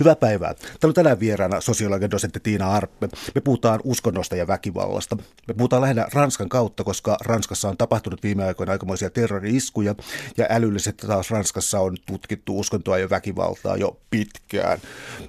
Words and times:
Hyvää 0.00 0.16
päivää. 0.16 0.54
Täällä 0.54 0.76
on 0.84 0.94
tänään 0.94 1.20
vieraana 1.20 1.60
sosiologian 1.60 2.10
dosentti 2.10 2.40
Tiina 2.40 2.70
Arppe. 2.70 3.08
Me 3.34 3.40
puhutaan 3.40 3.80
uskonnosta 3.84 4.36
ja 4.36 4.46
väkivallasta. 4.46 5.16
Me 5.48 5.54
puhutaan 5.54 5.82
lähinnä 5.82 6.06
Ranskan 6.12 6.48
kautta, 6.48 6.84
koska 6.84 7.16
Ranskassa 7.20 7.68
on 7.68 7.76
tapahtunut 7.76 8.22
viime 8.22 8.44
aikoina 8.44 8.72
aikamoisia 8.72 9.10
terrori-iskuja 9.10 9.94
ja 10.36 10.46
älyllisesti 10.50 11.06
taas 11.06 11.30
Ranskassa 11.30 11.80
on 11.80 11.96
tutkittu 12.06 12.58
uskontoa 12.58 12.98
ja 12.98 13.10
väkivaltaa 13.10 13.76
jo 13.76 14.00
pitkään. 14.10 14.78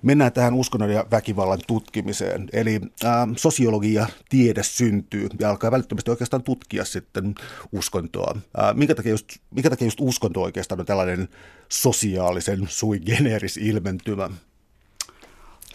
Mennään 0.02 0.34
tähän 0.34 0.54
uskonnon 0.54 0.90
ja 0.90 1.06
väkivallan 1.12 1.60
tutkimiseen. 1.68 2.50
Eli 2.54 2.82
äh, 3.06 3.12
sosiologia 3.36 4.08
tiede 4.30 4.64
syntyy 4.64 5.28
ja 5.40 5.50
alkaa 5.50 5.72
välittömästi 5.72 6.12
oikeastaan 6.12 6.44
tutkia 6.44 6.86
sitten 6.86 7.36
uskontoa. 7.72 8.36
Äh, 8.60 8.76
minkä, 8.76 8.96
takia 8.96 9.12
just, 9.12 9.28
minkä 9.52 9.70
takia 9.70 9.88
just 9.88 10.02
uskonto 10.02 10.42
oikeastaan 10.42 10.80
on 10.80 10.86
tällainen 10.86 11.28
sosiaalisen 11.70 12.66
sui 12.68 13.00
generis 13.00 13.58
ilmentymä? 13.58 14.30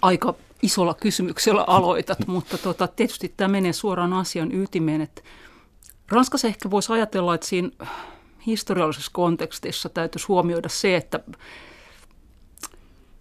Aika 0.04 0.34
isolla 0.62 0.94
kysymyksellä 0.94 1.64
aloitat, 1.66 2.26
mutta 2.26 2.58
tota, 2.58 2.88
tietysti 2.88 3.34
tämä 3.36 3.48
menee 3.48 3.72
suoraan 3.72 4.12
asian 4.12 4.52
ytimeen. 4.52 5.00
Että 5.00 5.22
Ranskassa 6.08 6.48
ehkä 6.48 6.70
voisi 6.70 6.92
ajatella, 6.92 7.34
että 7.34 7.46
siinä 7.46 7.70
historiallisessa 8.46 9.10
kontekstissa 9.14 9.88
täytyisi 9.88 10.26
huomioida 10.26 10.68
se, 10.68 10.96
että 10.96 11.20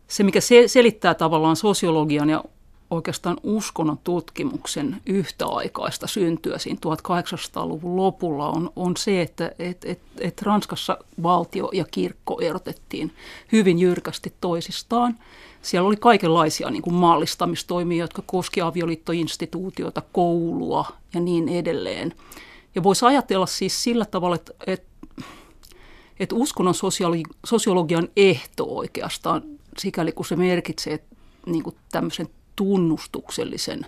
se, 0.07 0.23
mikä 0.23 0.39
selittää 0.67 1.13
tavallaan 1.13 1.55
sosiologian 1.55 2.29
ja 2.29 2.43
oikeastaan 2.89 3.38
uskonnon 3.43 3.97
tutkimuksen 4.03 5.02
yhtäaikaista 5.05 6.07
syntyä 6.07 6.57
siinä 6.57 6.79
1800-luvun 6.85 7.95
lopulla 7.95 8.49
on, 8.49 8.71
on 8.75 8.97
se, 8.97 9.21
että 9.21 9.52
et, 9.59 9.85
et, 9.85 9.99
et 10.19 10.41
Ranskassa 10.41 10.97
valtio 11.23 11.69
ja 11.73 11.85
kirkko 11.91 12.39
erotettiin 12.41 13.11
hyvin 13.52 13.79
jyrkästi 13.79 14.33
toisistaan. 14.41 15.19
Siellä 15.63 15.88
oli 15.88 15.95
kaikenlaisia 15.95 16.70
niin 16.70 16.81
kuin 16.81 16.94
maallistamistoimia, 16.94 18.03
jotka 18.03 18.23
koski 18.26 18.61
avioliittoinstituutiota, 18.61 20.02
koulua 20.11 20.86
ja 21.14 21.20
niin 21.20 21.50
edelleen. 21.50 22.16
Ja 22.75 22.83
voisi 22.83 23.05
ajatella 23.05 23.45
siis 23.45 23.83
sillä 23.83 24.05
tavalla, 24.05 24.36
että, 24.36 24.53
että, 24.67 24.88
että 26.20 26.36
uskonnon 26.36 26.73
sosiologi, 26.73 27.23
sosiologian 27.45 28.08
ehto 28.16 28.66
oikeastaan, 28.75 29.44
sikäli 29.78 30.11
kun 30.11 30.25
se 30.25 30.36
merkitsee 30.36 31.03
niin 31.45 31.64
kuin 31.64 31.75
tämmöisen 31.92 32.27
tunnustuksellisen 32.55 33.86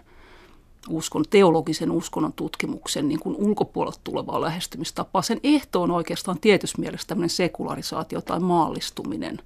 uskon, 0.90 1.26
teologisen 1.30 1.92
uskonnon 1.92 2.34
tutkimuksen 2.34 3.08
niin 3.08 3.20
kuin 3.20 3.36
ulkopuolelta 3.36 4.00
tulevaa 4.04 4.42
lähestymistapaa. 4.42 5.22
Sen 5.22 5.40
ehto 5.44 5.82
on 5.82 5.92
oikeastaan 5.92 6.40
tietyssä 6.40 6.82
mielessä 6.82 7.08
tämmöinen 7.08 7.30
sekularisaatio 7.30 8.22
tai 8.22 8.40
maallistuminen, 8.40 9.40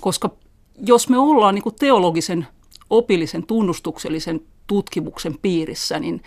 koska 0.00 0.30
jos 0.78 1.08
me 1.08 1.18
ollaan 1.18 1.54
niin 1.54 1.62
kuin 1.62 1.74
teologisen, 1.74 2.46
opillisen, 2.90 3.46
tunnustuksellisen 3.46 4.40
tutkimuksen 4.66 5.38
piirissä, 5.42 5.98
niin 5.98 6.22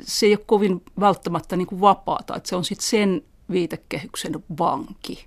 se 0.00 0.26
ei 0.26 0.32
ole 0.32 0.44
kovin 0.46 0.82
välttämättä 1.00 1.56
niin 1.56 1.66
kuin 1.66 1.80
vapaata, 1.80 2.36
että 2.36 2.48
se 2.48 2.56
on 2.56 2.64
sitten 2.64 2.86
sen 2.86 3.22
viitekehyksen 3.50 4.44
vanki. 4.58 5.24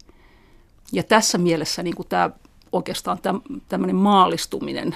Ja 0.91 1.03
tässä 1.03 1.37
mielessä 1.37 1.83
niin 1.83 1.95
kuin 1.95 2.07
tämä, 2.07 2.29
oikeastaan 2.71 3.19
tämmöinen 3.69 3.95
maallistuminen 3.95 4.95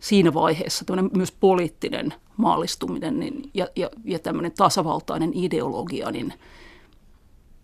siinä 0.00 0.34
vaiheessa, 0.34 0.84
myös 1.16 1.32
poliittinen 1.32 2.14
maallistuminen 2.36 3.20
niin, 3.20 3.50
ja, 3.54 3.68
ja, 3.76 3.90
ja 4.04 4.18
tämmöinen 4.18 4.52
tasavaltainen 4.52 5.30
ideologia, 5.34 6.10
niin 6.10 6.34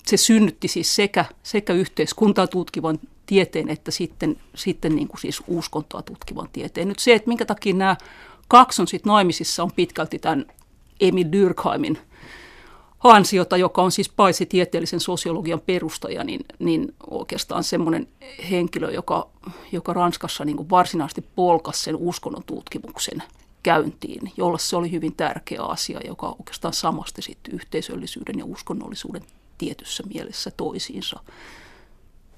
se 0.07 0.17
synnytti 0.17 0.69
siis 0.69 0.97
sekä, 0.97 1.25
sekä 1.43 1.73
yhteiskuntaa 1.73 2.47
tutkivan 2.47 2.99
tieteen 3.27 3.69
että 3.69 3.91
sitten, 3.91 4.37
sitten 4.55 4.97
niin 4.97 5.09
kuin 5.09 5.21
siis 5.21 5.43
uskontoa 5.47 6.03
tutkivan 6.03 6.49
tieteen. 6.53 6.89
Nyt 6.89 6.99
se, 6.99 7.15
että 7.15 7.29
minkä 7.29 7.45
takia 7.45 7.75
nämä 7.75 7.97
kaksi 8.49 8.83
on 8.83 8.89
sitten 8.89 9.11
naimisissa, 9.11 9.63
on 9.63 9.73
pitkälti 9.77 10.19
tämän 10.19 10.47
Emil 11.01 11.33
Durkheimin 11.33 11.99
ansiota, 13.05 13.57
joka 13.57 13.83
on 13.83 13.93
siis 13.93 14.09
paitsi 14.09 14.47
tieteellisen 14.47 15.01
sosiologian 15.01 15.61
perustaja, 15.61 16.25
niin, 16.25 16.41
niin 16.59 16.95
oikeastaan 17.11 17.65
semmoinen 17.65 18.09
henkilö, 18.51 18.91
joka, 18.91 19.29
joka 19.73 19.93
Ranskassa 19.93 20.45
niin 20.45 20.57
kuin 20.57 20.71
varsinaisesti 20.71 21.25
polkasi 21.37 21.83
sen 21.83 21.97
uskonnon 21.97 22.43
tutkimuksen 22.47 23.23
käyntiin, 23.63 24.33
jolla 24.37 24.59
se 24.59 24.77
oli 24.77 24.91
hyvin 24.91 25.17
tärkeä 25.17 25.63
asia, 25.63 26.01
joka 26.07 26.37
oikeastaan 26.39 26.75
samasti 26.75 27.23
sitten 27.23 27.55
yhteisöllisyyden 27.55 28.39
ja 28.39 28.45
uskonnollisuuden 28.45 29.23
tietyssä 29.59 30.03
mielessä 30.15 30.51
toisiinsa 30.57 31.21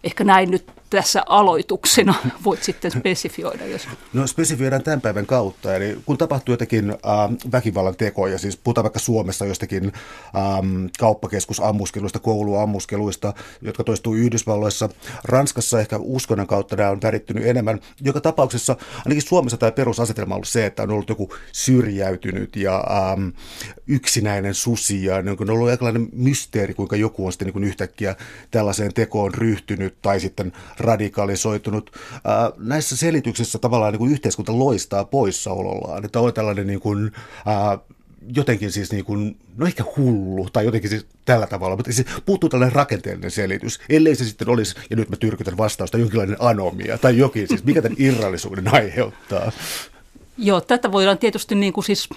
ehkä 0.04 0.24
näin 0.24 0.50
nyt 0.50 0.70
tässä 0.90 1.22
aloituksena 1.26 2.14
voit 2.44 2.62
sitten 2.62 2.90
spesifioida. 2.90 3.66
Jos... 3.66 3.88
No 4.12 4.26
spesifioidaan 4.26 4.82
tämän 4.82 5.00
päivän 5.00 5.26
kautta. 5.26 5.74
Eli 5.74 5.98
kun 6.06 6.18
tapahtuu 6.18 6.52
jotenkin 6.52 6.90
äh, 6.90 7.52
väkivallan 7.52 7.96
tekoja, 7.96 8.38
siis 8.38 8.56
puhutaan 8.56 8.82
vaikka 8.82 8.98
Suomessa 8.98 9.46
jostakin 9.46 9.84
ähm, 9.84 10.86
kauppakeskusammuskeluista, 10.98 12.18
kouluammuskeluista, 12.18 13.34
jotka 13.62 13.84
toistuu 13.84 14.14
Yhdysvalloissa. 14.14 14.88
Ranskassa 15.24 15.80
ehkä 15.80 15.96
uskonnon 16.00 16.46
kautta 16.46 16.76
nämä 16.76 16.90
on 16.90 17.02
värittynyt 17.02 17.46
enemmän. 17.46 17.80
Joka 18.00 18.20
tapauksessa 18.20 18.76
ainakin 19.04 19.22
Suomessa 19.22 19.56
tämä 19.56 19.72
perusasetelma 19.72 20.34
on 20.34 20.36
ollut 20.36 20.48
se, 20.48 20.66
että 20.66 20.82
on 20.82 20.90
ollut 20.90 21.08
joku 21.08 21.34
syrjäytynyt 21.52 22.56
ja 22.56 22.84
ähm, 22.90 23.28
yksinäinen 23.86 24.54
susi 24.54 25.04
ja 25.04 25.22
niin 25.22 25.36
on 25.40 25.50
ollut 25.50 25.68
aikainen 25.68 26.08
mysteeri, 26.12 26.74
kuinka 26.74 26.96
joku 26.96 27.26
on 27.26 27.32
sitten 27.32 27.48
niin 27.48 27.64
yhtäkkiä 27.64 28.16
tällaiseen 28.50 28.94
tekoon 28.94 29.34
ryhtynyt 29.34 29.87
tai 30.02 30.20
sitten 30.20 30.52
radikalisoitunut. 30.78 31.90
Ää, 32.24 32.50
näissä 32.56 32.96
selityksissä 32.96 33.58
tavallaan 33.58 33.92
niin 33.92 33.98
kuin 33.98 34.12
yhteiskunta 34.12 34.58
loistaa 34.58 35.04
poissaolollaan, 35.04 36.04
että 36.04 36.20
on 36.20 36.34
tällainen 36.34 36.66
niin 36.66 36.80
kuin, 36.80 37.12
ää, 37.46 37.78
jotenkin 38.34 38.72
siis 38.72 38.92
niin 38.92 39.04
kuin, 39.04 39.36
no 39.56 39.66
ehkä 39.66 39.84
hullu 39.96 40.48
tai 40.52 40.64
jotenkin 40.64 40.90
siis 40.90 41.06
tällä 41.24 41.46
tavalla, 41.46 41.76
mutta 41.76 41.92
siis 41.92 42.08
puuttuu 42.26 42.48
tällainen 42.48 42.76
rakenteellinen 42.76 43.30
selitys, 43.30 43.80
ellei 43.88 44.14
se 44.14 44.24
sitten 44.24 44.48
olisi, 44.48 44.74
ja 44.90 44.96
nyt 44.96 45.10
mä 45.10 45.16
tyrkytän 45.16 45.56
vastausta, 45.56 45.98
jonkinlainen 45.98 46.36
anomia 46.40 46.98
tai 46.98 47.18
jokin, 47.18 47.48
siis 47.48 47.64
mikä 47.64 47.82
tämän 47.82 47.96
irrallisuuden 47.98 48.74
aiheuttaa. 48.74 49.52
Joo, 50.38 50.60
tätä 50.60 50.92
voidaan 50.92 51.18
tietysti 51.18 51.54
niin 51.54 51.72
kuin 51.72 51.84
siis, 51.84 52.08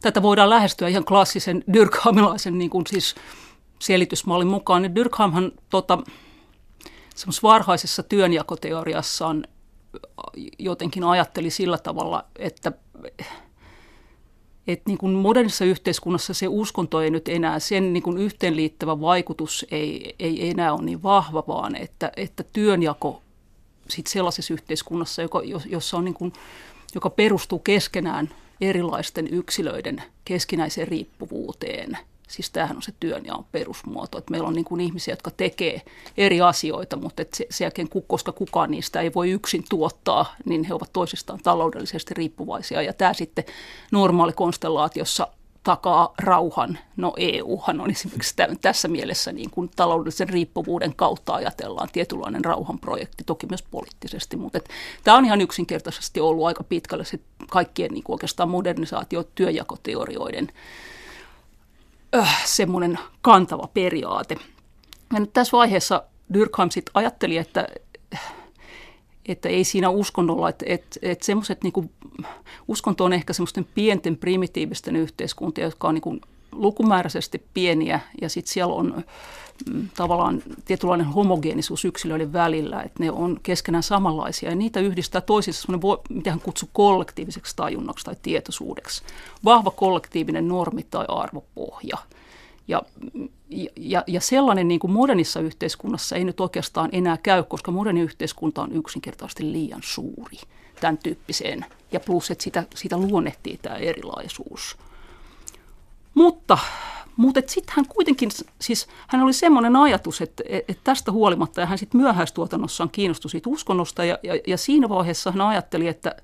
tätä 0.00 0.22
voidaan 0.22 0.50
lähestyä 0.50 0.88
ihan 0.88 1.04
klassisen 1.04 1.64
Dyrkhamilaisen 1.72 2.58
niin 2.58 2.70
kuin 2.70 2.86
siis 2.86 3.14
selitysmallin 3.78 4.48
mukaan. 4.48 4.82
Niin 4.82 4.94
Dyrkhamhan 4.94 5.52
tota, 5.70 5.98
semmoisessa 7.20 7.48
varhaisessa 7.48 8.02
työnjakoteoriassaan 8.02 9.44
jotenkin 10.58 11.04
ajatteli 11.04 11.50
sillä 11.50 11.78
tavalla, 11.78 12.24
että, 12.36 12.72
että 14.66 14.90
niin 14.90 14.98
kuin 14.98 15.12
modernissa 15.12 15.64
yhteiskunnassa 15.64 16.34
se 16.34 16.48
uskonto 16.48 17.00
ei 17.00 17.10
nyt 17.10 17.28
enää, 17.28 17.58
sen 17.58 17.92
niin 17.92 18.02
kuin 18.02 18.18
yhteenliittävä 18.18 19.00
vaikutus 19.00 19.66
ei, 19.70 20.14
ei 20.18 20.50
enää 20.50 20.72
ole 20.72 20.82
niin 20.82 21.02
vahva, 21.02 21.44
vaan 21.48 21.76
että, 21.76 22.12
että 22.16 22.44
työnjako 22.52 23.22
sit 23.88 24.06
sellaisessa 24.06 24.54
yhteiskunnassa, 24.54 25.22
joka, 25.22 25.42
jossa 25.66 25.96
on 25.96 26.04
niin 26.04 26.14
kuin, 26.14 26.32
joka 26.94 27.10
perustuu 27.10 27.58
keskenään 27.58 28.30
erilaisten 28.60 29.26
yksilöiden 29.26 30.02
keskinäiseen 30.24 30.88
riippuvuuteen– 30.88 31.98
Siis 32.30 32.50
tämähän 32.50 32.76
on 32.76 32.82
se 32.82 32.92
työnjaon 33.00 33.44
perusmuoto, 33.52 34.18
että 34.18 34.30
meillä 34.30 34.48
on 34.48 34.54
niin 34.54 34.64
kuin 34.64 34.80
ihmisiä, 34.80 35.12
jotka 35.12 35.30
tekee 35.30 35.82
eri 36.16 36.40
asioita, 36.40 36.96
mutta 36.96 37.22
että 37.22 37.36
se, 37.36 37.46
se 37.50 37.64
jälkeen, 37.64 37.88
koska 38.06 38.32
kukaan 38.32 38.70
niistä 38.70 39.00
ei 39.00 39.14
voi 39.14 39.30
yksin 39.30 39.64
tuottaa, 39.68 40.34
niin 40.44 40.64
he 40.64 40.74
ovat 40.74 40.92
toisistaan 40.92 41.40
taloudellisesti 41.42 42.14
riippuvaisia. 42.14 42.82
Ja 42.82 42.92
tämä 42.92 43.14
sitten 43.14 43.44
normaali 43.92 44.32
konstellaatiossa 44.32 45.28
takaa 45.62 46.14
rauhan. 46.18 46.78
No 46.96 47.12
EUhan 47.16 47.80
on 47.80 47.90
esimerkiksi 47.90 48.34
tässä 48.60 48.88
mielessä 48.88 49.32
niin 49.32 49.50
kuin 49.50 49.70
taloudellisen 49.76 50.28
riippuvuuden 50.28 50.94
kautta 50.94 51.34
ajatellaan 51.34 51.88
tietynlainen 51.92 52.44
rauhanprojekti, 52.44 53.24
toki 53.24 53.46
myös 53.46 53.62
poliittisesti, 53.62 54.36
mutta 54.36 54.58
että 54.58 54.70
tämä 55.04 55.16
on 55.16 55.24
ihan 55.24 55.40
yksinkertaisesti 55.40 56.20
ollut 56.20 56.46
aika 56.46 56.64
pitkälle 56.64 57.04
se 57.04 57.20
kaikkien 57.50 57.90
niin 57.90 58.04
kuin 58.04 58.14
oikeastaan 58.14 58.48
modernisaatio 58.48 59.22
työjakoteorioiden 59.34 60.48
äh, 62.14 62.46
semmoinen 62.46 62.98
kantava 63.22 63.68
periaate. 63.74 64.36
Ja 65.12 65.20
nyt 65.20 65.32
tässä 65.32 65.56
vaiheessa 65.56 66.02
Durkheim 66.34 66.70
sitten 66.70 66.90
ajatteli, 66.94 67.36
että, 67.36 67.66
että 69.26 69.48
ei 69.48 69.64
siinä 69.64 69.88
uskonnolla, 69.88 70.48
että, 70.48 70.64
että, 70.68 71.00
että 71.02 71.26
semmoiset, 71.26 71.62
niin 71.62 71.90
uskonto 72.68 73.04
on 73.04 73.12
ehkä 73.12 73.32
semmoisten 73.32 73.66
pienten 73.74 74.16
primitiivisten 74.16 74.96
yhteiskuntien, 74.96 75.64
jotka 75.64 75.88
on 75.88 75.94
niin 75.94 76.20
lukumääräisesti 76.52 77.42
pieniä 77.54 78.00
ja 78.20 78.28
sitten 78.28 78.52
siellä 78.52 78.74
on 78.74 79.04
mm, 79.70 79.88
tavallaan 79.96 80.42
tietynlainen 80.64 81.06
homogeenisuus 81.06 81.84
yksilöiden 81.84 82.32
välillä, 82.32 82.82
että 82.82 83.02
ne 83.02 83.10
on 83.10 83.40
keskenään 83.42 83.82
samanlaisia 83.82 84.50
ja 84.50 84.56
niitä 84.56 84.80
yhdistää 84.80 85.20
toisissa 85.20 85.62
semmoinen, 85.62 85.98
mitä 86.10 86.30
hän 86.30 86.40
kutsuu 86.40 86.68
kollektiiviseksi 86.72 87.56
tajunnaksi 87.56 88.04
tai 88.04 88.16
tietoisuudeksi. 88.22 89.02
Vahva 89.44 89.70
kollektiivinen 89.70 90.48
normi 90.48 90.86
tai 90.90 91.04
arvopohja. 91.08 91.98
Ja, 92.68 92.82
ja, 93.76 94.04
ja 94.06 94.20
sellainen 94.20 94.68
niin 94.68 94.80
kuin 94.80 94.90
modernissa 94.90 95.40
yhteiskunnassa 95.40 96.16
ei 96.16 96.24
nyt 96.24 96.40
oikeastaan 96.40 96.88
enää 96.92 97.16
käy, 97.16 97.42
koska 97.42 97.70
moderni 97.70 98.00
yhteiskunta 98.00 98.62
on 98.62 98.72
yksinkertaisesti 98.72 99.52
liian 99.52 99.80
suuri 99.84 100.36
tämän 100.80 100.98
tyyppiseen. 100.98 101.64
Ja 101.92 102.00
plus, 102.00 102.30
että 102.30 102.44
sitä, 102.44 102.64
sitä 102.74 102.96
luonnehtii 102.96 103.58
tämä 103.62 103.76
erilaisuus. 103.76 104.76
Mutta, 106.14 106.58
mutta 107.16 107.40
sitten 107.46 107.74
hän 107.76 107.86
kuitenkin, 107.88 108.30
siis 108.60 108.88
hän 109.08 109.22
oli 109.22 109.32
semmoinen 109.32 109.76
ajatus, 109.76 110.20
että, 110.20 110.42
että 110.48 110.80
tästä 110.84 111.12
huolimatta, 111.12 111.60
ja 111.60 111.66
hän 111.66 111.78
sitten 111.78 112.00
myöhäistuotannossaan 112.00 112.90
kiinnostui 112.90 113.30
siitä 113.30 113.50
uskonnosta, 113.50 114.04
ja, 114.04 114.18
ja, 114.22 114.34
ja 114.46 114.56
siinä 114.56 114.88
vaiheessa 114.88 115.30
hän 115.32 115.40
ajatteli, 115.40 115.88
että, 115.88 116.16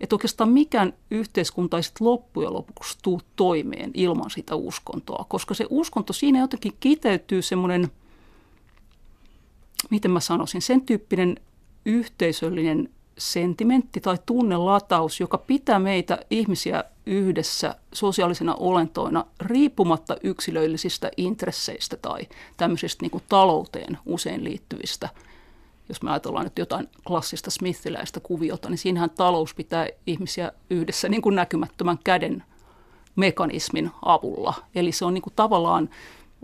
että 0.00 0.14
oikeastaan 0.14 0.50
mikään 0.50 0.92
yhteiskunta 1.10 1.76
ei 1.76 1.82
loppujen 2.00 2.52
lopuksi 2.52 2.98
tuu 3.02 3.20
toimeen 3.36 3.90
ilman 3.94 4.30
sitä 4.30 4.54
uskontoa, 4.54 5.24
koska 5.28 5.54
se 5.54 5.66
uskonto 5.70 6.12
siinä 6.12 6.40
jotenkin 6.40 6.72
kiteytyy 6.80 7.42
semmoinen, 7.42 7.88
miten 9.90 10.10
mä 10.10 10.20
sanoisin, 10.20 10.62
sen 10.62 10.80
tyyppinen 10.80 11.36
yhteisöllinen 11.86 12.90
sentimentti 13.18 14.00
tai 14.00 14.18
tunnelataus, 14.26 15.20
joka 15.20 15.38
pitää 15.38 15.78
meitä 15.78 16.18
ihmisiä 16.30 16.84
yhdessä 17.06 17.74
sosiaalisena 17.92 18.54
olentoina 18.54 19.24
riippumatta 19.40 20.16
yksilöllisistä 20.22 21.10
intresseistä 21.16 21.96
tai 21.96 22.26
tämmöisistä 22.56 23.02
niin 23.02 23.10
kuin 23.10 23.24
talouteen 23.28 23.98
usein 24.06 24.44
liittyvistä. 24.44 25.08
Jos 25.88 26.02
me 26.02 26.10
ajatellaan 26.10 26.44
nyt 26.44 26.58
jotain 26.58 26.88
klassista 27.06 27.50
smithiläistä 27.50 28.20
kuviota, 28.20 28.68
niin 28.68 28.78
siinähän 28.78 29.10
talous 29.10 29.54
pitää 29.54 29.88
ihmisiä 30.06 30.52
yhdessä 30.70 31.08
niin 31.08 31.22
kuin 31.22 31.34
näkymättömän 31.34 31.98
käden 32.04 32.42
mekanismin 33.16 33.90
avulla. 34.02 34.54
Eli 34.74 34.92
se 34.92 35.04
on 35.04 35.14
niin 35.14 35.22
kuin 35.22 35.34
tavallaan 35.36 35.90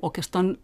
oikeastaan 0.03 0.59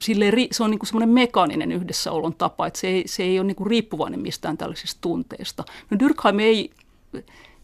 sille, 0.00 0.32
se 0.52 0.62
on 0.62 0.70
niin 0.70 0.86
semmoinen 0.86 1.08
mekaaninen 1.08 1.72
yhdessäolon 1.72 2.34
tapa, 2.34 2.66
että 2.66 2.78
se 2.78 2.86
ei, 2.88 3.02
se 3.08 3.22
ei 3.22 3.38
ole 3.38 3.46
niin 3.46 3.66
riippuvainen 3.66 4.20
mistään 4.20 4.58
tällaisista 4.58 4.98
tunteista. 5.00 5.64
No 5.90 5.98
Durkheim 5.98 6.38
ei, 6.38 6.70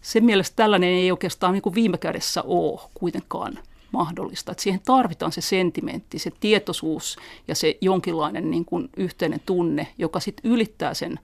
sen 0.02 0.24
mielestä 0.24 0.56
tällainen 0.56 0.88
ei 0.88 1.10
oikeastaan 1.10 1.52
niin 1.52 1.62
kuin 1.62 1.74
viime 1.74 1.98
kädessä 1.98 2.42
ole 2.42 2.80
kuitenkaan 2.94 3.58
mahdollista. 3.92 4.52
Että 4.52 4.62
siihen 4.62 4.80
tarvitaan 4.84 5.32
se 5.32 5.40
sentimentti, 5.40 6.18
se 6.18 6.30
tietoisuus 6.40 7.16
ja 7.48 7.54
se 7.54 7.78
jonkinlainen 7.80 8.50
niin 8.50 8.64
kuin 8.64 8.90
yhteinen 8.96 9.40
tunne, 9.46 9.88
joka 9.98 10.20
sitten 10.20 10.50
ylittää 10.50 10.94
sen 10.94 11.18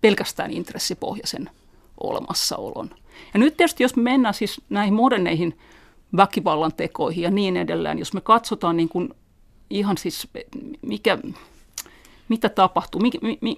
pelkästään 0.00 0.50
intressipohjaisen 0.50 1.50
olemassaolon. 2.00 2.90
Ja 3.34 3.40
nyt 3.40 3.56
tietysti, 3.56 3.82
jos 3.82 3.96
me 3.96 4.02
mennään 4.02 4.34
siis 4.34 4.60
näihin 4.68 4.94
moderneihin 4.94 5.58
väkivallan 6.16 6.72
tekoihin 6.72 7.22
ja 7.22 7.30
niin 7.30 7.56
edelleen, 7.56 7.98
jos 7.98 8.12
me 8.12 8.20
katsotaan 8.20 8.76
niin 8.76 8.88
kuin 8.88 9.14
ihan 9.70 9.98
siis, 9.98 10.28
mikä, 10.82 11.18
mitä 12.28 12.48
tapahtuu, 12.48 13.00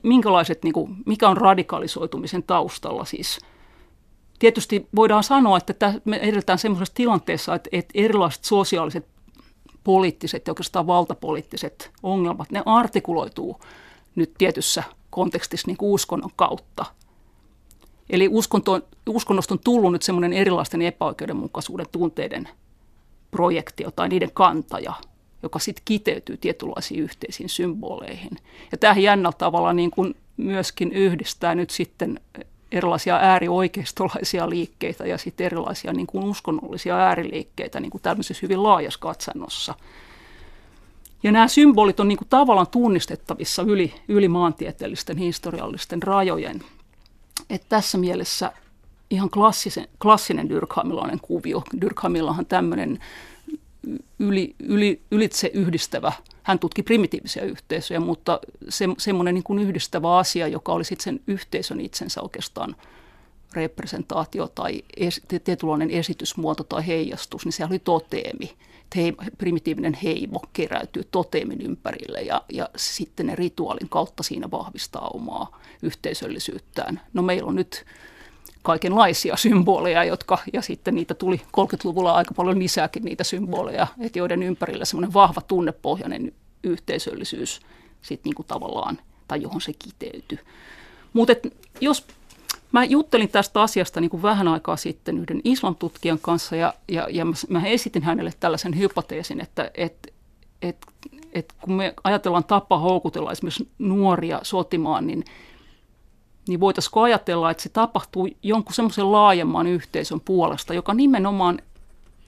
minkälaiset, 0.03 0.65
niin 0.65 0.73
kuin, 0.73 0.97
mikä 1.07 1.29
on 1.29 1.37
radikalisoitumisen 1.37 2.43
taustalla 2.43 3.05
siis. 3.05 3.39
Tietysti 4.38 4.87
voidaan 4.97 5.25
sanoa, 5.25 5.59
että 5.69 5.94
me 6.05 6.17
edetään 6.17 6.59
semmoisessa 6.59 6.94
tilanteessa, 6.94 7.55
että, 7.55 7.71
erilaiset 7.94 8.44
sosiaaliset, 8.44 9.06
poliittiset 9.85 10.47
ja 10.47 10.50
oikeastaan 10.50 10.87
valtapoliittiset 10.87 11.91
ongelmat, 12.03 12.50
ne 12.50 12.62
artikuloituu 12.67 13.61
nyt 14.15 14.35
tietyssä 14.38 14.83
kontekstissa 15.11 15.67
niin 15.67 15.77
kuin 15.77 15.93
uskonnon 15.93 16.31
kautta. 16.37 16.85
Eli 18.11 18.29
uskonto, 18.29 18.81
uskonnosta 19.09 19.55
on 19.55 19.61
tullut 19.65 19.93
nyt 19.93 20.03
semmoinen 20.03 20.33
erilaisten 20.33 20.82
epäoikeudenmukaisuuden 20.82 21.87
tunteiden 21.93 22.49
projektio 23.31 23.91
tai 23.91 24.09
niiden 24.09 24.31
kantaja– 24.35 24.93
joka 25.47 25.59
sitten 25.59 25.82
kiteytyy 25.85 26.37
tietynlaisiin 26.37 27.03
yhteisiin 27.03 27.49
symboleihin. 27.49 28.39
Ja 28.73 28.79
tämähän 28.79 29.03
jännällä 29.03 29.37
tavalla 29.39 29.73
niin 29.73 29.91
kuin 29.91 30.15
myöskin 30.37 30.93
yhdistää 30.93 31.55
nyt 31.55 31.71
sitten 31.71 32.21
erilaisia 32.73 33.17
äärioikeistolaisia 33.17 34.51
liikkeitä 34.51 35.07
ja 35.07 35.19
sitten 35.19 35.47
erilaisia 35.47 35.93
niin 35.93 36.07
kuin 36.07 36.25
uskonnollisia 36.25 36.97
ääriliikkeitä 36.97 37.81
niin 37.81 37.91
kuin 37.91 38.03
tämmöisessä 38.03 38.41
hyvin 38.43 38.63
laajassa 38.63 39.01
katsannossa. 39.01 39.75
Ja 41.23 41.33
nämä 41.33 41.49
symbolit 41.49 42.01
on 42.01 42.09
niin 42.09 42.19
kuin 42.19 42.29
tavallaan 42.29 42.67
tunnistettavissa 42.67 43.63
yli, 43.63 43.95
yli 44.09 44.29
maantieteellisten 44.29 45.17
historiallisten 45.17 46.03
rajojen. 46.03 46.63
Et 47.51 47.63
tässä 47.69 47.99
mielessä 47.99 48.53
ihan 49.11 49.31
klassisen, 49.31 49.89
klassinen 50.03 50.49
Dyrkheimilainen 50.49 51.21
kuvio. 51.23 51.63
Dyrkheimillahan 51.81 52.47
tämmöinen 52.47 52.99
yli, 54.19 54.55
yli, 54.59 55.01
ylitse 55.11 55.51
yhdistävä. 55.55 56.13
Hän 56.46 56.58
tutki 56.58 56.82
primitiivisia 56.82 57.44
yhteisöjä, 57.44 58.00
mutta 58.00 58.40
se, 58.69 58.84
semmoinen 58.98 59.34
niin 59.34 59.44
kuin 59.44 59.58
yhdistävä 59.58 60.16
asia, 60.16 60.48
joka 60.48 60.72
oli 60.72 60.84
sitten 60.84 61.04
sen 61.04 61.20
yhteisön 61.26 61.81
itsensä 61.81 62.22
oikeastaan 62.22 62.76
representaatio 63.52 64.48
tai 64.48 64.82
es, 64.96 65.20
tietynlainen 65.44 65.90
esitysmuoto 65.90 66.64
tai 66.64 66.87
heijastus, 66.87 67.44
niin 67.44 67.52
se 67.52 67.64
oli 67.64 67.78
toteemi. 67.78 68.56
Hei, 68.96 69.12
primitiivinen 69.38 69.94
heimo 70.02 70.40
keräytyy 70.52 71.02
toteemin 71.10 71.60
ympärille 71.60 72.22
ja, 72.22 72.43
ja 72.52 72.69
sitten 72.76 73.26
ne 73.26 73.34
rituaalin 73.34 73.88
kautta 73.88 74.22
siinä 74.22 74.50
vahvistaa 74.50 75.08
omaa 75.08 75.60
yhteisöllisyyttään. 75.82 77.00
No 77.12 77.22
meillä 77.22 77.48
on 77.48 77.56
nyt 77.56 77.84
kaikenlaisia 78.67 79.37
symboleja, 79.37 80.05
jotka, 80.05 80.39
ja 80.53 80.63
sitten 80.63 80.95
niitä 80.95 81.15
tuli 81.15 81.41
30-luvulla 81.57 82.15
aika 82.15 82.35
paljon 82.35 82.59
lisääkin 82.59 83.05
niitä 83.05 83.25
symboleja, 83.25 83.87
että 84.01 84.19
joiden 84.19 84.43
ympärillä 84.43 84.85
semmoinen 84.85 85.15
vahva 85.15 85.41
tunnepohjainen 85.41 86.33
yhteisöllisyys 86.65 87.61
sitten 88.03 88.31
niin 88.31 88.35
kuin 88.35 88.47
tavallaan, 88.47 88.99
tai 89.29 89.43
johon 89.43 89.61
se 89.61 89.73
kiteytyi. 89.79 90.39
Mutta 91.13 91.33
jos 91.81 92.07
mä 92.73 92.85
juttelin 92.85 93.29
tästä 93.29 93.63
asiasta 93.63 94.01
niin 94.01 94.11
kuin 94.11 94.23
vähän 94.23 94.49
aikaa 94.49 94.77
sitten 94.77 95.19
yhden 95.19 95.41
islamtutkijan 95.45 96.19
kanssa, 96.23 96.57
ja, 96.57 96.75
ja, 96.89 97.09
ja 97.11 97.27
mä 97.49 97.67
esitin 97.67 98.03
hänelle 98.03 98.33
tällaisen 98.41 98.79
hypoteesin, 98.79 99.41
että 99.41 99.71
et, 99.75 100.13
et, 100.63 100.87
et 101.33 101.53
kun 101.61 101.75
me 101.75 101.95
ajatellaan 102.05 102.45
tapa 102.45 102.79
houkutella 102.79 103.33
esimerkiksi 103.33 103.69
nuoria 103.79 104.41
sotimaan, 104.43 105.07
niin– 105.07 105.25
niin 106.48 106.60
voitaisiinko 106.60 107.02
ajatella, 107.02 107.50
että 107.50 107.62
se 107.62 107.69
tapahtuu 107.69 108.28
jonkun 108.43 108.75
semmoisen 108.75 109.12
laajemman 109.12 109.66
yhteisön 109.66 110.20
puolesta, 110.20 110.75
joka 110.75 110.94
nimenomaan 110.94 111.58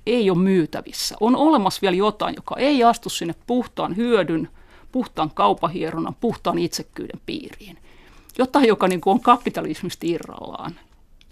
ei 0.06 0.30
ole 0.30 0.38
myytävissä. 0.38 1.16
On 1.20 1.36
olemassa 1.36 1.80
vielä 1.82 1.96
jotain, 1.96 2.34
joka 2.36 2.56
ei 2.58 2.84
astu 2.84 3.08
sinne 3.08 3.34
puhtaan 3.46 3.96
hyödyn, 3.96 4.48
puhtaan 4.92 5.30
kaupahieronnan, 5.30 6.16
puhtaan 6.20 6.58
itsekkyyden 6.58 7.20
piiriin. 7.26 7.78
Jotain, 8.38 8.68
joka 8.68 8.88
niin 8.88 9.00
kuin 9.00 9.12
on 9.12 9.20
kapitalismista 9.20 10.06
irrallaan. 10.06 10.74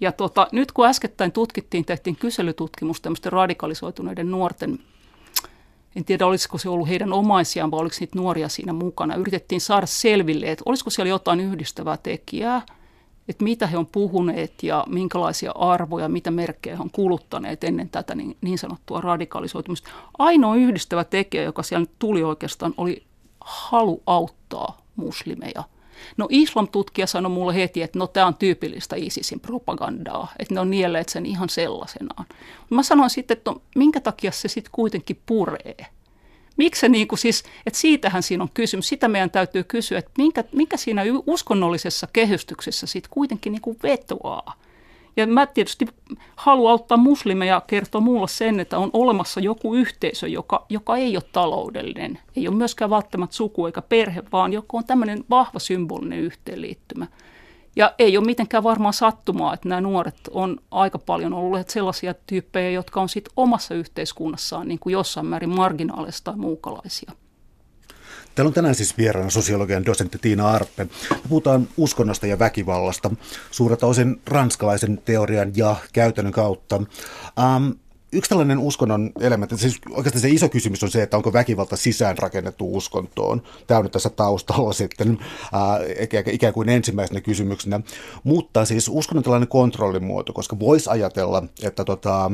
Ja 0.00 0.12
tota, 0.12 0.48
nyt 0.52 0.72
kun 0.72 0.86
äskettäin 0.86 1.32
tutkittiin, 1.32 1.84
tehtiin 1.84 2.16
kyselytutkimus 2.16 3.00
tämmöisten 3.00 3.32
radikalisoituneiden 3.32 4.30
nuorten 4.30 4.78
en 5.96 6.04
tiedä 6.04 6.26
olisiko 6.26 6.58
se 6.58 6.68
ollut 6.68 6.88
heidän 6.88 7.12
omaisiaan 7.12 7.70
vai 7.70 7.80
oliko 7.80 7.96
niitä 8.00 8.18
nuoria 8.18 8.48
siinä 8.48 8.72
mukana. 8.72 9.14
Yritettiin 9.14 9.60
saada 9.60 9.86
selville, 9.86 10.50
että 10.50 10.62
olisiko 10.66 10.90
siellä 10.90 11.08
jotain 11.08 11.40
yhdistävää 11.40 11.96
tekijää, 11.96 12.62
että 13.28 13.44
mitä 13.44 13.66
he 13.66 13.78
on 13.78 13.86
puhuneet 13.86 14.62
ja 14.62 14.84
minkälaisia 14.88 15.50
arvoja, 15.50 16.08
mitä 16.08 16.30
merkkejä 16.30 16.76
he 16.76 16.82
on 16.82 16.90
kuluttaneet 16.90 17.64
ennen 17.64 17.88
tätä 17.88 18.14
niin, 18.14 18.36
niin 18.40 18.58
sanottua 18.58 19.00
radikalisoitumista. 19.00 19.90
Ainoa 20.18 20.56
yhdistävä 20.56 21.04
tekijä, 21.04 21.42
joka 21.42 21.62
siellä 21.62 21.86
tuli 21.98 22.22
oikeastaan, 22.22 22.74
oli 22.76 23.02
halu 23.40 24.02
auttaa 24.06 24.78
muslimeja. 24.96 25.64
No 26.16 26.26
islam-tutkija 26.30 27.06
sanoi 27.06 27.30
mulle 27.30 27.54
heti, 27.54 27.82
että 27.82 27.98
no 27.98 28.06
tämä 28.06 28.26
on 28.26 28.34
tyypillistä 28.34 28.96
ISISin 28.96 29.40
propagandaa, 29.40 30.32
että 30.38 30.54
ne 30.54 30.60
on 30.60 30.70
nielleet 30.70 31.08
sen 31.08 31.26
ihan 31.26 31.48
sellaisenaan. 31.48 32.26
Mä 32.70 32.82
sanoin 32.82 33.10
sitten, 33.10 33.36
että 33.36 33.50
no, 33.50 33.62
minkä 33.76 34.00
takia 34.00 34.32
se 34.32 34.48
sitten 34.48 34.72
kuitenkin 34.72 35.20
puree. 35.26 35.86
Miksi 36.56 36.80
se 36.80 36.88
niin 36.88 37.08
kuin 37.08 37.18
siis, 37.18 37.44
että 37.66 37.78
siitähän 37.78 38.22
siinä 38.22 38.42
on 38.42 38.50
kysymys. 38.54 38.88
Sitä 38.88 39.08
meidän 39.08 39.30
täytyy 39.30 39.64
kysyä, 39.64 39.98
että 39.98 40.10
minkä, 40.18 40.44
mikä 40.52 40.76
siinä 40.76 41.02
uskonnollisessa 41.26 42.08
kehystyksessä 42.12 42.86
sitten 42.86 43.10
kuitenkin 43.10 43.52
niin 43.52 43.62
kuin 43.62 43.76
vetoaa. 43.82 44.54
Ja 45.16 45.26
mä 45.26 45.46
tietysti 45.46 45.86
haluan 46.36 46.70
auttaa 46.70 46.98
muslimeja 46.98 47.62
kertoa 47.66 48.00
mulle 48.00 48.28
sen, 48.28 48.60
että 48.60 48.78
on 48.78 48.90
olemassa 48.92 49.40
joku 49.40 49.74
yhteisö, 49.74 50.28
joka, 50.28 50.66
joka 50.68 50.96
ei 50.96 51.16
ole 51.16 51.22
taloudellinen. 51.32 52.18
Ei 52.36 52.48
ole 52.48 52.56
myöskään 52.56 52.90
välttämättä 52.90 53.36
suku 53.36 53.66
eikä 53.66 53.82
perhe, 53.82 54.22
vaan 54.32 54.52
joku 54.52 54.76
on 54.76 54.84
tämmöinen 54.84 55.24
vahva 55.30 55.58
symbolinen 55.58 56.18
yhteenliittymä. 56.18 57.06
Ja 57.76 57.94
ei 57.98 58.18
ole 58.18 58.26
mitenkään 58.26 58.62
varmaan 58.62 58.94
sattumaa, 58.94 59.54
että 59.54 59.68
nämä 59.68 59.80
nuoret 59.80 60.20
on 60.30 60.58
aika 60.70 60.98
paljon 60.98 61.32
olleet 61.32 61.70
sellaisia 61.70 62.14
tyyppejä, 62.26 62.70
jotka 62.70 63.00
on 63.00 63.08
sitten 63.08 63.32
omassa 63.36 63.74
yhteiskunnassaan 63.74 64.68
niin 64.68 64.78
kuin 64.78 64.92
jossain 64.92 65.26
määrin 65.26 65.56
marginaalista 65.56 66.24
tai 66.30 66.40
muukalaisia. 66.40 67.12
Täällä 68.36 68.48
on 68.48 68.54
tänään 68.54 68.74
siis 68.74 68.98
vieraana 68.98 69.30
sosiologian 69.30 69.86
dosentti 69.86 70.18
Tiina 70.18 70.48
Arppe. 70.48 70.84
Me 70.84 71.16
puhutaan 71.28 71.68
uskonnosta 71.76 72.26
ja 72.26 72.38
väkivallasta 72.38 73.10
suurelta 73.50 73.86
osin 73.86 74.20
ranskalaisen 74.26 74.98
teorian 75.04 75.52
ja 75.56 75.76
käytännön 75.92 76.32
kautta. 76.32 76.76
Ähm, 77.38 77.70
yksi 78.12 78.28
tällainen 78.28 78.58
uskonnon 78.58 79.10
elementti, 79.20 79.56
siis 79.56 79.80
oikeastaan 79.90 80.22
se 80.22 80.28
iso 80.28 80.48
kysymys 80.48 80.82
on 80.82 80.90
se, 80.90 81.02
että 81.02 81.16
onko 81.16 81.32
väkivalta 81.32 81.76
sisäänrakennettu 81.76 82.76
uskontoon. 82.76 83.42
Tämä 83.66 83.78
on 83.78 83.84
nyt 83.84 83.92
tässä 83.92 84.10
taustalla 84.10 84.72
sitten 84.72 85.18
ää, 85.52 85.78
ikään 86.26 86.52
kuin 86.52 86.68
ensimmäisenä 86.68 87.20
kysymyksenä. 87.20 87.80
Mutta 88.24 88.64
siis 88.64 88.88
uskonnon 88.92 89.24
tällainen 89.24 89.48
kontrollimuoto, 89.48 90.32
koska 90.32 90.58
voisi 90.58 90.90
ajatella, 90.90 91.42
että 91.62 91.84
tota, 91.84 92.30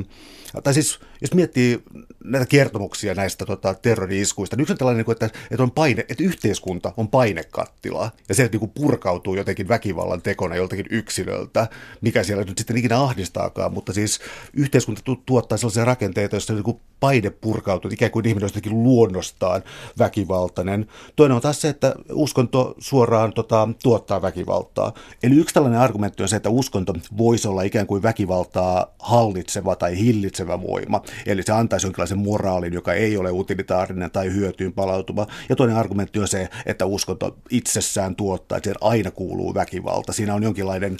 tai 0.62 0.74
siis 0.74 1.00
jos 1.20 1.34
miettii 1.34 1.82
näitä 2.24 2.46
kertomuksia 2.46 3.14
näistä 3.14 3.46
tota, 3.46 3.74
terrori-iskuista, 3.74 4.56
niin 4.56 4.62
yksi 4.62 4.72
on 4.72 4.78
tällainen, 4.78 5.04
että, 5.10 5.30
että, 5.50 5.62
on 5.62 5.70
paine, 5.70 6.06
että 6.08 6.24
yhteiskunta 6.24 6.92
on 6.96 7.08
painekattila, 7.08 8.10
ja 8.28 8.34
se 8.34 8.48
niin 8.52 8.70
purkautuu 8.70 9.34
jotenkin 9.34 9.68
väkivallan 9.68 10.22
tekona 10.22 10.56
joltakin 10.56 10.86
yksilöltä, 10.90 11.68
mikä 12.00 12.22
siellä 12.22 12.44
nyt 12.44 12.58
sitten 12.58 12.76
ikinä 12.76 13.02
ahdistaakaan, 13.02 13.72
mutta 13.72 13.92
siis 13.92 14.20
yhteiskunta 14.54 15.02
tuottaa 15.26 15.58
sellaisia 15.62 15.84
rakenteita, 15.84 16.36
joissa 16.36 16.54
niin 16.54 16.80
paine 17.02 17.30
purkautuu, 17.30 17.90
ikään 17.94 18.10
kuin 18.10 18.26
ihminen 18.26 18.50
olisi 18.54 18.70
luonnostaan 18.70 19.62
väkivaltainen. 19.98 20.86
Toinen 21.16 21.34
on 21.34 21.42
taas 21.42 21.60
se, 21.60 21.68
että 21.68 21.94
uskonto 22.12 22.74
suoraan 22.78 23.32
tota, 23.32 23.68
tuottaa 23.82 24.22
väkivaltaa. 24.22 24.92
Eli 25.22 25.34
yksi 25.34 25.54
tällainen 25.54 25.80
argumentti 25.80 26.22
on 26.22 26.28
se, 26.28 26.36
että 26.36 26.50
uskonto 26.50 26.94
voisi 27.18 27.48
olla 27.48 27.62
ikään 27.62 27.86
kuin 27.86 28.02
väkivaltaa 28.02 28.94
hallitseva 28.98 29.76
tai 29.76 29.98
hillitsevä 29.98 30.62
voima. 30.62 31.02
Eli 31.26 31.42
se 31.42 31.52
antaisi 31.52 31.86
jonkinlaisen 31.86 32.18
moraalin, 32.18 32.72
joka 32.72 32.92
ei 32.92 33.16
ole 33.16 33.30
utilitaarinen 33.30 34.10
tai 34.10 34.32
hyötyyn 34.32 34.72
palautuva. 34.72 35.26
Ja 35.48 35.56
toinen 35.56 35.76
argumentti 35.76 36.18
on 36.18 36.28
se, 36.28 36.48
että 36.66 36.86
uskonto 36.86 37.36
itsessään 37.50 38.16
tuottaa, 38.16 38.58
että 38.58 38.72
aina 38.80 39.10
kuuluu 39.10 39.54
väkivalta. 39.54 40.12
Siinä 40.12 40.34
on 40.34 40.42
jonkinlainen, 40.42 40.96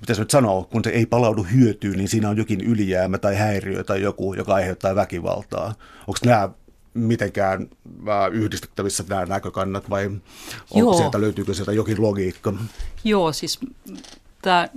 mitä 0.00 0.14
se 0.14 0.20
nyt 0.20 0.30
sanoo, 0.30 0.64
kun 0.64 0.84
se 0.84 0.90
ei 0.90 1.06
palaudu 1.06 1.42
hyötyyn, 1.42 1.96
niin 1.96 2.08
siinä 2.08 2.28
on 2.28 2.36
jokin 2.36 2.60
ylijäämä 2.60 3.18
tai 3.18 3.36
häiriö 3.36 3.84
tai 3.84 4.02
joku, 4.06 4.34
joka 4.34 4.54
aiheuttaa 4.54 4.94
väkivaltaa. 4.94 5.74
Onko 6.00 6.18
nämä 6.24 6.48
mitenkään 6.94 7.68
äh, 8.08 8.32
yhdistettävissä 8.32 9.04
nämä 9.08 9.26
näkökannat 9.26 9.90
vai 9.90 10.10
onko 10.70 10.96
sieltä, 10.96 11.20
löytyykö 11.20 11.54
sieltä 11.54 11.72
jokin 11.72 12.02
logiikka? 12.02 12.52
Joo, 13.04 13.32
siis 13.32 13.60
tämä 14.42 14.68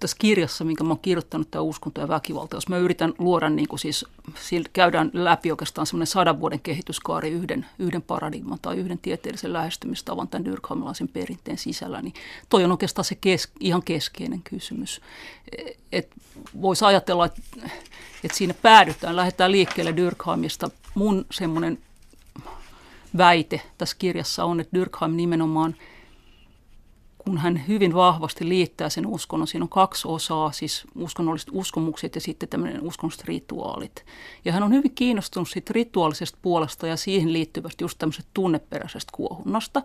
tässä 0.00 0.16
kirjassa, 0.20 0.64
minkä 0.64 0.84
mä 0.84 0.90
oon 0.90 0.98
kirjoittanut, 0.98 1.50
tämä 1.50 1.62
uskonto 1.62 2.00
ja 2.00 2.08
väkivalta, 2.08 2.56
jos 2.56 2.68
mä 2.68 2.76
yritän 2.76 3.12
luoda, 3.18 3.50
niin 3.50 3.68
kuin 3.68 3.80
siis, 3.80 4.04
käydään 4.72 5.10
läpi 5.12 5.50
oikeastaan 5.50 5.86
semmoinen 5.86 6.06
sadan 6.06 6.40
vuoden 6.40 6.60
kehityskaari 6.60 7.30
yhden, 7.30 7.66
yhden 7.78 8.02
paradigman 8.02 8.58
tai 8.62 8.76
yhden 8.76 8.98
tieteellisen 8.98 9.52
lähestymistavan 9.52 10.28
tämän 10.28 10.44
dyrkhamilaisen 10.44 11.08
perinteen 11.08 11.58
sisällä, 11.58 12.02
niin 12.02 12.14
toi 12.48 12.64
on 12.64 12.70
oikeastaan 12.70 13.04
se 13.04 13.14
kes, 13.14 13.48
ihan 13.60 13.82
keskeinen 13.82 14.42
kysymys. 14.42 15.00
Et 15.92 16.08
voisi 16.62 16.84
ajatella, 16.84 17.26
että, 17.26 17.40
että 18.24 18.36
siinä 18.36 18.54
päädytään, 18.54 19.16
lähdetään 19.16 19.52
liikkeelle 19.52 19.96
Dyrkheimista. 19.96 20.70
Mun 20.94 21.26
semmoinen 21.30 21.78
väite 23.16 23.60
tässä 23.78 23.96
kirjassa 23.98 24.44
on, 24.44 24.60
että 24.60 24.76
Dyrkheim 24.76 25.12
nimenomaan– 25.12 25.74
kun 27.24 27.38
hän 27.38 27.62
hyvin 27.68 27.94
vahvasti 27.94 28.48
liittää 28.48 28.88
sen 28.88 29.06
uskonnon. 29.06 29.46
Siinä 29.46 29.64
on 29.64 29.68
kaksi 29.68 30.08
osaa, 30.08 30.52
siis 30.52 30.84
uskonnolliset 30.94 31.48
uskomukset 31.52 32.14
ja 32.14 32.20
sitten 32.20 32.48
tämmöinen 32.48 32.82
uskonnolliset 32.82 33.24
rituaalit. 33.24 34.04
Ja 34.44 34.52
hän 34.52 34.62
on 34.62 34.72
hyvin 34.72 34.94
kiinnostunut 34.94 35.48
siitä 35.48 35.72
rituaalisesta 35.74 36.38
puolesta 36.42 36.86
ja 36.86 36.96
siihen 36.96 37.32
liittyvästä 37.32 37.84
just 37.84 37.98
tämmöisestä 37.98 38.30
tunneperäisestä 38.34 39.12
kuohunnasta, 39.14 39.82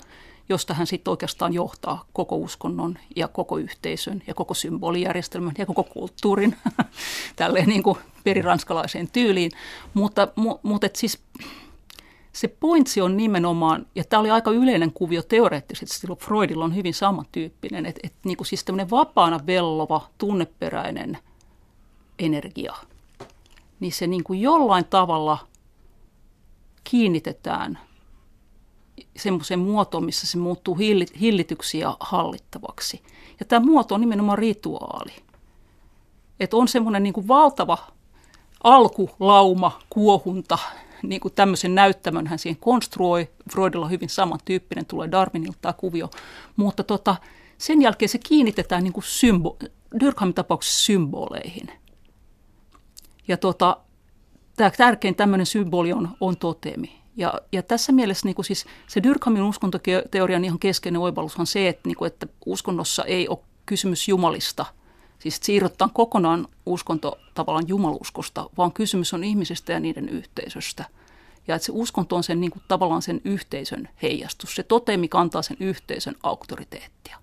josta 0.50 0.74
hän 0.74 0.88
sitten 0.88 1.12
oikeastaan 1.12 1.54
johtaa 1.54 2.06
koko 2.14 2.36
uskonnon 2.36 2.98
ja 3.16 3.28
koko 3.28 3.58
yhteisön 3.58 4.24
ja 4.28 4.34
koko 4.34 4.54
symbolijärjestelmän 4.54 5.54
ja 5.58 5.66
koko 5.66 5.84
kulttuurin 5.84 6.56
tälleen 7.36 7.70
niin 7.70 7.84
kuin 7.84 7.98
periranskalaiseen 8.24 9.10
tyyliin. 9.14 9.52
Mutta, 9.94 10.28
mu, 10.36 10.60
mutta 10.64 10.86
et 10.86 10.96
siis 10.96 11.20
se 12.36 12.48
pointsi 12.48 13.02
on 13.02 13.18
nimenomaan, 13.18 13.86
ja 13.96 14.04
tämä 14.04 14.20
oli 14.20 14.32
aika 14.32 14.52
yleinen 14.52 14.92
kuvio 14.94 15.22
teoreettisesti, 15.24 16.00
silloin 16.00 16.20
Freudilla 16.20 16.66
on 16.66 16.76
hyvin 16.76 16.94
samantyyppinen, 16.94 17.86
että, 17.86 18.00
että 18.04 18.18
niin 18.26 18.38
kuin 18.38 18.48
siis 18.48 18.64
tämmöinen 18.64 18.90
vapaana 18.90 19.40
vellova, 19.46 20.10
tunneperäinen 20.18 21.18
energia, 22.20 22.76
niin 23.80 23.92
se 23.92 24.08
niin 24.08 24.24
kuin 24.24 24.42
jollain 24.42 24.86
tavalla 24.86 25.38
kiinnitetään 26.84 27.80
semmoiseen 29.18 29.60
muotoon, 29.60 30.06
missä 30.06 30.28
se 30.28 30.38
muuttuu 30.38 30.78
hillityksi 31.20 31.80
ja 31.80 31.98
hallittavaksi. 32.00 33.04
Ja 33.40 33.46
tämä 33.46 33.66
muoto 33.66 33.96
on 33.96 34.02
nimenomaan 34.02 34.38
rituaali. 34.38 35.12
Että 36.40 36.58
on 36.58 36.68
semmoinen 36.68 37.04
niin 37.04 37.14
kuin 37.14 37.28
valtava 37.28 37.78
alkulauma, 38.64 39.80
kuohunta, 39.90 40.58
niin 41.10 41.22
kuin 41.22 41.34
tämmöisen 41.34 41.76
näyttämön 41.76 42.28
hän 42.28 42.40
siihen 42.40 42.60
konstruoi. 42.60 43.30
Freudilla 43.52 43.86
on 43.86 43.92
hyvin 43.92 44.10
samantyyppinen, 44.10 44.86
tulee 44.86 45.12
Darwinilta 45.12 45.58
tämä 45.62 45.74
kuvio. 45.74 46.10
Mutta 46.56 46.84
tota, 46.84 47.16
sen 47.58 47.82
jälkeen 47.82 48.10
se 48.10 48.18
kiinnitetään 48.18 48.84
niin 48.84 48.94
kuin 48.94 49.04
symbo- 49.04 49.70
Durkheimin 50.00 50.34
tapauksessa 50.34 50.86
symboleihin. 50.86 51.68
Ja 53.28 53.38
tota, 53.38 53.78
tämä 54.56 54.72
tärkein 54.72 55.16
tämmöinen 55.16 55.46
symboli 55.46 55.94
on, 55.94 56.10
on 56.20 56.38
totemi. 56.38 57.02
Ja, 57.18 57.34
ja 57.52 57.64
tässä 57.64 57.92
mielessä 57.92 58.28
niin 58.28 58.36
kuin 58.36 58.46
siis 58.46 58.66
se 58.88 59.04
Durkheimin 59.04 59.44
uskontoteorian 59.44 60.46
ihan 60.46 60.60
keskeinen 60.60 61.02
oivallus 61.02 61.38
on 61.38 61.48
se, 61.48 61.68
että, 61.68 61.90
niin 61.90 61.98
kuin, 61.98 62.08
että 62.08 62.28
uskonnossa 62.46 63.04
ei 63.04 63.28
ole 63.28 63.40
kysymys 63.66 64.08
Jumalista– 64.08 64.66
Siis 65.26 65.40
siirrytään 65.44 65.90
kokonaan 65.94 66.48
uskonto 66.66 67.18
tavallaan 67.34 67.68
jumaluskosta, 67.68 68.50
vaan 68.58 68.72
kysymys 68.72 69.14
on 69.14 69.24
ihmisistä 69.24 69.74
ja 69.74 69.80
niiden 69.80 70.10
yhteisöstä. 70.10 70.86
Ja 71.48 71.56
että 71.56 71.66
se 71.66 71.72
uskonto 71.76 72.16
on 72.16 72.24
sen, 72.24 72.42
niin 72.42 72.52
kuin, 72.52 72.64
tavallaan 72.68 73.02
sen 73.02 73.22
yhteisön 73.24 73.90
heijastus. 74.02 74.56
Se 74.56 74.64
totemi 74.64 75.08
kantaa 75.08 75.42
sen 75.42 75.58
yhteisön 75.60 76.16
auktoriteettia. 76.24 77.18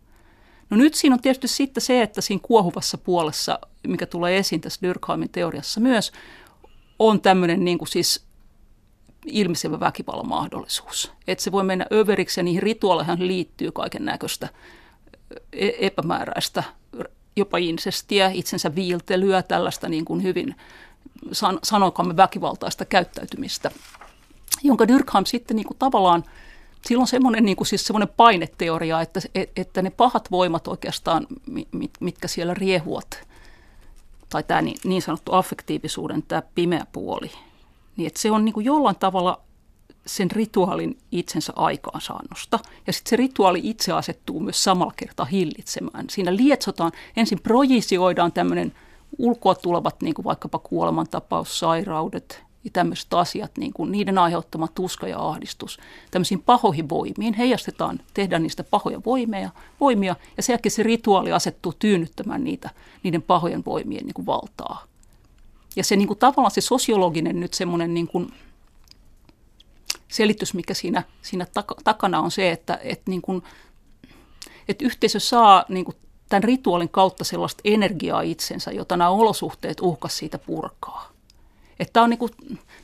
No 0.71 0.76
nyt 0.76 0.94
siinä 0.94 1.14
on 1.14 1.21
tietysti 1.21 1.49
sitten 1.49 1.80
se, 1.80 2.02
että 2.02 2.21
siinä 2.21 2.40
kuohuvassa 2.42 2.99
puolessa, 2.99 3.59
mikä 3.88 4.06
tulee 4.06 4.38
esiin 4.38 4.61
tässä 4.61 4.87
Durkheimin 4.88 5.30
teoriassa 5.30 5.80
myös, 5.80 6.12
on 6.99 7.21
tämmöinen 7.21 7.64
niin 7.64 7.78
kuin 7.78 7.88
siis 7.88 8.25
ilmisevä 9.26 9.80
väkivallan 9.80 10.28
mahdollisuus. 10.28 11.12
Että 11.26 11.44
se 11.44 11.52
voi 11.52 11.64
mennä 11.64 11.87
överiksi 11.92 12.40
ja 12.40 12.44
niihin 12.44 12.62
rituaaleihin 12.62 13.26
liittyy 13.26 13.73
kaiken 13.73 14.04
näköistä 14.04 14.49
e-, 15.52 15.87
epämääräistä 15.87 16.62
jopa 17.37 17.59
insestiä, 17.59 18.31
itsensä 18.31 18.75
viiltelyä, 18.75 19.43
tällaista 19.43 19.89
niin 19.89 20.05
kuin 20.05 20.23
hyvin 20.23 20.57
san, 21.33 21.59
sanokamme 21.62 22.17
väkivaltaista 22.17 22.85
käyttäytymistä, 22.85 23.71
jonka 24.62 24.89
Durkheim 24.89 25.25
sitten 25.25 25.57
niin 25.57 25.67
kuin 25.67 25.79
tavallaan, 25.79 26.25
silloin 26.87 27.09
semmoinen, 27.09 27.45
niin 27.45 27.57
kuin 27.57 27.67
siis 27.67 27.87
semmoinen 27.87 28.15
paineteoria, 28.17 29.01
että, 29.01 29.21
että 29.57 29.83
ne 29.83 29.91
pahat 29.91 30.31
voimat 30.31 30.69
oikeastaan, 30.69 31.27
mitkä 32.01 32.29
siellä 32.29 32.55
riehuvat, 32.55 33.29
tai 34.29 34.43
tämä 34.43 34.62
niin, 34.62 34.79
niin 34.85 35.03
sanottu 35.03 35.33
affektiivisuuden, 35.35 36.23
tämä 36.23 36.43
pimeä 36.55 36.87
puoli, 36.93 37.31
niin 37.97 38.07
että 38.07 38.21
se 38.21 38.31
on 38.31 38.45
niin 38.45 38.53
kuin 38.53 38.67
jollain 38.67 38.97
tavalla 38.97 39.41
sen 40.06 40.30
rituaalin 40.30 40.99
itsensä 41.12 41.52
aikaansaannosta. 41.56 42.59
Ja 42.87 42.92
sitten 42.92 43.11
se 43.11 43.16
rituaali 43.16 43.61
itse 43.62 43.92
asettuu 43.92 44.40
myös 44.40 44.64
samalla 44.64 44.92
kertaa 44.97 45.26
hillitsemään. 45.26 46.06
Siinä 46.11 46.37
lietsotaan, 46.37 46.92
ensin 47.16 47.40
projisioidaan 47.42 48.32
tämmöinen 48.32 48.73
ulkoa 49.18 49.54
tulevat 49.54 50.02
niin 50.02 50.14
kuin 50.14 50.25
vaikkapa 50.25 50.59
kuolemantapaus, 50.59 51.59
sairaudet 51.59 52.42
ja 52.64 52.71
tämmöiset 52.73 53.14
asiat, 53.14 53.59
niin 53.59 53.73
kuin 53.73 53.92
niiden 53.92 54.18
aiheuttama 54.18 54.68
tuska 54.68 55.09
ja 55.09 55.28
ahdistus. 55.28 55.78
Tämmöisiin 56.11 56.42
pahoihin 56.42 56.88
voimiin 56.88 57.35
heijastetaan, 57.35 58.00
tehdään 58.14 58.42
niistä 58.42 58.64
pahoja 58.64 59.00
voimia, 59.06 59.50
voimia 59.80 60.16
ja 60.37 60.42
sen 60.42 60.52
jälkeen 60.52 60.71
se 60.71 60.82
rituaali 60.82 61.32
asettuu 61.32 61.73
tyynnyttämään 61.78 62.44
niitä, 62.44 62.71
niiden 63.02 63.23
pahojen 63.23 63.64
voimien 63.64 64.04
niin 64.04 64.14
kuin 64.14 64.26
valtaa. 64.26 64.85
Ja 65.76 65.85
se 65.85 65.97
niin 65.97 66.09
kuin, 66.09 66.18
tavallaan 66.18 66.50
se 66.50 66.61
sosiologinen 66.61 67.40
nyt 67.40 67.54
semmoinen 67.54 67.94
niin 67.94 68.09
kuin, 68.09 68.32
selitys, 70.12 70.54
mikä 70.54 70.75
siinä, 70.75 71.02
siinä 71.23 71.47
takana 71.85 72.21
on 72.21 72.31
se, 72.31 72.50
että, 72.50 72.78
että, 72.83 73.11
niin 73.11 73.23
kuin, 73.23 73.42
että 74.69 74.85
yhteisö 74.85 75.21
saa 75.21 75.64
niin 75.69 75.85
kuin 75.85 75.97
tämän 76.28 76.45
rituaalin 76.45 76.88
kautta 76.88 77.25
sellaista 77.25 77.61
energiaa 77.64 78.21
itsensä, 78.21 78.71
jota 78.71 78.97
nämä 78.97 79.11
olosuhteet 79.11 79.81
uhkas 79.81 80.19
siitä 80.19 80.38
purkaa. 80.38 81.12
Että 81.81 81.92
tämä, 81.92 82.04
on 82.04 82.11
niin 82.11 82.19
kuin, 82.19 82.31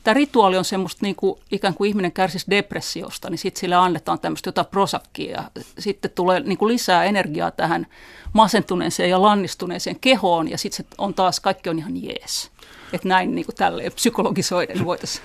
tämä 0.03 0.13
rituaali 0.13 0.57
on 0.57 0.65
semmoista 0.65 1.05
niin 1.05 1.15
kuin, 1.15 1.39
ikään 1.51 1.73
kuin 1.73 1.89
ihminen 1.89 2.11
kärsisi 2.11 2.45
depressiosta, 2.49 3.29
niin 3.29 3.37
sitten 3.37 3.59
sille 3.59 3.75
annetaan 3.75 4.19
tämmöistä 4.19 4.47
jotain 4.47 4.67
prosakkia 4.67 5.31
ja 5.31 5.43
sitten 5.79 6.11
tulee 6.11 6.39
niin 6.39 6.57
kuin 6.57 6.73
lisää 6.73 7.03
energiaa 7.03 7.51
tähän 7.51 7.87
masentuneeseen 8.33 9.09
ja 9.09 9.21
lannistuneeseen 9.21 9.99
kehoon 9.99 10.49
ja 10.49 10.57
sitten 10.57 10.85
on 10.97 11.13
taas, 11.13 11.39
kaikki 11.39 11.69
on 11.69 11.79
ihan 11.79 12.03
jees. 12.03 12.51
Että 12.93 13.07
näin 13.07 13.35
niin 13.35 13.45
kuin 13.45 13.55
tälleen 13.55 13.91
psykologisoiden 13.91 14.85
voitaisiin. 14.85 15.23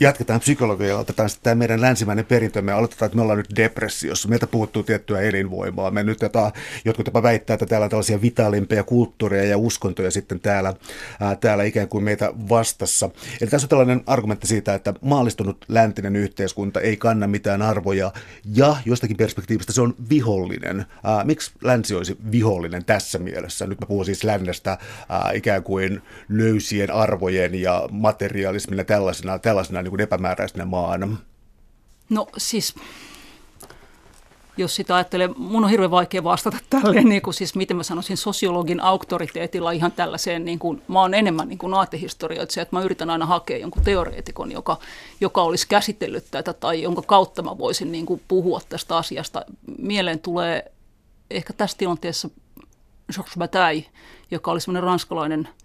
Jatketaan 0.00 0.40
psykologiaa, 0.40 1.00
otetaan 1.00 1.30
sitten 1.30 1.42
tämä 1.44 1.54
meidän 1.54 1.80
länsimäinen 1.80 2.24
perintömme 2.24 2.72
ja 2.72 2.78
aloitetaan, 2.78 3.06
että 3.06 3.16
me 3.16 3.22
ollaan 3.22 3.38
nyt 3.38 3.56
depressiossa. 3.56 4.28
Meiltä 4.28 4.46
puuttuu 4.46 4.82
tiettyä 4.82 5.20
elinvoimaa. 5.20 5.90
Me 5.90 6.02
nyt 6.02 6.22
jota, 6.22 6.52
jotkut 6.84 7.06
jopa 7.06 7.22
väittää, 7.22 7.54
että 7.54 7.66
täällä 7.66 7.84
on 7.84 7.90
tällaisia 7.90 8.22
vitaalimpia 8.22 8.82
kulttuureja 8.82 9.44
ja 9.44 9.58
uskontoja 9.58 10.10
sitten 10.10 10.40
täällä, 10.40 10.74
ää, 11.20 11.36
täällä 11.36 11.64
ikään 11.64 11.88
kuin 11.88 12.04
meitä 12.04 12.32
vastassa. 12.48 13.10
Eli 13.40 13.50
tässä 13.50 13.64
on 13.64 13.68
tällainen 13.68 14.02
argumentti 14.06 14.46
siitä, 14.46 14.74
että 14.74 14.94
maallistunut 15.00 15.64
läntinen 15.68 16.16
yhteiskunta 16.16 16.80
ei 16.80 16.96
kanna 16.96 17.26
mitään 17.26 17.62
arvoja 17.62 18.12
ja 18.54 18.76
jostakin 18.84 19.16
perspektiivistä 19.16 19.72
se 19.72 19.80
on 19.80 19.94
vihollinen. 20.10 20.86
Ää, 21.04 21.24
miksi 21.24 21.52
länsi 21.62 21.94
olisi 21.94 22.16
vihollinen 22.32 22.84
tässä 22.84 23.18
mielessä? 23.18 23.66
Nyt 23.66 23.80
mä 23.80 23.86
puhun 23.86 24.04
siis 24.04 24.24
lännestä 24.24 24.78
ää, 25.08 25.30
ikään 25.32 25.62
kuin 25.62 26.02
löysien 26.28 26.93
arvojen 26.94 27.54
ja 27.54 27.88
materialismin 27.90 28.78
ja 28.78 28.84
tällaisena, 28.84 29.38
tällaisena 29.38 29.82
niin 29.82 29.90
kuin 29.90 30.00
epämääräisenä 30.00 30.64
maana? 30.64 31.16
No 32.10 32.26
siis, 32.36 32.74
jos 34.56 34.76
sitä 34.76 34.96
ajattelee, 34.96 35.28
mun 35.36 35.64
on 35.64 35.70
hirveän 35.70 35.90
vaikea 35.90 36.24
vastata 36.24 36.58
tälleen, 36.70 37.08
niin 37.08 37.22
kuin 37.22 37.34
siis 37.34 37.54
miten 37.54 37.76
mä 37.76 37.82
sanoisin, 37.82 38.16
sosiologin 38.16 38.80
auktoriteetilla 38.80 39.70
ihan 39.70 39.92
tällaiseen, 39.92 40.44
niin 40.44 40.58
kuin, 40.58 40.82
mä 40.88 41.00
oon 41.00 41.14
enemmän 41.14 41.48
niin 41.48 41.58
kuin 41.58 41.74
aatehistorioitsija, 41.74 42.62
että 42.62 42.76
mä 42.76 42.82
yritän 42.82 43.10
aina 43.10 43.26
hakea 43.26 43.58
jonkun 43.58 43.84
teoreetikon, 43.84 44.52
joka, 44.52 44.78
joka 45.20 45.42
olisi 45.42 45.68
käsitellyt 45.68 46.24
tätä 46.30 46.52
tai 46.52 46.82
jonka 46.82 47.02
kautta 47.02 47.42
mä 47.42 47.58
voisin 47.58 47.92
niin 47.92 48.06
kuin 48.06 48.22
puhua 48.28 48.60
tästä 48.68 48.96
asiasta. 48.96 49.44
Mieleen 49.78 50.18
tulee 50.18 50.72
ehkä 51.30 51.52
tässä 51.52 51.78
tilanteessa 51.78 52.30
Georges 53.14 53.38
Bataille, 53.38 53.84
joka 54.30 54.50
oli 54.50 54.60
semmoinen 54.60 54.82
ranskalainen– 54.82 55.48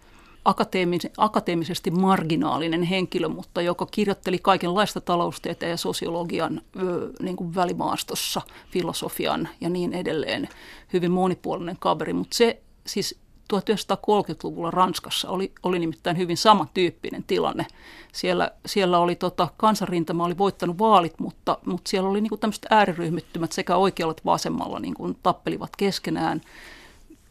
akateemis- 0.45 1.13
akateemisesti 1.17 1.91
marginaalinen 1.91 2.83
henkilö, 2.83 3.27
mutta 3.27 3.61
joka 3.61 3.85
kirjoitteli 3.91 4.39
kaikenlaista 4.39 5.01
taloustieteen 5.01 5.69
ja 5.69 5.77
sosiologian 5.77 6.61
ö, 6.79 7.09
niin 7.21 7.35
kuin 7.35 7.55
välimaastossa, 7.55 8.41
filosofian 8.71 9.49
ja 9.61 9.69
niin 9.69 9.93
edelleen. 9.93 10.49
Hyvin 10.93 11.11
monipuolinen 11.11 11.77
kaveri, 11.79 12.13
mutta 12.13 12.37
se 12.37 12.61
siis 12.87 13.19
1930-luvulla 13.53 14.71
Ranskassa 14.71 15.29
oli, 15.29 15.51
oli 15.63 15.79
nimittäin 15.79 16.17
hyvin 16.17 16.37
samantyyppinen 16.37 17.23
tilanne. 17.23 17.65
Siellä, 18.13 18.51
siellä 18.65 18.99
oli 18.99 19.15
tota, 19.15 19.47
kansanrintama 19.57 20.25
oli 20.25 20.37
voittanut 20.37 20.79
vaalit, 20.79 21.19
mutta, 21.19 21.57
mutta 21.65 21.89
siellä 21.89 22.09
oli 22.09 22.21
niin 22.21 22.29
kuin 22.29 22.39
tämmöiset 22.39 22.65
ääriryhmittymät 22.69 23.51
sekä 23.51 23.75
oikealla 23.75 24.11
että 24.11 24.25
vasemmalla 24.25 24.79
niin 24.79 24.93
kuin 24.93 25.17
tappelivat 25.23 25.75
keskenään– 25.77 26.41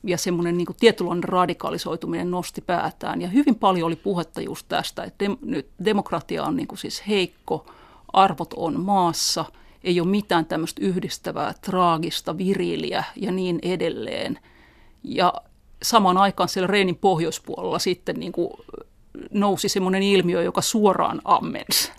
ja 0.09 0.19
semmoinen 0.19 0.57
niin 0.57 0.67
tietynlainen 0.81 1.25
radikalisoituminen 1.25 2.31
nosti 2.31 2.61
päätään. 2.61 3.23
Ja 3.23 3.29
hyvin 3.29 3.55
paljon 3.55 3.87
oli 3.87 3.97
puhetta 3.97 4.41
just 4.41 4.67
tästä, 4.69 5.05
että 5.05 5.25
dem, 5.25 5.37
nyt 5.43 5.69
demokratia 5.85 6.45
on 6.45 6.57
niin 6.57 6.67
kuin 6.67 6.79
siis 6.79 7.03
heikko, 7.09 7.67
arvot 8.13 8.55
on 8.57 8.81
maassa, 8.81 9.45
ei 9.85 10.01
ole 10.01 10.09
mitään 10.09 10.47
tämmöistä 10.47 10.85
yhdistävää, 10.85 11.55
traagista, 11.61 12.39
viriliä 12.39 13.05
ja 13.17 13.33
niin 13.33 13.59
edelleen. 13.63 14.39
Ja 15.05 15.35
samaan 15.83 16.17
aikaan 16.17 16.49
siellä 16.49 16.67
Reinin 16.67 16.97
pohjoispuolella 16.97 17.79
sitten 17.79 18.17
niin 18.17 18.33
kuin 18.33 18.51
nousi 19.31 19.69
semmoinen 19.69 20.03
ilmiö, 20.03 20.43
joka 20.43 20.61
suoraan 20.61 21.21
ammensi 21.25 21.93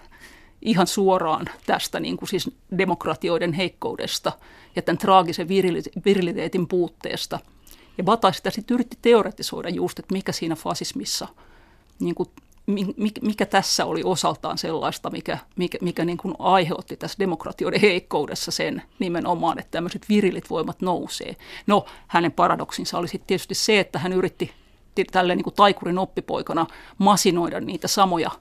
ihan 0.62 0.88
suoraan 0.88 1.46
tästä 1.66 2.00
niin 2.00 2.18
kuin 2.18 2.30
siis 2.30 2.52
demokratioiden 2.78 3.54
heikkoudesta 3.54 4.32
ja 4.76 4.82
tämän 4.82 4.98
traagisen 4.98 5.48
viriliteetin 6.06 6.68
puutteesta– 6.68 7.40
ja 8.00 8.04
Bata 8.04 8.32
sitä 8.32 8.50
sitten 8.50 8.76
yritti 8.76 8.98
teoretisoida 9.02 9.70
just, 9.70 10.00
että 10.00 10.14
mikä 10.14 10.32
siinä 10.32 10.56
fasismissa, 10.56 11.28
niin 12.00 12.16
kuin, 12.16 12.30
mikä 13.22 13.46
tässä 13.46 13.86
oli 13.86 14.02
osaltaan 14.04 14.58
sellaista, 14.58 15.10
mikä, 15.10 15.38
mikä, 15.56 15.78
mikä 15.82 16.06
niin 16.06 16.18
kuin 16.18 16.36
aiheutti 16.40 16.98
tässä 16.98 17.20
demokratioiden 17.20 17.82
heikkoudessa 17.82 18.52
sen 18.52 18.82
nimenomaan, 19.00 19.60
että 19.60 19.72
tämmöiset 19.72 20.10
virilit 20.10 20.50
voimat 20.50 20.82
nousee. 20.82 21.36
No, 21.68 21.86
hänen 22.08 22.32
paradoksinsa 22.32 22.98
oli 22.98 23.08
sitten 23.08 23.28
tietysti 23.28 23.56
se, 23.56 23.80
että 23.80 24.00
hän 24.00 24.14
yritti 24.14 24.52
tälleen 25.12 25.38
niin 25.38 25.44
kuin 25.44 25.56
taikurin 25.56 26.00
oppipoikana 26.00 26.66
masinoida 26.98 27.60
niitä 27.60 27.88
samoja 27.88 28.32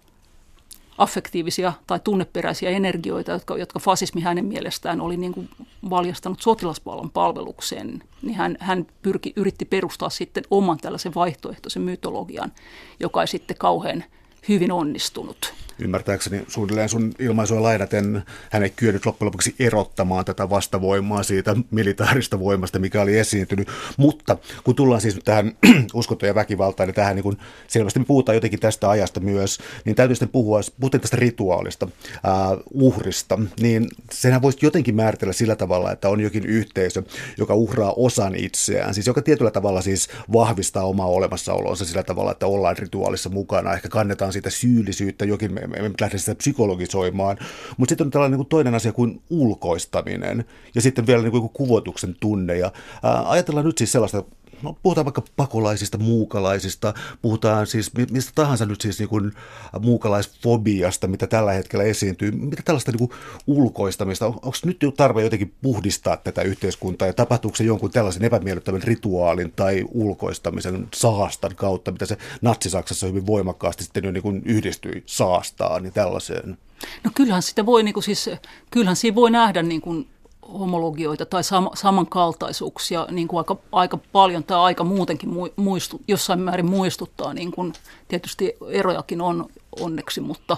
affektiivisia 0.98 1.72
tai 1.86 2.00
tunneperäisiä 2.04 2.70
energioita, 2.70 3.32
jotka, 3.32 3.58
jotka 3.58 3.78
fasismi 3.78 4.20
hänen 4.20 4.44
mielestään 4.44 5.00
oli 5.00 5.16
niin 5.16 5.32
kuin 5.32 5.48
valjastanut 5.90 6.42
sotilasvallan 6.42 7.10
palvelukseen, 7.10 8.02
niin 8.22 8.34
hän, 8.34 8.56
hän 8.60 8.86
pyrki, 9.02 9.32
yritti 9.36 9.64
perustaa 9.64 10.10
sitten 10.10 10.44
oman 10.50 10.78
tällaisen 10.78 11.14
vaihtoehtoisen 11.14 11.82
mytologian, 11.82 12.52
joka 13.00 13.20
ei 13.20 13.26
sitten 13.26 13.56
kauhean 13.56 14.04
hyvin 14.48 14.72
onnistunut. 14.72 15.54
Ymmärtääkseni 15.80 16.44
suunnilleen 16.48 16.88
sun 16.88 17.12
ilmaisua 17.18 17.62
laidaten 17.62 18.22
hän 18.50 18.62
ei 18.62 18.70
kyennyt 18.70 19.06
loppujen 19.06 19.26
lopuksi 19.26 19.54
erottamaan 19.58 20.24
tätä 20.24 20.50
vastavoimaa 20.50 21.22
siitä 21.22 21.56
militaarista 21.70 22.38
voimasta, 22.38 22.78
mikä 22.78 23.02
oli 23.02 23.18
esiintynyt. 23.18 23.68
Mutta 23.96 24.36
kun 24.64 24.74
tullaan 24.74 25.00
siis 25.00 25.18
tähän 25.24 25.52
uskontojen 25.94 26.34
väkivaltaan 26.34 26.88
ja 26.88 26.92
tähän 26.92 27.16
niin 27.16 27.22
kun 27.22 27.36
selvästi 27.68 27.98
me 27.98 28.04
puhutaan 28.04 28.36
jotenkin 28.36 28.60
tästä 28.60 28.90
ajasta 28.90 29.20
myös, 29.20 29.58
niin 29.84 29.96
täytyy 29.96 30.14
sitten 30.14 30.28
puhua, 30.28 30.60
puhuttiin 30.80 31.00
tästä 31.00 31.16
rituaalista, 31.16 31.88
äh, 32.14 32.58
uhrista, 32.70 33.38
niin 33.60 33.86
senhän 34.12 34.42
voisi 34.42 34.58
jotenkin 34.62 34.96
määritellä 34.96 35.32
sillä 35.32 35.56
tavalla, 35.56 35.92
että 35.92 36.08
on 36.08 36.20
jokin 36.20 36.46
yhteisö, 36.46 37.02
joka 37.36 37.54
uhraa 37.54 37.92
osan 37.96 38.34
itseään, 38.34 38.94
siis 38.94 39.06
joka 39.06 39.22
tietyllä 39.22 39.50
tavalla 39.50 39.82
siis 39.82 40.08
vahvistaa 40.32 40.84
omaa 40.84 41.06
olemassaolonsa 41.06 41.84
sillä 41.84 42.02
tavalla, 42.02 42.32
että 42.32 42.46
ollaan 42.46 42.78
rituaalissa 42.78 43.28
mukana, 43.28 43.74
ehkä 43.74 43.88
kannetaan 43.88 44.32
siitä 44.38 44.50
syyllisyyttä, 44.50 45.24
jokin 45.24 45.54
me 45.54 45.60
emme 45.60 45.90
lähde 46.00 46.18
sitä 46.18 46.34
psykologisoimaan. 46.34 47.38
Mutta 47.76 47.90
sitten 47.90 48.06
on 48.06 48.10
tällainen 48.10 48.38
niin 48.38 48.48
toinen 48.48 48.74
asia 48.74 48.92
kuin 48.92 49.22
ulkoistaminen 49.30 50.44
ja 50.74 50.80
sitten 50.80 51.06
vielä 51.06 51.22
niin 51.22 51.30
kuin 51.30 51.48
kuvotuksen 51.48 52.16
tunne. 52.20 52.58
Ja, 52.58 52.72
ää, 53.02 53.30
ajatellaan 53.30 53.66
nyt 53.66 53.78
siis 53.78 53.92
sellaista 53.92 54.24
no, 54.62 54.76
puhutaan 54.82 55.04
vaikka 55.04 55.22
pakolaisista, 55.36 55.98
muukalaisista, 55.98 56.94
puhutaan 57.22 57.66
siis 57.66 57.90
mistä 58.10 58.32
tahansa 58.34 58.66
nyt 58.66 58.80
siis 58.80 58.98
niin 58.98 59.08
kuin 59.08 59.32
muukalaisfobiasta, 59.80 61.06
mitä 61.06 61.26
tällä 61.26 61.52
hetkellä 61.52 61.84
esiintyy, 61.84 62.30
mitä 62.30 62.62
tällaista 62.64 62.92
niin 62.92 63.08
kuin 63.08 63.10
ulkoistamista, 63.46 64.26
on, 64.26 64.32
onko 64.32 64.56
nyt 64.64 64.78
tarve 64.96 65.22
jotenkin 65.22 65.54
puhdistaa 65.62 66.16
tätä 66.16 66.42
yhteiskuntaa? 66.42 67.08
Ja 67.08 67.12
tapahtuuko 67.12 67.56
se 67.56 67.64
jonkun 67.64 67.90
tällaisen 67.90 68.24
epämiellyttävän 68.24 68.82
rituaalin 68.82 69.52
tai 69.56 69.84
ulkoistamisen 69.92 70.88
saastan 70.94 71.56
kautta, 71.56 71.92
mitä 71.92 72.06
se 72.06 72.18
Natsi-Saksassa 72.42 73.06
hyvin 73.06 73.26
voimakkaasti 73.26 73.84
sitten 73.84 74.04
jo 74.04 74.10
niin 74.10 74.22
kuin 74.22 74.42
yhdistyi 74.44 75.02
saastaan 75.06 75.84
ja 75.84 75.90
tällaiseen? 75.90 76.58
No 77.04 77.10
kyllähän 77.14 77.42
sitä 77.42 77.66
voi, 77.66 77.82
niin 77.82 77.94
kuin 77.94 78.04
siis, 78.04 78.30
kyllähän 78.70 78.96
siinä 78.96 79.14
voi 79.14 79.30
nähdä 79.30 79.62
niin 79.62 79.80
kuin 79.80 80.08
homologioita 80.52 81.26
tai 81.26 81.42
sam- 81.42 81.76
samankaltaisuuksia 81.76 83.06
niin 83.10 83.28
kuin 83.28 83.38
aika, 83.38 83.56
aika 83.72 83.98
paljon 84.12 84.44
tai 84.44 84.58
aika 84.58 84.84
muutenkin 84.84 85.30
muistu, 85.56 86.00
jossain 86.08 86.40
määrin 86.40 86.70
muistuttaa. 86.70 87.34
Niin 87.34 87.52
kuin, 87.52 87.72
tietysti 88.08 88.54
erojakin 88.68 89.20
on 89.20 89.46
onneksi, 89.80 90.20
mutta, 90.20 90.56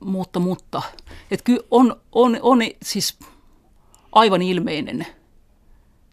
mutta, 0.00 0.40
mutta 0.40 0.82
et 1.30 1.42
kyllä 1.42 1.62
on, 1.70 1.96
on, 2.12 2.38
on 2.42 2.58
siis 2.82 3.18
aivan 4.12 4.42
ilmeinen 4.42 5.06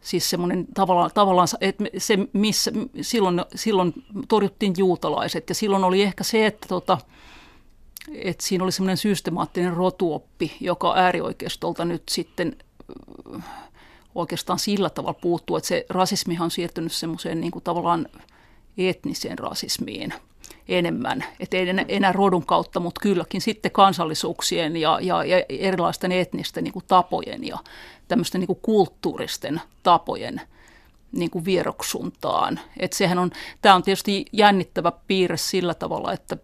siis 0.02 0.30
semmoinen 0.30 0.68
tavallaan, 0.74 1.12
tavallaan 1.14 1.48
että 1.62 1.84
se, 1.98 2.18
missä 2.34 2.72
silloin, 3.02 3.42
silloin 3.56 3.94
torjuttiin 4.28 4.74
juutalaiset 4.78 5.50
ja 5.50 5.56
silloin 5.56 5.84
oli 5.84 6.02
ehkä 6.02 6.24
se, 6.24 6.46
että 6.46 6.68
tota, 6.68 6.98
että 8.14 8.46
siinä 8.46 8.64
oli 8.64 8.72
semmoinen 8.72 8.98
systemaattinen 8.98 9.74
rotuoppi, 9.74 10.58
joka 10.60 10.94
äärioikeistolta 10.96 11.86
nyt 11.86 12.04
sitten 12.10 12.56
oikeastaan 14.16 14.60
sillä 14.60 14.90
tavalla 14.90 15.20
puuttuu, 15.22 15.56
että 15.56 15.68
se 15.68 15.86
rasismihan 15.90 16.46
on 16.46 16.52
siirtynyt 16.52 16.92
semmoiseen 16.92 17.42
niin 17.42 17.52
kuin 17.52 17.64
tavallaan 17.64 18.08
etniseen 18.78 19.40
rasismiin 19.40 20.14
enemmän. 20.68 21.26
Että 21.40 21.58
ei 21.58 21.68
enää 21.88 22.12
rodun 22.12 22.46
kautta, 22.46 22.80
mutta 22.80 23.02
kylläkin 23.02 23.42
sitten 23.42 23.72
kansallisuuksien 23.72 24.78
ja, 24.78 25.00
ja, 25.02 25.24
ja 25.24 25.44
erilaisten 25.50 26.12
etnisten 26.12 26.64
niin 26.64 26.74
kuin 26.74 26.86
tapojen 26.88 27.48
ja 27.48 27.58
tämmöisten 28.08 28.40
niin 28.42 28.48
kuin 28.48 28.60
kulttuuristen 28.62 29.62
tapojen 29.84 30.42
niin 31.12 31.30
kuin 31.30 31.46
vieroksuntaan. 31.46 32.60
Että 32.80 32.98
sehän 32.98 33.20
on, 33.20 33.32
tämä 33.62 33.76
on 33.76 33.84
tietysti 33.84 34.26
jännittävä 34.32 34.92
piirre 35.08 35.38
sillä 35.38 35.74
tavalla, 35.74 36.14
että 36.14 36.38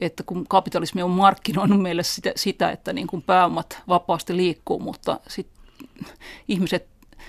että 0.00 0.22
kun 0.22 0.46
kapitalismi 0.48 1.02
on 1.02 1.10
markkinoinut 1.10 1.82
meille 1.82 2.02
sitä, 2.02 2.32
sitä 2.36 2.70
että 2.70 2.92
niin 2.92 3.06
kuin 3.06 3.22
pääomat 3.22 3.82
vapaasti 3.88 4.36
liikkuu, 4.36 4.78
mutta 4.78 5.20
sit 5.28 5.46
ihmiset, 6.48 6.86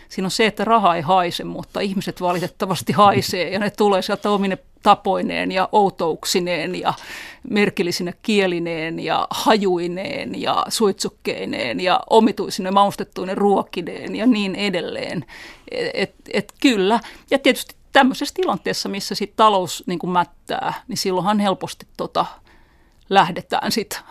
siinä 0.09 0.27
on 0.27 0.31
se, 0.31 0.45
että 0.45 0.63
raha 0.63 0.95
ei 0.95 1.01
haise, 1.01 1.43
mutta 1.43 1.79
ihmiset 1.79 2.21
valitettavasti 2.21 2.93
haisee 2.93 3.49
ja 3.49 3.59
ne 3.59 3.69
tulee 3.69 4.01
sieltä 4.01 4.29
omine 4.29 4.57
tapoineen 4.83 5.51
ja 5.51 5.69
outouksineen 5.71 6.79
ja 6.79 6.93
merkillisinä 7.49 8.13
kielineen 8.21 8.99
ja 8.99 9.27
hajuineen 9.29 10.41
ja 10.41 10.65
suitsukkeineen 10.69 11.79
ja 11.79 11.99
omituisine 12.09 12.71
maustettuinen 12.71 13.37
ruokineen 13.37 14.15
ja 14.15 14.25
niin 14.25 14.55
edelleen. 14.55 15.25
Et, 15.93 16.15
et 16.33 16.53
kyllä, 16.61 16.99
ja 17.31 17.39
tietysti 17.39 17.75
tämmöisessä 17.93 18.33
tilanteessa, 18.35 18.89
missä 18.89 19.15
sit 19.15 19.33
talous 19.35 19.83
niin 19.87 20.09
mättää, 20.09 20.73
niin 20.87 20.97
silloinhan 20.97 21.39
helposti 21.39 21.87
tota, 21.97 22.25
lähdetään 23.09 23.71
sit 23.71 24.01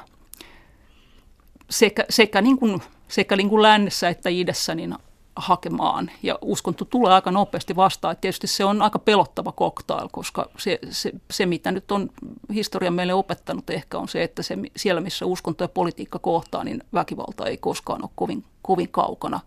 sekä, 1.71 2.05
sekä, 2.11 2.43
niin 2.43 2.59
kuin, 2.59 2.83
sekä 3.09 3.37
niin 3.37 3.49
kuin 3.49 3.63
lännessä 3.63 4.09
että 4.09 4.29
idässä 4.29 4.75
niin 4.75 4.95
hakemaan. 5.37 6.11
Ja 6.23 6.39
uskonto 6.43 6.85
tulee 6.85 7.13
aika 7.13 7.31
nopeasti 7.31 7.77
vastaan. 7.77 8.13
Et 8.13 8.21
tietysti 8.21 8.47
se 8.47 8.65
on 8.65 8.83
aika 8.83 8.99
pelottava 8.99 9.53
koktail, 9.53 10.09
koska 10.13 10.51
se, 10.59 10.79
se, 10.91 11.13
se, 11.31 11.47
mitä 11.47 11.73
nyt 11.73 11.93
on 11.93 12.11
historia 12.55 12.91
meille 12.91 13.15
opettanut 13.15 13.71
ehkä 13.71 13.99
on 13.99 14.09
se, 14.09 14.23
että 14.23 14.43
se, 14.43 14.59
siellä 14.77 15.01
missä 15.01 15.27
uskonto 15.27 15.65
ja 15.65 15.69
politiikka 15.69 16.19
kohtaa, 16.19 16.65
niin 16.65 16.83
väkivalta 16.95 17.47
ei 17.47 17.57
koskaan 17.57 18.03
ole 18.03 18.11
kovin, 18.15 18.45
kovin 18.63 18.89
kaukana. 18.89 19.41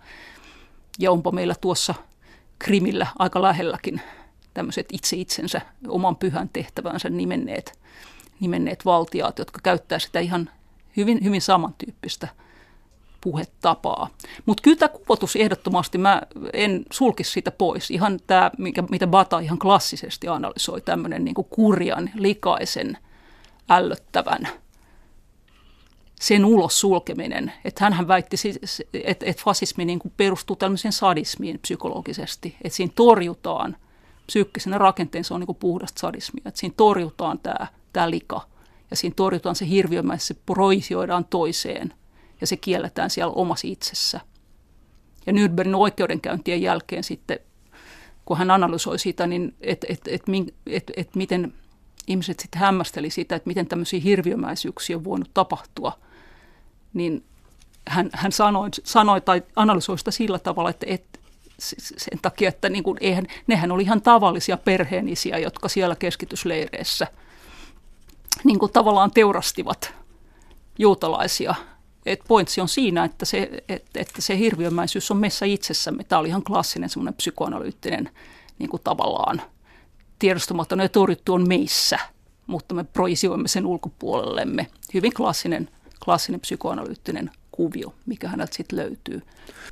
Ja 1.00 1.12
onpa 1.12 1.32
meillä 1.32 1.56
tuossa 1.62 1.96
Krimillä 2.60 3.08
aika 3.20 3.42
lähelläkin 3.42 4.02
tämmöiset 4.54 4.86
itse 4.92 5.16
itsensä 5.16 5.62
oman 5.88 6.16
pyhän 6.16 6.50
tehtävänsä 6.54 7.10
nimenneet, 7.10 7.80
nimenneet 8.40 8.86
valtiaat, 8.86 9.40
jotka 9.40 9.60
käyttää 9.64 10.00
sitä 10.00 10.20
ihan 10.20 10.50
hyvin, 10.98 11.24
hyvin 11.24 11.42
samantyyppistä– 11.42 12.28
puhetapaa. 13.22 14.10
Mutta 14.46 14.62
kyllä 14.62 14.78
tämä 14.78 14.90
kuvotus 14.90 15.36
ehdottomasti, 15.36 15.98
mä 15.98 16.22
en 16.54 16.86
sulkisi 16.92 17.32
sitä 17.32 17.52
pois. 17.52 17.92
Ihan 17.92 18.20
tämä, 18.28 18.52
mikä, 18.58 18.84
mitä 18.90 19.08
Bata 19.08 19.40
ihan 19.40 19.60
klassisesti 19.60 20.28
analysoi, 20.28 20.82
tämmöinen 20.82 21.26
niin 21.26 21.36
kurjan, 21.50 22.10
likaisen, 22.16 22.98
ällöttävän, 23.70 24.48
sen 26.22 26.46
ulos 26.46 26.80
sulkeminen. 26.80 27.54
Että 27.66 27.90
hän 27.90 28.08
väitti, 28.08 28.36
että, 28.94 29.26
että 29.26 29.44
fasismi 29.44 29.86
niin 29.86 30.00
perustuu 30.18 30.56
tämmöiseen 30.56 30.92
sadismiin 30.92 31.60
psykologisesti, 31.60 32.56
että 32.64 32.76
siinä 32.76 32.94
torjutaan, 32.96 33.78
psyykkisenä 34.26 34.78
rakenteen 34.78 35.24
se 35.24 35.34
on 35.34 35.40
niin 35.40 35.46
kuin 35.46 35.58
puhdasta 35.58 36.00
sadismia, 36.00 36.44
että 36.46 36.60
siinä 36.60 36.74
torjutaan 36.78 37.40
tämä, 37.40 37.68
tämä 37.98 38.10
lika 38.10 38.42
ja 38.92 38.98
siinä 38.98 39.14
torjutaan 39.16 39.56
se 39.56 39.68
hirviömäisesti, 39.70 40.34
se 40.34 40.40
proisioidaan 40.46 41.26
toiseen– 41.26 41.94
ja 42.42 42.48
se 42.48 42.58
kielletään 42.58 43.10
siellä 43.10 43.34
omassa 43.34 43.68
itsessä. 43.68 44.20
Ja 45.26 45.34
Nürnbergin 45.34 45.76
oikeudenkäyntien 45.76 46.62
jälkeen 46.62 47.04
sitten, 47.04 47.40
kun 48.26 48.38
hän 48.38 48.52
analysoi 48.52 49.00
sitä, 49.00 49.28
niin 49.28 49.56
että 49.62 49.88
et, 49.90 50.02
et, 50.08 50.24
et, 50.66 50.92
et 50.98 51.16
miten 51.16 51.54
ihmiset 52.08 52.40
sitten 52.40 52.62
hämmästeli 52.62 53.10
sitä, 53.10 53.36
että 53.36 53.48
miten 53.48 53.68
tämmöisiä 53.68 54.00
hirviömäisyyksiä 54.00 54.98
on 54.98 55.04
voinut 55.04 55.32
tapahtua, 55.34 56.00
niin 56.94 57.24
hän, 57.88 58.10
hän 58.14 58.32
sanoi, 58.32 58.70
sanoi 58.84 59.22
tai 59.22 59.44
analysoi 59.56 59.98
sitä 59.98 60.12
sillä 60.12 60.40
tavalla, 60.40 60.70
että 60.70 60.86
et, 60.90 61.20
sen 61.60 62.20
takia, 62.22 62.50
että 62.50 62.70
niin 62.70 62.84
kuin, 62.84 62.98
eihän, 63.02 63.26
nehän 63.48 63.72
oli 63.72 63.84
ihan 63.84 64.02
tavallisia 64.02 64.58
perheenisiä, 64.58 65.38
jotka 65.38 65.68
siellä 65.68 65.96
keskitysleireissä 65.96 67.08
niin 68.44 68.60
kuin 68.60 68.72
tavallaan 68.72 69.12
teurastivat 69.12 69.94
juutalaisia 70.80 71.56
et 72.08 72.20
pointsi 72.28 72.62
on 72.62 72.70
siinä, 72.70 73.04
että 73.04 73.26
se, 73.26 73.64
et, 73.70 73.86
että 73.96 74.22
se 74.22 74.38
hirviömäisyys 74.38 75.12
on 75.12 75.18
meissä 75.18 75.46
itsessämme. 75.46 76.04
Tämä 76.04 76.20
oli 76.20 76.28
ihan 76.28 76.44
klassinen 76.44 76.90
semmoinen 76.90 77.14
psykoanalyyttinen 77.14 78.10
niin 78.60 78.70
kuin 78.70 78.84
tavallaan 78.84 79.42
tiedostamaton 80.20 80.80
ja 80.80 80.90
torjuttu 80.90 81.34
on 81.34 81.48
meissä, 81.48 82.00
mutta 82.48 82.76
me 82.76 82.84
projisioimme 82.84 83.48
sen 83.48 83.66
ulkopuolellemme. 83.66 84.68
Hyvin 84.94 85.14
klassinen, 85.14 85.70
klassinen 86.06 86.40
psykoanalyyttinen 86.40 87.32
kuvio, 87.58 87.94
mikä 88.06 88.28
häneltä 88.28 88.56
sitten 88.56 88.80
löytyy. 88.80 89.22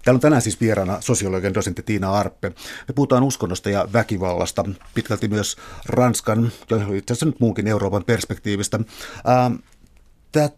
Täällä 0.03 0.17
on 0.17 0.21
tänään 0.21 0.41
siis 0.41 0.61
vieraana 0.61 0.97
sosiologian 1.01 1.53
dosentti 1.53 1.83
Tiina 1.83 2.13
Arppe. 2.13 2.49
Me 2.87 2.93
puhutaan 2.95 3.23
uskonnosta 3.23 3.69
ja 3.69 3.87
väkivallasta, 3.93 4.65
pitkälti 4.93 5.27
myös 5.27 5.57
Ranskan, 5.85 6.51
ja 6.69 6.77
itse 6.77 7.13
asiassa 7.13 7.25
nyt 7.25 7.39
muunkin 7.39 7.67
Euroopan 7.67 8.03
perspektiivistä. 8.03 8.79
Tämä 10.31 10.49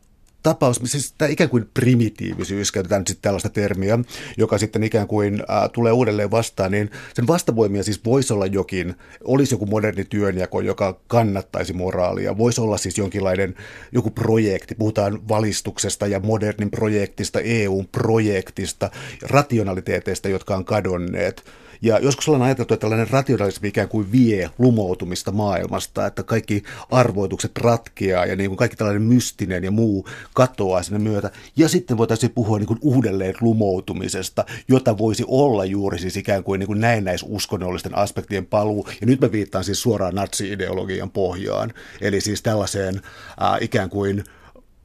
tapaus, 0.43 0.81
siis 0.83 1.13
tämä 1.17 1.29
ikään 1.29 1.49
kuin 1.49 1.69
primitiivisyys, 1.73 2.71
käytetään 2.71 3.01
nyt 3.01 3.07
sitten 3.07 3.21
tällaista 3.21 3.49
termiä, 3.49 3.99
joka 4.37 4.57
sitten 4.57 4.83
ikään 4.83 5.07
kuin 5.07 5.33
äh, 5.49 5.69
tulee 5.73 5.91
uudelleen 5.91 6.31
vastaan, 6.31 6.71
niin 6.71 6.91
sen 7.13 7.27
vastavoimia 7.27 7.83
siis 7.83 8.05
voisi 8.05 8.33
olla 8.33 8.45
jokin, 8.45 8.95
olisi 9.23 9.53
joku 9.53 9.65
moderni 9.65 10.05
työnjako, 10.05 10.61
joka 10.61 10.99
kannattaisi 11.07 11.73
moraalia, 11.73 12.37
voisi 12.37 12.61
olla 12.61 12.77
siis 12.77 12.97
jonkinlainen 12.97 13.55
joku 13.91 14.09
projekti, 14.09 14.75
puhutaan 14.75 15.27
valistuksesta 15.27 16.07
ja 16.07 16.19
modernin 16.19 16.71
projektista, 16.71 17.39
EU-projektista, 17.39 18.91
rationaliteeteista, 19.21 20.29
jotka 20.29 20.55
on 20.55 20.65
kadonneet. 20.65 21.43
Ja 21.81 21.99
joskus 21.99 22.27
ollaan 22.27 22.41
ajateltu, 22.41 22.73
että 22.73 22.81
tällainen 22.81 23.09
rationalismi 23.09 23.67
ikään 23.67 23.89
kuin 23.89 24.11
vie 24.11 24.49
lumoutumista 24.57 25.31
maailmasta, 25.31 26.05
että 26.05 26.23
kaikki 26.23 26.63
arvoitukset 26.91 27.51
ratkeaa 27.57 28.25
ja 28.25 28.35
niin 28.35 28.49
kuin 28.49 28.57
kaikki 28.57 28.77
tällainen 28.77 29.01
mystinen 29.01 29.63
ja 29.63 29.71
muu 29.71 30.07
katoaa 30.33 30.83
sinne 30.83 30.99
myötä. 30.99 31.31
Ja 31.55 31.69
sitten 31.69 31.97
voitaisiin 31.97 32.31
puhua 32.31 32.57
niin 32.57 32.67
kuin 32.67 32.79
uudelleen 32.81 33.35
lumoutumisesta, 33.41 34.45
jota 34.67 34.97
voisi 34.97 35.23
olla 35.27 35.65
juuri 35.65 35.99
siis 35.99 36.17
ikään 36.17 36.43
kuin, 36.43 36.59
niin 36.59 36.67
kuin 36.67 36.81
näennäisuskonnollisten 36.81 37.97
aspektien 37.97 38.45
paluu. 38.45 38.87
Ja 39.01 39.07
nyt 39.07 39.21
mä 39.21 39.31
viittaan 39.31 39.63
siis 39.63 39.81
suoraan 39.81 40.15
natsi-ideologian 40.15 41.11
pohjaan. 41.11 41.73
Eli 42.01 42.21
siis 42.21 42.41
tällaiseen 42.41 42.95
äh, 42.95 43.57
ikään 43.61 43.89
kuin 43.89 44.23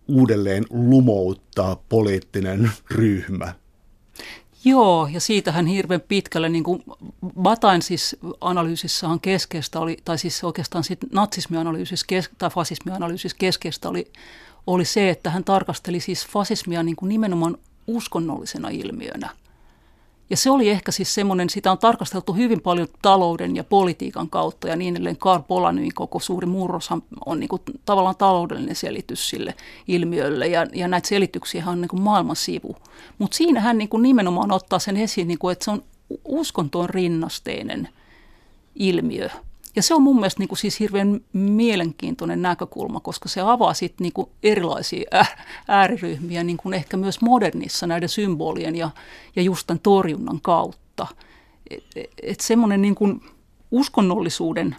uudelleen 0.09 0.65
lumouttaa 0.71 1.77
poliittinen 1.89 2.71
ryhmä. 2.91 3.62
Joo, 4.65 5.09
ja 5.13 5.21
siitähän 5.21 5.67
hirveän 5.67 6.01
pitkälle, 6.01 6.49
niin 6.49 6.65
kuin 6.65 6.83
Batain 7.43 7.83
siis 7.83 8.17
analyysissahan 8.41 9.21
keskeistä 9.21 9.81
oli, 9.81 9.97
tai 10.05 10.19
siis 10.19 10.45
oikeastaan 10.45 10.85
sit 10.85 10.99
natsismianalyysissä 11.13 12.07
kes, 12.09 12.31
tai 12.39 12.51
fasismianalyysissä 12.51 13.37
keskeistä 13.41 13.89
oli, 13.89 14.13
oli 14.67 14.85
se, 14.85 15.11
että 15.11 15.31
hän 15.31 15.45
tarkasteli 15.45 16.01
siis 16.01 16.27
fasismia 16.27 16.83
niin 16.83 16.97
kuin 16.97 17.09
nimenomaan 17.09 17.59
uskonnollisena 17.87 18.69
ilmiönä– 18.69 19.31
ja 20.31 20.37
se 20.37 20.51
oli 20.51 20.71
ehkä 20.71 20.93
siis 20.93 21.15
semmoinen, 21.15 21.51
sitä 21.51 21.71
on 21.71 21.79
tarkasteltu 21.79 22.33
hyvin 22.33 22.61
paljon 22.61 22.89
talouden 23.03 23.57
ja 23.57 23.65
politiikan 23.65 24.31
kautta 24.31 24.69
ja 24.69 24.77
niin 24.77 24.97
edelleen. 24.97 25.17
Karl 25.17 25.43
Polanyin 25.43 25.95
koko 25.95 26.21
suuri 26.21 26.47
murros 26.47 26.91
on 27.27 27.41
niin 27.41 27.49
kuin 27.49 27.63
tavallaan 27.85 28.17
taloudellinen 28.17 28.77
selitys 28.77 29.31
sille 29.31 29.55
ilmiölle 29.89 30.47
ja, 30.47 30.67
ja 30.73 30.89
näitä 30.89 31.09
selityksiä 31.09 31.65
on 31.67 31.81
niin 31.81 31.89
kuin 31.89 32.03
maailman 32.03 32.37
sivu. 32.37 32.77
Mutta 33.19 33.37
siinä 33.37 33.61
hän 33.61 33.79
niin 33.79 33.89
kuin 33.89 34.03
nimenomaan 34.03 34.53
ottaa 34.53 34.79
sen 34.79 34.97
esiin, 34.97 35.29
niin 35.29 35.39
kuin, 35.39 35.53
että 35.53 35.65
se 35.65 35.71
on 35.71 35.83
uskontoon 36.25 36.91
rinnasteinen 36.91 37.89
ilmiö– 38.75 39.29
ja 39.77 39.83
se 39.83 39.95
on 39.95 40.03
mun 40.03 40.17
mielestä 40.17 40.39
niin 40.41 40.49
kuin 40.49 40.59
siis 40.59 40.81
hirveän 40.81 41.21
mielenkiintoinen 41.33 42.43
näkökulma, 42.43 43.01
koska 43.01 43.29
se 43.29 43.41
avaa 43.41 43.75
sitten 43.75 44.05
niin 44.05 44.13
kuin 44.13 44.31
erilaisia 44.43 45.11
ääriryhmiä 45.69 46.45
niin 46.45 46.57
kuin 46.57 46.75
ehkä 46.75 46.97
myös 46.97 47.21
modernissa 47.21 47.87
näiden 47.87 48.09
symbolien 48.09 48.77
ja, 48.77 48.91
ja 49.37 49.43
just 49.43 49.67
tämän 49.67 49.81
torjunnan 49.83 50.41
kautta. 50.41 51.07
Että 51.71 52.01
et, 52.23 52.41
semmoinen 52.41 52.83
niin 52.83 52.95
kuin 52.95 53.21
uskonnollisuuden, 53.71 54.77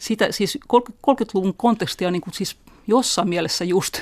sitä, 0.00 0.32
siis 0.32 0.58
30-luvun 0.72 1.54
kontekstia 1.56 2.10
niin 2.10 2.22
kuin 2.22 2.34
siis 2.34 2.56
jossain 2.86 3.28
mielessä 3.28 3.64
just 3.64 4.00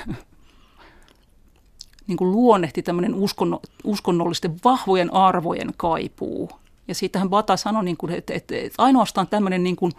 niin 2.06 2.16
kuin 2.16 2.32
luonnehti 2.32 2.82
tämmöinen 2.82 3.14
uskonno, 3.14 3.60
uskonnollisten 3.84 4.56
vahvojen 4.64 5.12
arvojen 5.14 5.74
kaipuu– 5.76 6.50
ja 6.88 6.94
siitähän 6.94 7.30
Bata 7.30 7.56
sanoi, 7.56 7.84
niin 7.84 7.96
kuin, 7.96 8.12
että, 8.12 8.34
että, 8.34 8.56
että 8.56 8.82
ainoastaan 8.82 9.26
tämmöinen 9.26 9.62
niin 9.64 9.76
kuin, 9.76 9.92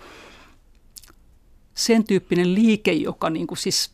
sen 1.74 2.04
tyyppinen 2.04 2.56
liike, 2.56 2.92
joka 2.92 3.30
niin 3.30 3.48
kuin 3.48 3.58
siis 3.58 3.92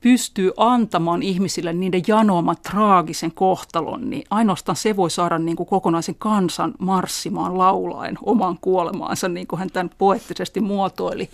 pystyy 0.00 0.52
antamaan 0.56 1.22
ihmisille 1.22 1.72
niiden 1.72 2.02
janoaman 2.06 2.56
traagisen 2.70 3.32
kohtalon, 3.32 4.10
niin 4.10 4.24
ainoastaan 4.30 4.76
se 4.76 4.96
voi 4.96 5.10
saada 5.10 5.38
niin 5.38 5.56
kuin 5.56 5.66
kokonaisen 5.66 6.14
kansan 6.14 6.74
marssimaan 6.78 7.58
laulaen 7.58 8.18
oman 8.22 8.58
kuolemaansa, 8.60 9.28
niin 9.28 9.46
kuin 9.46 9.58
hän 9.58 9.70
tämän 9.70 9.90
poettisesti 9.98 10.60
muotoili. 10.60 11.30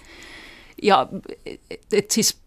Ja 0.82 1.08
et, 1.46 1.60
et 1.92 2.10
siis 2.10 2.38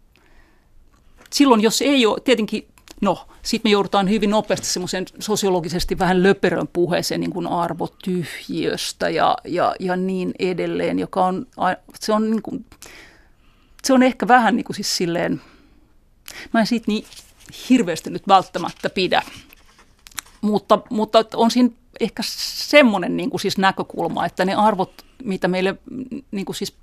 silloin, 1.32 1.60
jos 1.60 1.82
ei 1.82 2.06
ole, 2.06 2.20
tietenkin 2.20 2.68
No, 3.00 3.26
sitten 3.42 3.70
me 3.70 3.72
joudutaan 3.72 4.10
hyvin 4.10 4.30
nopeasti 4.30 4.66
semmoisen 4.66 5.04
sosiologisesti 5.18 5.98
vähän 5.98 6.22
löperön 6.22 6.68
puheeseen 6.68 7.20
niin 7.20 7.32
kuin 7.32 7.46
arvotyhjiöstä 7.46 9.08
ja, 9.08 9.36
ja, 9.44 9.74
ja 9.80 9.96
niin 9.96 10.34
edelleen, 10.38 10.98
joka 10.98 11.24
on, 11.24 11.46
se 12.00 12.12
on, 12.12 12.30
niin 12.30 12.42
kuin, 12.42 12.66
se 13.84 13.92
on 13.92 14.02
ehkä 14.02 14.28
vähän 14.28 14.56
niin 14.56 14.64
kuin 14.64 14.76
siis 14.76 14.96
silleen, 14.96 15.40
mä 16.52 16.60
en 16.60 16.66
siitä 16.66 16.84
niin 16.88 17.06
hirveästi 17.68 18.10
nyt 18.10 18.28
välttämättä 18.28 18.90
pidä, 18.90 19.22
mutta, 20.40 20.78
mutta 20.90 21.24
on 21.34 21.50
siinä 21.50 21.70
ehkä 22.00 22.22
semmoinen 22.26 23.16
niin 23.16 23.30
kuin 23.30 23.40
siis 23.40 23.58
näkökulma, 23.58 24.26
että 24.26 24.44
ne 24.44 24.54
arvot, 24.54 25.04
mitä 25.24 25.48
meille 25.48 25.76
niin 26.30 26.46
kuin 26.46 26.56
siis 26.56 26.74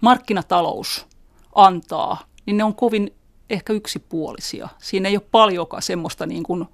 markkinatalous 0.00 1.06
antaa, 1.54 2.24
niin 2.46 2.56
ne 2.56 2.64
on 2.64 2.74
kovin 2.74 3.12
ehkä 3.50 3.72
yksipuolisia. 3.72 4.68
Siinä 4.78 5.08
ei 5.08 5.16
ole 5.16 5.26
paljonkaan 5.30 5.82
semmoista 5.82 6.26
niin 6.26 6.42
kuin, 6.42 6.68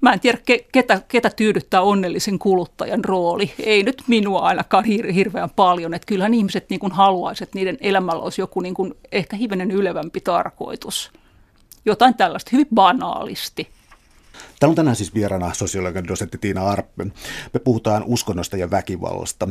mä 0.00 0.12
en 0.12 0.20
tiedä, 0.20 0.38
ketä, 0.72 1.02
ketä 1.08 1.30
tyydyttää 1.30 1.80
onnellisen 1.80 2.38
kuluttajan 2.38 3.04
rooli. 3.04 3.52
Ei 3.58 3.82
nyt 3.82 4.02
minua 4.06 4.40
ainakaan 4.40 4.84
hir- 4.84 5.12
hirveän 5.12 5.50
paljon. 5.50 5.94
Että 5.94 6.06
kyllähän 6.06 6.34
ihmiset 6.34 6.70
niin 6.70 6.92
haluaisivat, 6.92 7.48
että 7.48 7.58
niiden 7.58 7.78
elämällä 7.80 8.22
olisi 8.22 8.40
joku 8.40 8.60
niin 8.60 8.74
kuin 8.74 8.94
ehkä 9.12 9.36
hivenen 9.36 9.70
ylevämpi 9.70 10.20
tarkoitus. 10.20 11.12
Jotain 11.84 12.14
tällaista, 12.14 12.50
hyvin 12.52 12.66
banaalisti. 12.74 13.68
Täällä 14.60 14.72
on 14.72 14.76
tänään 14.76 14.96
siis 14.96 15.14
vieraana 15.14 15.54
sosiologian 15.54 16.08
dosentti 16.08 16.38
Tiina 16.38 16.68
Arppe. 16.68 17.04
Me 17.54 17.60
puhutaan 17.64 18.04
uskonnosta 18.06 18.56
ja 18.56 18.70
väkivallasta. 18.70 19.48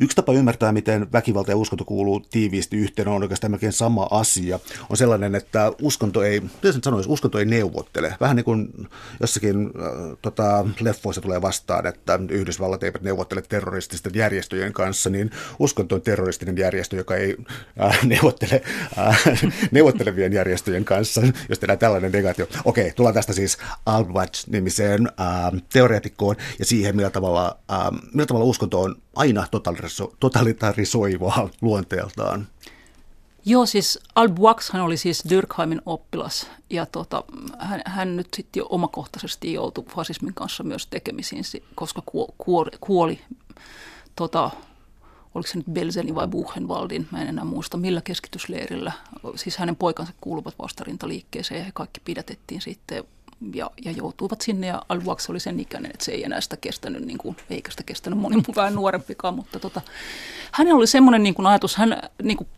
Yksi 0.00 0.16
tapa 0.16 0.32
ymmärtää, 0.32 0.72
miten 0.72 1.12
väkivalta 1.12 1.50
ja 1.50 1.56
uskonto 1.56 1.84
kuuluu 1.84 2.20
tiiviisti 2.20 2.76
yhteen, 2.76 3.08
on 3.08 3.22
oikeastaan 3.22 3.50
melkein 3.50 3.72
sama 3.72 4.08
asia. 4.10 4.60
On 4.90 4.96
sellainen, 4.96 5.34
että 5.34 5.72
uskonto 5.82 6.22
ei, 6.22 6.40
miten 6.40 6.72
sen 6.72 6.82
sanoisi, 6.82 7.10
uskonto 7.10 7.38
ei 7.38 7.44
neuvottele. 7.44 8.14
Vähän 8.20 8.36
niin 8.36 8.44
kuin 8.44 8.88
jossakin 9.20 9.66
äh, 9.66 10.16
tota, 10.22 10.66
leffoissa 10.80 11.20
tulee 11.20 11.42
vastaan, 11.42 11.86
että 11.86 12.20
Yhdysvallat 12.30 12.82
eivät 12.82 13.02
neuvottele 13.02 13.42
terrorististen 13.42 14.12
järjestöjen 14.14 14.72
kanssa, 14.72 15.10
niin 15.10 15.30
uskonto 15.58 15.94
on 15.94 16.02
terroristinen 16.02 16.58
järjestö, 16.58 16.96
joka 16.96 17.16
ei 17.16 17.36
äh, 17.80 18.06
neuvottele 18.06 18.62
äh, 18.98 19.22
neuvottelevien 19.70 20.32
järjestöjen 20.32 20.84
kanssa, 20.84 21.22
jos 21.48 21.58
tehdään 21.58 21.78
tällainen 21.78 22.12
negaatio. 22.12 22.46
Okei, 22.64 22.92
tullaan 22.92 23.14
tästä 23.14 23.32
siis 23.32 23.58
al 23.86 24.04
nimiseen 24.46 25.06
äh, 25.06 25.62
teoreetikkoon 25.72 26.36
ja 26.58 26.64
siihen, 26.64 26.96
millä 26.96 27.10
tavalla, 27.10 27.58
äh, 27.72 27.78
millä 28.14 28.26
tavalla 28.26 28.46
uskonto 28.46 28.80
on 28.80 28.96
aina 29.16 29.46
totaliso- 29.50 30.16
totalitarisoivaa 30.20 31.48
luonteeltaan. 31.60 32.46
Joo, 33.44 33.66
siis 33.66 33.98
Albuax 34.14 34.70
hän 34.72 34.82
oli 34.82 34.96
siis 34.96 35.24
Durkheimin 35.30 35.82
oppilas 35.86 36.50
ja 36.70 36.86
tota, 36.86 37.24
hän, 37.58 37.82
hän 37.86 38.16
nyt 38.16 38.28
sitten 38.36 38.60
jo 38.60 38.66
omakohtaisesti 38.70 39.52
joutui 39.52 39.84
fasismin 39.94 40.34
kanssa 40.34 40.62
myös 40.62 40.86
tekemisiin, 40.86 41.44
koska 41.74 42.02
kuoli, 42.38 42.70
kuoli 42.80 43.20
tota, 44.16 44.50
oliko 45.34 45.48
se 45.48 45.58
nyt 45.58 45.66
Belzeni 45.72 46.14
vai 46.14 46.28
Buchenwaldin, 46.28 47.08
mä 47.10 47.22
en 47.22 47.28
enää 47.28 47.44
muista 47.44 47.76
millä 47.76 48.00
keskitysleirillä. 48.00 48.92
Siis 49.36 49.56
hänen 49.56 49.76
poikansa 49.76 50.12
kuuluvat 50.20 50.54
vastarintaliikkeeseen 50.58 51.58
ja 51.58 51.64
he 51.64 51.70
kaikki 51.74 52.00
pidätettiin 52.04 52.60
sitten 52.60 53.04
ja, 53.54 53.70
ja 53.84 53.90
joutuivat 53.90 54.40
sinne 54.40 54.66
ja 54.66 54.82
Alvuaks 54.88 55.30
oli 55.30 55.40
sen 55.40 55.60
ikäinen, 55.60 55.90
että 55.90 56.04
se 56.04 56.12
ei 56.12 56.24
enää 56.24 56.40
sitä 56.40 56.56
kestänyt, 56.56 57.04
niin 57.04 57.18
kuin, 57.18 57.36
eikä 57.50 57.70
sitä 57.70 57.82
kestänyt 57.82 58.18
moni 58.18 58.36
muu 58.36 58.54
vähän 58.56 58.74
nuorempikaan, 58.74 59.34
mutta 59.34 59.58
tota, 59.58 59.80
hänellä 60.52 60.78
oli 60.78 60.86
semmoinen 60.86 61.22
niin 61.22 61.34
kuin 61.34 61.46
ajatus, 61.46 61.76
hän, 61.76 62.02
niin 62.22 62.36
kuin, 62.36 62.48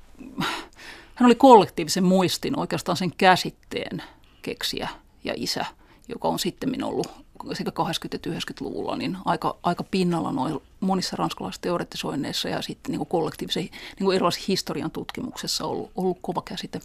hän 1.14 1.27
oli 1.27 1.35
kollektiivisen 1.35 2.05
muistin 2.05 2.59
oikeastaan 2.59 2.97
sen 2.97 3.12
käsitteen 3.19 4.03
keksiä 4.43 4.88
ja 5.25 5.35
isä, 5.37 5.64
joka 6.09 6.29
on 6.29 6.38
sitten 6.38 6.85
ollut 6.85 7.11
sekä 7.53 7.71
80- 7.71 7.83
että 8.14 8.31
90-luvulla 8.31 8.97
niin 8.97 9.16
aika, 9.25 9.57
aika 9.62 9.85
pinnalla 9.90 10.33
noin 10.33 10.61
monissa 10.81 11.16
ranskalaisissa 11.16 11.62
teoretisoinneissa 11.62 12.49
ja 12.49 12.62
sitten 12.62 12.93
niin 12.93 13.07
kollektiivisen 13.07 13.62
niin 13.62 14.05
kuin 14.05 14.14
erilaisissa 14.14 14.47
historian 14.49 14.90
tutkimuksessa 14.90 15.64
ollut, 15.64 15.90
ollut 15.97 16.19
kova 16.21 16.43
käsite. 16.43 16.81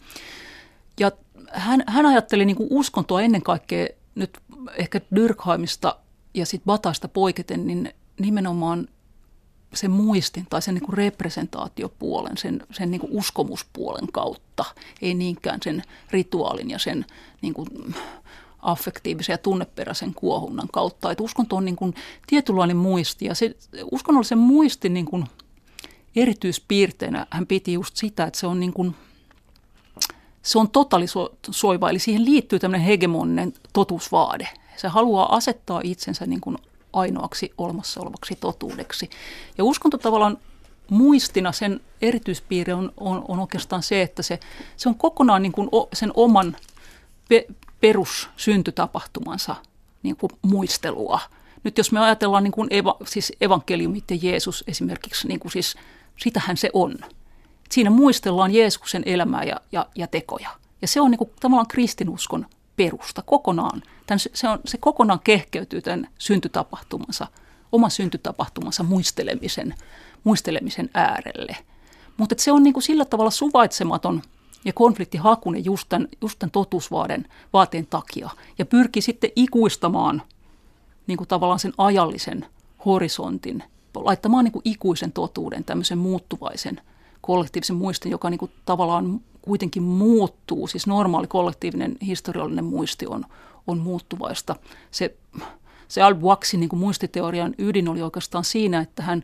Ja 1.00 1.12
hän, 1.52 1.84
hän 1.88 2.06
ajatteli 2.06 2.46
niin 2.46 2.56
kuin 2.56 2.70
uskontoa 2.72 3.22
ennen 3.22 3.42
kaikkea 3.42 3.88
nyt 4.16 4.40
ehkä 4.78 5.02
Dyrkheimista 5.16 5.98
ja 6.34 6.46
sitten 6.46 6.66
Bataista 6.66 7.08
poiketen, 7.08 7.68
niin 7.68 7.94
nimenomaan 8.20 8.88
sen 9.74 9.92
muistin 9.92 10.46
tai 10.50 10.62
sen 10.62 10.74
niin 10.74 10.86
kuin 10.86 10.98
representaatiopuolen, 10.98 12.38
sen, 12.38 12.64
sen 12.72 12.92
niin 12.92 13.02
kuin 13.02 13.12
uskomuspuolen 13.14 14.12
kautta, 14.12 14.66
ei 15.02 15.14
niinkään 15.14 15.60
sen 15.64 15.84
rituaalin 16.12 16.70
ja 16.70 16.80
sen 16.80 17.06
niin 17.42 17.54
kuin 17.54 17.96
affektiivisen 18.60 19.34
ja 19.34 19.38
tunneperäisen 19.38 20.14
kuohunnan 20.14 20.68
kautta. 20.74 21.12
Että 21.12 21.24
uskonto 21.24 21.56
on 21.56 21.66
niin 21.66 21.76
kuin 21.76 21.96
tietynlainen 22.28 22.78
muisti 22.78 23.26
ja 23.26 23.36
se 23.36 23.56
uskonnollisen 23.92 24.38
muistin 24.38 24.94
niin 24.94 25.06
kuin 25.06 25.26
erityispiirteinä 26.16 27.28
hän 27.30 27.48
piti 27.48 27.74
just 27.74 27.96
sitä, 27.96 28.24
että 28.24 28.40
se 28.40 28.48
on 28.48 28.60
niin 28.60 28.74
kuin– 28.74 28.96
se 30.46 30.60
on 30.60 30.70
totalisoiva, 30.70 31.90
eli 31.90 32.00
siihen 32.00 32.26
liittyy 32.26 32.60
tämmöinen 32.60 32.88
hegemoninen 32.88 33.54
totuusvaade. 33.74 34.48
Se 34.78 34.88
haluaa 34.88 35.36
asettaa 35.36 35.82
itsensä 35.84 36.26
niin 36.26 36.42
kuin 36.42 36.58
ainoaksi 36.94 37.54
olemassa 37.58 38.02
olevaksi 38.02 38.36
totuudeksi. 38.36 39.10
Ja 39.58 39.64
uskonto 39.64 39.98
tavallaan 39.98 40.38
muistina 40.90 41.52
sen 41.52 41.80
erityispiirre 42.02 42.74
on, 42.74 42.92
on, 42.98 43.26
on 43.28 43.40
oikeastaan 43.40 43.84
se, 43.84 44.02
että 44.02 44.24
se, 44.24 44.40
se 44.78 44.90
on 44.90 44.96
kokonaan 44.96 45.42
niin 45.42 45.52
kuin 45.52 45.70
sen 45.94 46.12
oman 46.14 46.56
pe, 47.30 47.46
perussyntytapahtumansa 47.82 49.56
niin 50.04 50.16
kuin 50.16 50.32
muistelua. 50.42 51.20
Nyt 51.64 51.78
jos 51.78 51.92
me 51.92 52.00
ajatellaan 52.00 52.44
niin 52.44 52.52
kuin 52.52 52.68
eva, 52.72 52.98
siis 53.06 53.34
evankeliumit 53.42 54.12
ja 54.12 54.18
Jeesus 54.22 54.64
esimerkiksi, 54.68 55.28
niin 55.28 55.40
kuin 55.40 55.52
siis, 55.52 55.76
sitähän 56.18 56.58
se 56.58 56.70
on– 56.74 56.96
Siinä 57.76 57.90
muistellaan 57.90 58.54
Jeesuksen 58.54 59.04
elämää 59.06 59.44
ja, 59.44 59.62
ja, 59.72 59.86
ja 59.96 60.08
tekoja. 60.08 60.50
Ja 60.82 60.88
se 60.88 61.02
on 61.02 61.12
niin 61.12 61.18
kuin, 61.18 61.30
tavallaan 61.40 61.68
kristinuskon 61.68 62.46
perusta 62.76 63.22
kokonaan. 63.22 63.84
Tän, 64.06 64.20
se, 64.20 64.50
on, 64.50 64.60
se 64.66 64.78
kokonaan 64.78 65.20
kehkeytyy 65.24 65.82
tämän 65.82 66.08
syntytapahtumansa, 66.18 67.28
oman 67.72 67.92
syntytapahtumansa 67.92 68.84
muistelemisen, 68.84 69.76
muistelemisen 70.24 70.90
äärelle. 70.94 71.58
Mutta 72.18 72.36
se 72.38 72.52
on 72.52 72.64
niin 72.64 72.74
kuin 72.74 72.84
sillä 72.84 73.06
tavalla 73.06 73.32
suvaitsematon 73.32 74.22
ja 74.66 74.74
konfliktihakunen 74.74 75.66
just 75.66 75.90
tämän, 75.90 76.08
just 76.22 76.40
tämän 76.40 76.52
totuusvaaden 76.52 77.28
vaateen 77.54 77.88
takia. 77.88 78.30
Ja 78.58 78.66
pyrkii 78.66 79.02
sitten 79.02 79.32
ikuistamaan 79.36 80.22
niin 81.08 81.18
kuin 81.18 81.28
tavallaan 81.28 81.60
sen 81.60 81.74
ajallisen 81.78 82.46
horisontin, 82.86 83.64
laittamaan 83.96 84.44
niin 84.44 84.54
kuin 84.54 84.64
ikuisen 84.66 85.12
totuuden, 85.12 85.64
tämmöisen 85.64 85.98
muuttuvaisen– 85.98 86.82
kollektiivisen 87.26 87.76
muistin, 87.76 88.12
joka 88.12 88.30
niin 88.30 88.38
kuin 88.38 88.52
tavallaan 88.66 89.22
kuitenkin 89.42 89.84
muuttuu. 89.84 90.68
Siis 90.68 90.88
normaali 90.88 91.28
kollektiivinen 91.28 91.96
historiallinen 92.02 92.66
muisti 92.66 93.08
on, 93.08 93.26
on 93.68 93.80
muuttuvaista. 93.80 94.56
Se, 94.92 95.16
se 95.88 96.02
Albuaksin 96.02 96.60
niin 96.60 96.70
muistiteorian 96.74 97.56
ydin 97.58 97.90
oli 97.90 98.02
oikeastaan 98.02 98.44
siinä, 98.44 98.80
että 98.80 99.04
hän, 99.04 99.24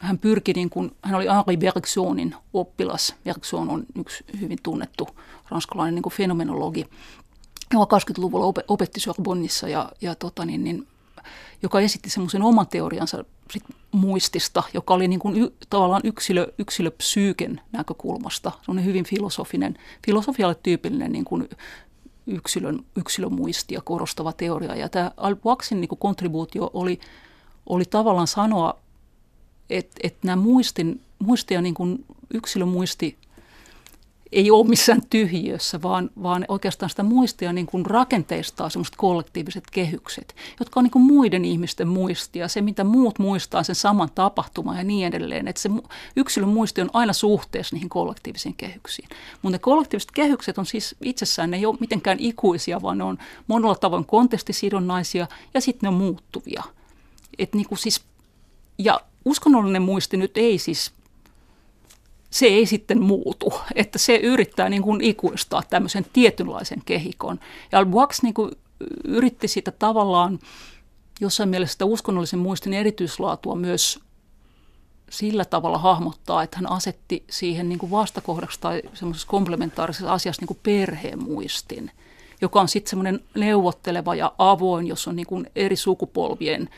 hän 0.00 0.18
pyrki, 0.18 0.52
niin 0.52 0.70
kuin, 0.70 0.96
hän 1.02 1.14
oli 1.14 1.26
Henri 1.26 1.56
Bergsonin 1.56 2.34
oppilas. 2.52 3.14
Bergson 3.24 3.70
on 3.70 3.84
yksi 3.98 4.24
hyvin 4.40 4.58
tunnettu 4.62 5.08
ranskalainen 5.48 5.94
niin 5.94 6.02
kuin 6.02 6.12
fenomenologi, 6.12 6.86
joka 7.72 7.98
20-luvulla 7.98 8.62
opetti 8.68 9.00
Sorbonnissa 9.00 9.68
ja, 9.68 9.92
ja 10.00 10.14
tota 10.14 10.44
niin, 10.44 10.64
niin 10.64 10.86
joka 11.62 11.80
esitti 11.80 12.10
semmoisen 12.10 12.42
oman 12.42 12.66
teoriansa 12.66 13.24
sit 13.50 13.62
muistista, 13.92 14.62
joka 14.74 14.94
oli 14.94 15.08
niin 15.08 15.20
kuin 15.20 15.42
y, 15.42 15.50
tavallaan 15.70 16.02
yksilö, 16.04 16.52
yksilöpsyyken 16.58 17.60
näkökulmasta. 17.72 18.52
Se 18.62 18.70
on 18.70 18.84
hyvin 18.84 19.04
filosofinen, 19.04 19.78
filosofialle 20.06 20.54
tyypillinen 20.62 21.12
niin 21.12 21.24
kuin 21.24 21.48
yksilön, 22.26 22.84
yksilömuistia 22.96 23.80
korostava 23.80 24.32
teoria. 24.32 24.74
Ja 24.74 24.88
tämä 24.88 25.10
Albuaksin 25.16 25.80
niin 25.80 25.88
kontribuutio 25.98 26.70
oli, 26.72 27.00
oli 27.66 27.84
tavallaan 27.84 28.26
sanoa, 28.26 28.78
että, 29.70 29.96
että 30.02 30.18
nämä 30.26 30.42
muistin, 30.42 31.00
muistia 31.18 31.62
niin 31.62 31.74
kuin 31.74 32.04
yksilömuisti 32.34 33.16
ei 34.34 34.50
ole 34.50 34.68
missään 34.68 35.02
tyhjiössä, 35.10 35.82
vaan, 35.82 36.10
vaan 36.22 36.44
oikeastaan 36.48 36.90
sitä 36.90 37.02
muistia 37.02 37.52
niin 37.52 37.66
kuin 37.66 37.86
rakenteistaa 37.86 38.70
semmoiset 38.70 38.96
kollektiiviset 38.96 39.64
kehykset, 39.72 40.34
jotka 40.60 40.80
on 40.80 40.84
niin 40.84 40.90
kuin 40.90 41.04
muiden 41.04 41.44
ihmisten 41.44 41.88
muistia, 41.88 42.48
se 42.48 42.60
mitä 42.60 42.84
muut 42.84 43.18
muistaa 43.18 43.62
sen 43.62 43.74
saman 43.74 44.08
tapahtuman 44.14 44.76
ja 44.76 44.84
niin 44.84 45.06
edelleen. 45.06 45.48
Että 45.48 45.62
se 45.62 45.70
yksilön 46.16 46.48
muisti 46.48 46.80
on 46.80 46.90
aina 46.92 47.12
suhteessa 47.12 47.76
niihin 47.76 47.88
kollektiivisiin 47.88 48.54
kehyksiin. 48.54 49.08
Mutta 49.42 49.54
ne 49.54 49.58
kollektiiviset 49.58 50.10
kehykset 50.10 50.58
on 50.58 50.66
siis 50.66 50.94
itsessään, 51.04 51.50
ne 51.50 51.56
ei 51.56 51.66
ole 51.66 51.76
mitenkään 51.80 52.18
ikuisia, 52.20 52.82
vaan 52.82 52.98
ne 52.98 53.04
on 53.04 53.18
monella 53.46 53.74
tavoin 53.74 54.04
kontekstisidonnaisia 54.04 55.26
ja 55.54 55.60
sitten 55.60 55.86
ne 55.86 55.88
on 55.88 56.00
muuttuvia. 56.02 56.62
Et 57.38 57.54
niin 57.54 57.68
kuin 57.68 57.78
siis, 57.78 58.00
ja 58.78 59.00
uskonnollinen 59.24 59.82
muisti 59.82 60.16
nyt 60.16 60.36
ei 60.36 60.58
siis 60.58 60.92
se 62.34 62.46
ei 62.46 62.66
sitten 62.66 63.02
muutu. 63.02 63.54
Että 63.74 63.98
se 63.98 64.16
yrittää 64.16 64.68
niin 64.68 64.82
kuin 64.82 65.00
ikuistaa 65.00 65.62
tämmöisen 65.70 66.06
tietynlaisen 66.12 66.82
kehikon. 66.84 67.40
Ja 67.72 67.78
Albuax 67.78 68.22
niin 68.22 68.34
kuin 68.34 68.50
yritti 69.04 69.48
sitä 69.48 69.70
tavallaan 69.70 70.38
jossain 71.20 71.48
mielessä 71.48 71.72
sitä 71.72 71.84
uskonnollisen 71.84 72.38
muistin 72.38 72.74
erityislaatua 72.74 73.54
myös 73.54 74.00
sillä 75.10 75.44
tavalla 75.44 75.78
hahmottaa, 75.78 76.42
että 76.42 76.56
hän 76.56 76.70
asetti 76.70 77.24
siihen 77.30 77.68
niin 77.68 77.78
kuin 77.78 77.90
vastakohdaksi 77.90 78.60
tai 78.60 78.82
semmoisessa 78.94 79.28
komplementaarisessa 79.28 80.12
asiassa 80.12 80.42
niin 80.42 80.48
kuin 80.48 80.60
perhemuistin, 80.62 81.90
joka 82.40 82.60
on 82.60 82.68
sitten 82.68 82.90
semmoinen 82.90 83.20
neuvotteleva 83.34 84.14
ja 84.14 84.32
avoin, 84.38 84.86
jossa 84.86 85.10
on 85.10 85.16
niin 85.16 85.26
kuin 85.26 85.46
eri 85.56 85.76
sukupolvien 85.76 86.68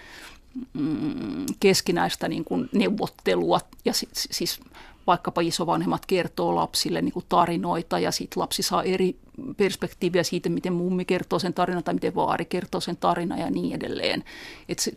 mm, 0.73 1.47
keskinäistä 1.61 2.29
niin 2.29 2.45
kuin 2.45 2.69
neuvottelua 2.73 3.61
ja 3.85 3.93
siis 4.15 4.61
vaikkapa 5.07 5.41
isovanhemmat 5.41 6.07
kertoo 6.07 6.55
lapsille 6.55 7.03
niin 7.03 7.13
kuin 7.13 7.27
tarinoita 7.29 7.99
ja 7.99 8.11
sitten 8.11 8.41
lapsi 8.41 8.63
saa 8.63 8.83
eri 8.83 9.19
perspektiiviä 9.57 10.23
siitä, 10.23 10.49
miten 10.49 10.73
mummi 10.73 11.05
kertoo 11.05 11.39
sen 11.39 11.55
tarinan 11.55 11.85
tai 11.85 11.95
miten 11.95 12.15
vaari 12.15 12.45
kertoo 12.45 12.81
sen 12.81 12.97
tarinan 12.97 13.39
ja 13.39 13.51
niin 13.51 13.77
edelleen. 13.77 14.25
Et 14.69 14.79
se, 14.79 14.93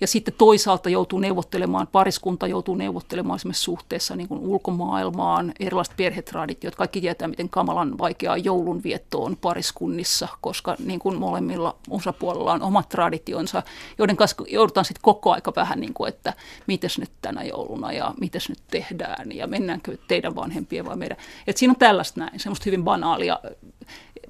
ja 0.00 0.06
sitten 0.06 0.34
toisaalta 0.38 0.90
joutuu 0.90 1.18
neuvottelemaan, 1.18 1.86
pariskunta 1.86 2.46
joutuu 2.46 2.74
neuvottelemaan 2.74 3.36
esimerkiksi 3.36 3.62
suhteessa 3.62 4.16
niin 4.16 4.28
kuin 4.28 4.40
ulkomaailmaan, 4.40 5.52
erilaiset 5.60 5.96
perhetraditiot, 5.96 6.74
kaikki 6.74 7.00
tietää, 7.00 7.28
miten 7.28 7.48
kamalan 7.48 7.98
vaikeaa 7.98 8.36
joulunvietto 8.36 9.24
on 9.24 9.36
pariskunnissa, 9.36 10.28
koska 10.40 10.76
niin 10.84 10.98
kuin 10.98 11.18
molemmilla 11.18 11.76
osapuolella 11.90 12.52
on 12.52 12.62
omat 12.62 12.88
traditionsa, 12.88 13.62
joiden 13.98 14.16
kanssa 14.16 14.44
joudutaan 14.48 14.84
sitten 14.84 15.02
koko 15.02 15.32
aika 15.32 15.52
vähän, 15.56 15.80
niin 15.80 15.94
kuin, 15.94 16.08
että 16.08 16.32
mites 16.66 16.98
nyt 16.98 17.10
tänä 17.22 17.42
jouluna 17.42 17.92
ja 17.92 18.14
mites 18.20 18.48
nyt 18.48 18.58
tehdään 18.70 19.32
ja 19.32 19.46
mennäänkö 19.46 19.96
teidän 20.08 20.34
vanhempien 20.34 20.84
vai 20.84 20.96
meidän. 20.96 21.16
Et 21.46 21.56
siinä 21.56 21.70
on 21.70 21.78
tällaista 21.78 22.20
näin, 22.20 22.40
semmoista 22.40 22.64
hyvin 22.66 22.84
banaalia 22.84 23.40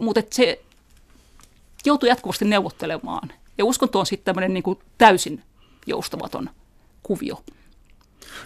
mutta 0.03 0.23
se 0.31 0.63
joutuu 1.85 2.09
jatkuvasti 2.09 2.45
neuvottelemaan. 2.45 3.33
Ja 3.59 3.65
uskonto 3.65 4.01
on 4.01 4.07
sitten 4.07 4.25
tämmöinen 4.25 4.55
niin 4.55 4.79
täysin 4.99 5.43
joustamaton 5.87 6.51
kuvio. 7.03 7.43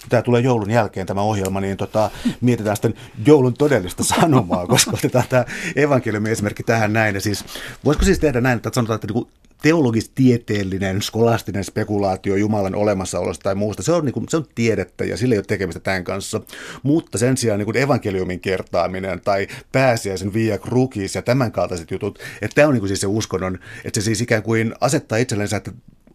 Tämä 0.09 0.23
tulee 0.23 0.41
joulun 0.41 0.71
jälkeen 0.71 1.07
tämä 1.07 1.21
ohjelma, 1.21 1.61
niin 1.61 1.77
tota, 1.77 2.11
mietitään 2.41 2.77
sitten 2.77 2.95
joulun 3.27 3.55
todellista 3.55 4.05
sanomaa, 4.05 4.67
koska 4.77 4.91
otetaan 4.95 5.25
tämä 5.29 5.45
evankeliumi 5.77 6.31
esimerkki 6.31 6.63
tähän 6.63 6.93
näin. 6.93 7.15
Ja 7.15 7.21
siis, 7.21 7.45
voisiko 7.85 8.05
siis 8.05 8.19
tehdä 8.19 8.41
näin, 8.41 8.57
että 8.57 8.71
sanotaan, 8.75 8.95
että 8.95 9.07
niin 9.15 9.27
teologis-tieteellinen, 9.63 11.03
skolastinen 11.03 11.65
spekulaatio 11.65 12.37
Jumalan 12.37 12.75
olemassaolosta 12.75 13.43
tai 13.43 13.55
muusta, 13.55 13.83
se 13.83 13.93
on, 13.93 14.05
niin 14.05 14.13
kuin, 14.13 14.27
se 14.29 14.37
on 14.37 14.47
tiedettä 14.55 15.05
ja 15.05 15.17
sillä 15.17 15.35
ei 15.35 15.39
ole 15.39 15.45
tekemistä 15.49 15.81
tämän 15.81 16.05
kanssa. 16.05 16.41
Mutta 16.83 17.19
sen 17.19 17.37
sijaan 17.37 17.59
niin 17.59 17.65
kuin 17.65 17.77
evankeliumin 17.77 18.41
kertaaminen 18.41 19.21
tai 19.21 19.47
pääsiäisen 19.73 20.35
via 20.35 20.59
krukis 20.59 21.15
ja 21.15 21.23
tämän 21.23 21.53
kaltaiset 21.53 21.91
jutut, 21.91 22.19
että 22.43 22.55
tämä 22.55 22.69
on 22.69 22.75
niin 22.75 22.81
kuin 22.81 22.89
siis 22.89 23.01
se 23.01 23.07
uskonnon, 23.07 23.59
että 23.85 24.01
se 24.01 24.05
siis 24.05 24.21
ikään 24.21 24.43
kuin 24.43 24.75
asettaa 24.81 25.19
itsellensä, 25.19 25.57
että 25.57 25.73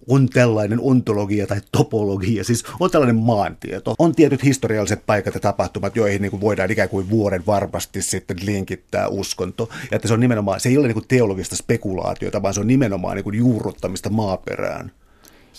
on 0.08 0.30
tällainen 0.30 0.80
ontologia 0.80 1.48
tai 1.48 1.62
topologia, 1.72 2.44
siis 2.44 2.64
on 2.80 2.92
tällainen 2.92 3.16
maantieto. 3.16 3.96
On 4.00 4.16
tietyt 4.16 4.44
historialliset 4.44 5.06
paikat 5.06 5.34
ja 5.34 5.40
tapahtumat, 5.40 5.96
joihin 5.96 6.22
niin 6.22 6.32
kuin 6.32 6.42
voidaan 6.42 6.72
ikään 6.72 6.90
kuin 6.90 7.10
vuoden 7.10 7.46
varmasti 7.46 8.02
sitten 8.02 8.38
linkittää 8.46 9.08
uskonto. 9.08 9.70
Ja 9.92 9.96
että 9.96 10.08
se 10.08 10.14
on 10.14 10.20
nimenomaan, 10.20 10.60
se 10.60 10.70
ei 10.70 10.78
ole 10.78 10.88
niin 10.88 10.94
kuin 10.94 11.08
teologista 11.08 11.56
spekulaatiota, 11.56 12.42
vaan 12.42 12.54
se 12.54 12.60
on 12.60 12.68
nimenomaan 12.68 13.16
niin 13.16 13.24
kuin 13.24 13.38
juurruttamista 13.38 14.10
maaperään. 14.10 14.92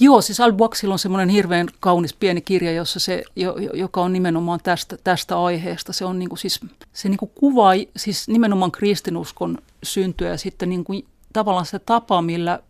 Joo, 0.00 0.20
siis 0.20 0.40
Al 0.40 0.52
on 0.88 0.98
semmoinen 0.98 1.28
hirveän 1.28 1.68
kaunis 1.80 2.14
pieni 2.14 2.40
kirja, 2.40 2.72
jossa 2.72 3.00
se, 3.00 3.22
joka 3.74 4.00
on 4.00 4.12
nimenomaan 4.12 4.60
tästä, 4.62 4.96
tästä 5.04 5.40
aiheesta. 5.40 5.92
Se 5.92 6.04
on 6.04 6.18
niin 6.18 6.28
kuin 6.28 6.38
siis, 6.38 6.60
se 6.92 7.08
niin 7.08 7.18
kuin 7.18 7.30
kuvaa 7.34 7.72
siis 7.96 8.28
nimenomaan 8.28 8.72
kristinuskon 8.72 9.58
syntyä 9.82 10.28
ja 10.28 10.36
sitten 10.36 10.68
niin 10.68 10.84
kuin 10.84 11.04
tavallaan 11.32 11.66
se 11.66 11.78
tapa, 11.78 12.22
millä 12.22 12.60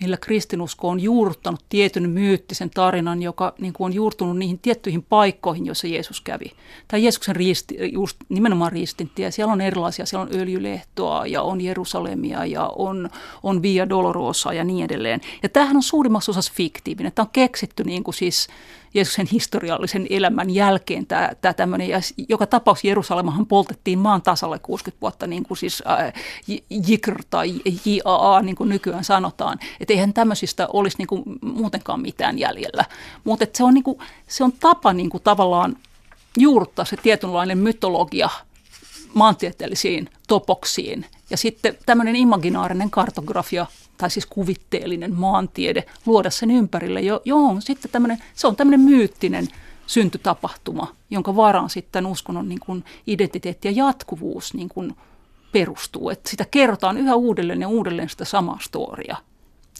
millä 0.00 0.16
kristinusko 0.16 0.88
on 0.88 1.00
juurruttanut 1.00 1.64
tietyn 1.68 2.10
myyttisen 2.10 2.70
tarinan, 2.70 3.22
joka 3.22 3.54
niin 3.58 3.72
kuin 3.72 3.86
on 3.86 3.94
juurtunut 3.94 4.38
niihin 4.38 4.58
tiettyihin 4.58 5.02
paikkoihin, 5.02 5.66
joissa 5.66 5.86
Jeesus 5.86 6.20
kävi. 6.20 6.52
Tai 6.88 7.02
Jeesuksen 7.02 7.36
riisti, 7.36 7.76
just 7.92 8.16
nimenomaan 8.28 8.72
riistintiä. 8.72 9.30
Siellä 9.30 9.52
on 9.52 9.60
erilaisia, 9.60 10.06
siellä 10.06 10.22
on 10.22 10.40
öljylehtoa 10.40 11.26
ja 11.26 11.42
on 11.42 11.60
Jerusalemia 11.60 12.46
ja 12.46 12.66
on, 12.66 13.10
on 13.42 13.62
Via 13.62 13.88
Dolorosa 13.88 14.52
ja 14.52 14.64
niin 14.64 14.84
edelleen. 14.84 15.20
Ja 15.42 15.48
tämähän 15.48 15.76
on 15.76 15.82
suurimmassa 15.82 16.32
osassa 16.32 16.52
fiktiivinen. 16.54 17.12
Tämä 17.12 17.24
on 17.24 17.32
keksitty 17.32 17.84
niin 17.84 18.04
kuin 18.04 18.14
siis 18.14 18.48
Jeesuksen 18.94 19.26
historiallisen 19.32 20.06
elämän 20.10 20.50
jälkeen 20.50 21.06
tämä, 21.06 21.30
tämä 21.40 21.54
tämmöinen, 21.54 21.88
ja 21.88 22.00
joka 22.28 22.46
tapauksessa 22.46 22.88
Jerusalemahan 22.88 23.46
poltettiin 23.46 23.98
maan 23.98 24.22
tasalle 24.22 24.58
60 24.58 25.00
vuotta, 25.00 25.26
niin 25.26 25.42
kuin 25.42 25.58
siis 25.58 25.82
äh, 25.86 26.12
Jikr 26.86 27.22
tai 27.30 27.54
JAA, 27.84 28.42
niin 28.42 28.56
kuin 28.56 28.68
nykyään 28.68 29.04
sanotaan. 29.04 29.58
Että 29.80 29.94
eihän 29.94 30.12
tämmöisistä 30.12 30.68
olisi 30.72 30.98
niin 30.98 31.08
kuin 31.08 31.22
muutenkaan 31.42 32.00
mitään 32.00 32.38
jäljellä. 32.38 32.84
Mutta 33.24 33.46
se 33.52 33.64
on, 33.64 33.74
niin 33.74 33.84
kuin, 33.84 33.98
se 34.26 34.44
on 34.44 34.52
tapa 34.52 34.92
niin 34.92 35.10
kuin 35.10 35.22
tavallaan 35.22 35.76
juurruttaa 36.38 36.84
se 36.84 36.96
tietynlainen 36.96 37.58
mytologia 37.58 38.28
maantieteellisiin 39.14 40.08
topoksiin. 40.28 41.06
Ja 41.30 41.36
sitten 41.36 41.78
tämmöinen 41.86 42.16
imaginaarinen 42.16 42.90
kartografia 42.90 43.66
tai 44.00 44.10
siis 44.10 44.26
kuvitteellinen 44.26 45.14
maantiede, 45.14 45.84
luoda 46.06 46.30
sen 46.30 46.50
ympärille. 46.50 47.00
Jo, 47.00 47.20
joo, 47.24 47.56
sitten 47.58 47.90
tämmöinen, 47.90 48.18
se 48.34 48.46
on 48.46 48.56
tämmöinen 48.56 48.80
myyttinen 48.80 49.48
syntytapahtuma, 49.86 50.94
jonka 51.10 51.36
varaan 51.36 51.70
sitten 51.70 52.06
uskonnon 52.06 52.48
niin 52.48 52.60
kuin 52.60 52.84
identiteetti 53.06 53.68
ja 53.68 53.72
jatkuvuus 53.72 54.54
niin 54.54 54.68
kuin 54.68 54.96
perustuu. 55.52 56.10
Että 56.10 56.30
sitä 56.30 56.44
kerrotaan 56.50 56.98
yhä 56.98 57.14
uudelleen 57.14 57.60
ja 57.60 57.68
uudelleen 57.68 58.08
sitä 58.08 58.24
samaa 58.24 58.58
storia. 58.60 59.16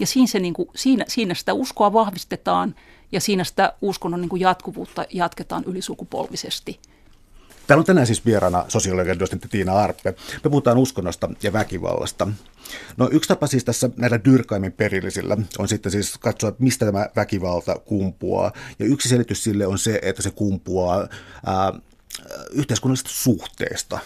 Ja 0.00 0.06
siinä, 0.06 0.26
se, 0.26 0.38
niin 0.38 0.54
kuin, 0.54 0.68
siinä, 0.76 1.04
siinä 1.09 1.35
sitä 1.35 1.54
uskoa 1.54 1.92
vahvistetaan 1.92 2.74
ja 3.12 3.20
siinä 3.20 3.44
sitä 3.44 3.72
uskonnon 3.83 4.20
niin 4.20 4.28
kuin 4.28 4.40
jatkuvuutta 4.40 5.04
jatketaan 5.12 5.64
ylisukupolvisesti– 5.64 6.80
Täällä 7.70 7.80
on 7.80 7.87
tänään 7.87 8.06
siis 8.06 8.24
vieraana 8.24 8.64
sosiologian 8.68 9.18
dosentti 9.18 9.48
Tiina 9.48 9.78
Arppe. 9.78 10.14
Me 10.44 10.50
puhutaan 10.50 10.78
uskonnosta 10.78 11.28
ja 11.42 11.52
väkivallasta. 11.52 12.28
No 12.96 13.09
yksi 13.12 13.28
tapa 13.28 13.46
siis 13.46 13.64
tässä 13.64 13.90
näillä 13.96 14.24
Dyrkaimin 14.24 14.72
perillisillä 14.72 15.37
on 15.59 15.68
sitten 15.68 15.92
siis 15.92 16.18
katsoa, 16.18 16.52
mistä 16.59 16.87
tämä 16.87 17.06
väkivalta 17.16 17.78
kumpuaa. 17.78 18.52
Ja 18.78 18.87
yksi 18.87 19.09
selitys 19.09 19.44
sille 19.44 19.66
on 19.66 19.78
se, 19.78 19.98
että 20.02 20.22
se 20.22 20.30
kumpuaa 20.30 21.09
ää, 21.46 21.72
yhteiskunnallisesta 22.50 23.11
suhteesta. 23.12 23.98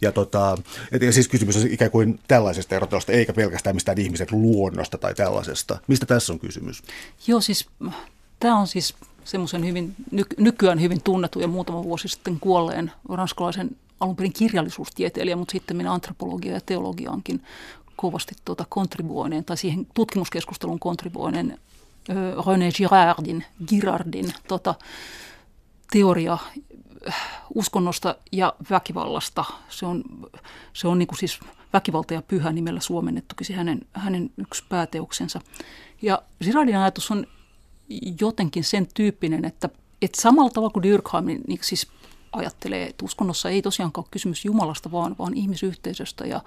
Ja, 0.00 0.12
tota, 0.12 0.58
et, 0.92 1.02
ja 1.02 1.12
siis 1.12 1.28
kysymys 1.28 1.56
on 1.56 1.70
ikään 1.70 1.90
kuin 1.90 2.20
tällaisesta 2.28 2.74
erottelusta, 2.74 3.12
eikä 3.12 3.32
pelkästään 3.32 3.76
mistään 3.76 4.00
ihmiset 4.00 4.32
luonnosta 4.32 4.98
tai 4.98 5.14
tällaisesta. 5.14 5.78
Mistä 5.86 6.06
tässä 6.06 6.32
on 6.32 6.38
kysymys? 6.38 6.82
Joo, 7.26 7.40
siis 7.40 7.68
tämä 8.40 8.58
on 8.58 8.66
siis 8.66 8.94
semmoisen 9.26 9.66
hyvin, 9.66 9.94
nykyään 10.38 10.80
hyvin 10.80 11.02
tunnetun 11.02 11.42
ja 11.42 11.48
muutama 11.48 11.82
vuosi 11.82 12.08
sitten 12.08 12.40
kuolleen 12.40 12.92
ranskalaisen 13.08 13.70
alun 14.00 14.16
perin 14.16 14.32
kirjallisuustieteilijä, 14.32 15.36
mutta 15.36 15.52
sitten 15.52 15.76
minä 15.76 15.92
antropologia 15.92 16.52
ja 16.52 16.60
teologiaankin 16.60 17.42
kovasti 17.96 18.34
tuota 18.44 18.64
kontribuoineen 18.68 19.44
tai 19.44 19.56
siihen 19.56 19.86
tutkimuskeskustelun 19.94 20.78
kontribuoineen 20.78 21.58
René 22.46 22.72
Girardin, 22.76 23.44
Girardin 23.68 24.32
tota, 24.48 24.74
teoria 25.90 26.38
uskonnosta 27.54 28.16
ja 28.32 28.54
väkivallasta. 28.70 29.44
Se 29.68 29.86
on, 29.86 30.04
se 30.72 30.88
on 30.88 30.98
niin 30.98 31.06
kuin 31.06 31.18
siis 31.18 31.40
väkivalta 31.72 32.14
ja 32.14 32.22
pyhä 32.22 32.52
nimellä 32.52 32.80
suomennettukin 32.80 33.56
hänen, 33.56 33.80
hänen 33.92 34.30
yksi 34.36 34.64
pääteoksensa. 34.68 35.40
Ja 36.02 36.22
Girardin 36.44 36.76
ajatus 36.76 37.10
on 37.10 37.26
jotenkin 38.20 38.64
sen 38.64 38.86
tyyppinen, 38.94 39.44
että, 39.44 39.68
että 40.02 40.20
samalla 40.20 40.50
tavalla 40.50 40.72
kuin 40.72 40.90
Durkheim, 40.90 41.24
niin, 41.24 41.40
niin 41.46 41.58
siis 41.62 41.88
ajattelee, 42.32 42.86
että 42.86 43.04
uskonnossa 43.04 43.50
ei 43.50 43.62
tosiaankaan 43.62 44.04
ole 44.04 44.08
kysymys 44.10 44.44
Jumalasta, 44.44 44.92
vaan, 44.92 45.16
vaan 45.18 45.34
ihmisyhteisöstä 45.34 46.26
ja, 46.26 46.40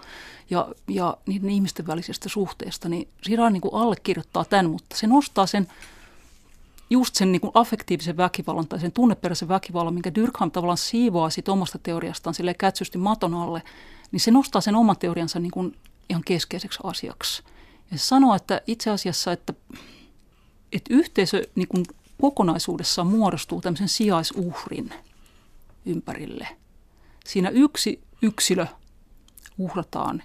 ja, 0.49 0.67
ja 0.88 1.17
niiden 1.25 1.49
ihmisten 1.49 1.88
välisestä 1.88 2.30
suhteesta, 2.30 2.89
niin 2.89 3.08
Sira 3.23 3.49
niin 3.49 3.62
kuin 3.62 3.73
allekirjoittaa 3.73 4.45
tämän, 4.45 4.69
mutta 4.69 4.95
se 4.97 5.08
nostaa 5.08 5.45
sen 5.45 5.67
just 6.89 7.15
sen 7.15 7.32
niin 7.32 7.41
kuin 7.41 7.52
affektiivisen 7.54 8.17
väkivallan 8.17 8.67
tai 8.67 8.80
sen 8.80 8.91
tunneperäisen 8.91 9.47
väkivallan, 9.47 9.93
minkä 9.93 10.15
Durkheim 10.15 10.52
tavallaan 10.52 10.78
siivoaa 10.78 11.30
sit 11.30 11.49
omasta 11.49 11.80
teoriastaan 11.84 12.34
sille 12.34 12.54
kätsysti 12.54 12.97
maton 12.97 13.34
alle, 13.34 13.62
niin 14.12 14.19
se 14.19 14.32
nostaa 14.32 14.62
sen 14.62 14.75
oman 14.75 14.97
teoriansa 14.97 15.39
niin 15.39 15.52
kuin 15.52 15.75
ihan 16.10 16.23
keskeiseksi 16.25 16.80
asiaksi. 16.84 17.43
Ja 17.91 17.97
se 17.97 18.06
sanoo, 18.06 18.36
että 18.36 18.62
itse 18.67 18.89
asiassa, 18.89 19.32
että 19.32 19.54
että 20.71 20.93
yhteisö 20.93 21.41
niin 21.55 21.67
kuin 21.67 21.86
kokonaisuudessaan 22.21 23.08
muodostuu 23.08 23.62
tämmöisen 23.62 23.89
sijaisuhrin 23.89 24.93
ympärille. 25.86 26.47
Siinä 27.25 27.49
yksi 27.49 28.01
yksilö 28.21 28.65
uhrataan 29.58 30.23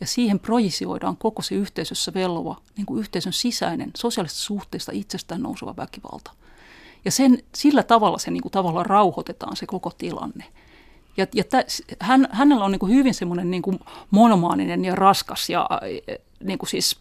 ja 0.00 0.06
siihen 0.06 0.40
projisioidaan 0.40 1.16
koko 1.16 1.42
se 1.42 1.54
yhteisössä 1.54 2.14
vellova 2.14 2.56
niin 2.76 2.86
kuin 2.86 3.00
yhteisön 3.00 3.32
sisäinen 3.32 3.90
sosiaalisesta 3.96 4.42
suhteesta 4.42 4.92
itsestään 4.94 5.42
nouseva 5.42 5.76
väkivalta. 5.76 6.30
Ja 7.04 7.10
sen, 7.10 7.42
sillä 7.54 7.82
tavalla 7.82 8.18
se 8.18 8.30
niin 8.30 8.42
kuin, 8.42 8.52
tavallaan 8.52 8.86
rauhoitetaan 8.86 9.56
se 9.56 9.66
koko 9.66 9.90
tilanne. 9.98 10.44
Ja, 11.16 11.26
ja 11.34 11.44
tä, 11.44 11.64
hän, 12.00 12.28
hänellä 12.32 12.64
on 12.64 12.72
niin 12.72 12.78
kuin 12.78 12.92
hyvin 12.92 13.14
semmoinen 13.14 13.50
niin 13.50 13.62
kuin 13.62 13.80
monomaaninen 14.10 14.84
ja 14.84 14.94
raskas 14.94 15.50
ja 15.50 15.68
niin 16.44 16.58
kuin 16.58 16.70
siis 16.70 16.98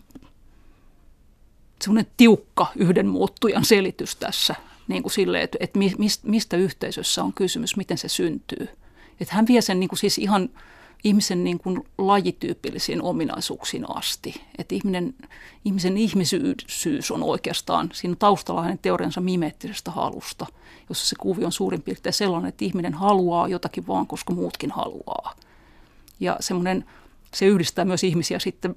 semmoinen 1.83 2.11
tiukka 2.17 2.67
yhden 2.75 3.07
muuttujan 3.07 3.65
selitys 3.65 4.15
tässä 4.15 4.55
niin 4.87 5.03
kuin 5.03 5.13
sille, 5.13 5.41
että, 5.41 5.57
että 5.61 5.79
mistä 6.23 6.57
yhteisössä 6.57 7.23
on 7.23 7.33
kysymys, 7.33 7.77
miten 7.77 7.97
se 7.97 8.07
syntyy. 8.07 8.67
Että 9.19 9.35
hän 9.35 9.47
vie 9.47 9.61
sen 9.61 9.79
niin 9.79 9.87
kuin 9.87 9.99
siis 9.99 10.17
ihan, 10.17 10.49
ihmisen 11.03 11.43
niin 11.43 11.59
kuin 11.59 11.83
lajityypillisiin 11.97 13.01
ominaisuuksiin 13.01 13.85
asti. 13.97 14.41
Että 14.57 14.75
ihminen, 14.75 15.15
ihmisen 15.65 15.97
ihmisyysyys 15.97 17.11
on 17.11 17.23
oikeastaan, 17.23 17.89
siinä 17.93 18.15
taustalla 18.19 18.63
hänen 18.63 18.79
teoriansa 18.79 19.21
mimeettisestä 19.21 19.91
halusta, 19.91 20.45
jossa 20.89 21.07
se 21.07 21.15
kuvio 21.19 21.45
on 21.45 21.51
suurin 21.51 21.81
piirtein 21.81 22.13
sellainen, 22.13 22.49
että 22.49 22.65
ihminen 22.65 22.93
haluaa 22.93 23.47
jotakin 23.47 23.87
vaan, 23.87 24.07
koska 24.07 24.33
muutkin 24.33 24.71
haluaa. 24.71 25.35
Ja 26.19 26.37
semmoinen, 26.39 26.85
se 27.33 27.45
yhdistää 27.45 27.85
myös 27.85 28.03
ihmisiä 28.03 28.39
sitten 28.39 28.75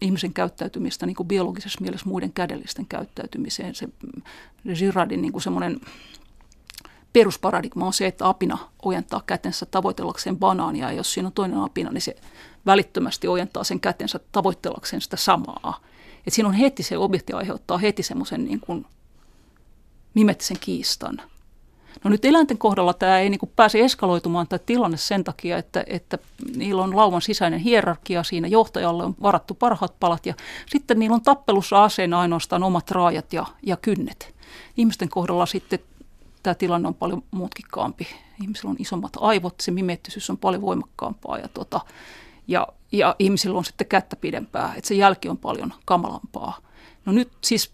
ihmisen 0.00 0.32
käyttäytymistä 0.32 1.06
niin 1.06 1.16
kuin 1.16 1.28
biologisessa 1.28 1.80
mielessä 1.80 2.08
muiden 2.08 2.32
kädellisten 2.32 2.86
käyttäytymiseen. 2.86 3.74
Se, 3.74 3.88
se 4.64 4.74
Girardin 4.74 5.22
niin 5.22 5.32
kuin 5.32 5.42
semmoinen 5.42 5.80
perusparadigma 7.12 7.86
on 7.86 7.92
se, 7.92 8.06
että 8.06 8.28
apina 8.28 8.58
ojentaa 8.82 9.22
kätensä 9.26 9.66
tavoitellakseen 9.66 10.38
banaania, 10.38 10.90
ja 10.90 10.96
jos 10.96 11.12
siinä 11.12 11.26
on 11.26 11.32
toinen 11.32 11.58
apina, 11.58 11.90
niin 11.90 12.02
se 12.02 12.16
välittömästi 12.66 13.28
ojentaa 13.28 13.64
sen 13.64 13.80
kätensä 13.80 14.20
tavoitellakseen 14.32 15.02
sitä 15.02 15.16
samaa. 15.16 15.80
Et 16.26 16.32
siinä 16.32 16.48
on 16.48 16.54
heti 16.54 16.82
se 16.82 16.98
objekti 16.98 17.32
aiheuttaa 17.32 17.78
heti 17.78 18.02
semmoisen 18.02 18.44
niin 18.44 18.86
mimettisen 20.14 20.56
kiistan. 20.60 21.22
No 22.06 22.10
nyt 22.10 22.24
eläinten 22.24 22.58
kohdalla 22.58 22.94
tämä 22.94 23.18
ei 23.18 23.30
niin 23.30 23.38
kuin 23.38 23.52
pääse 23.56 23.80
eskaloitumaan 23.80 24.48
tämä 24.48 24.58
tilanne 24.66 24.96
sen 24.96 25.24
takia, 25.24 25.58
että, 25.58 25.84
että 25.86 26.18
niillä 26.56 26.82
on 26.82 26.96
lauman 26.96 27.22
sisäinen 27.22 27.60
hierarkia, 27.60 28.22
siinä 28.22 28.48
johtajalle 28.48 29.04
on 29.04 29.14
varattu 29.22 29.54
parhaat 29.54 29.94
palat 30.00 30.26
ja 30.26 30.34
sitten 30.66 30.98
niillä 30.98 31.14
on 31.14 31.22
tappelussa 31.22 31.84
aseena 31.84 32.20
ainoastaan 32.20 32.62
omat 32.62 32.90
raajat 32.90 33.32
ja, 33.32 33.46
ja 33.62 33.76
kynnet. 33.76 34.34
Ihmisten 34.76 35.08
kohdalla 35.08 35.46
sitten 35.46 35.78
tämä 36.42 36.54
tilanne 36.54 36.88
on 36.88 36.94
paljon 36.94 37.22
mutkikkaampi. 37.30 38.06
Ihmisillä 38.42 38.70
on 38.70 38.76
isommat 38.78 39.12
aivot, 39.20 39.60
se 39.60 39.70
mimettisyys 39.70 40.30
on 40.30 40.38
paljon 40.38 40.62
voimakkaampaa 40.62 41.38
ja, 41.38 41.48
tota, 41.48 41.80
ja, 42.48 42.66
ja 42.92 43.16
ihmisillä 43.18 43.58
on 43.58 43.64
sitten 43.64 43.86
kättä 43.86 44.16
pidempää, 44.16 44.72
että 44.76 44.88
se 44.88 44.94
jälki 44.94 45.28
on 45.28 45.38
paljon 45.38 45.74
kamalampaa. 45.84 46.58
No 47.04 47.12
nyt 47.12 47.32
siis 47.40 47.70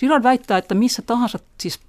Girard 0.00 0.22
väittää, 0.22 0.58
että 0.58 0.74
missä 0.74 1.02
tahansa, 1.02 1.38
siis 1.60 1.80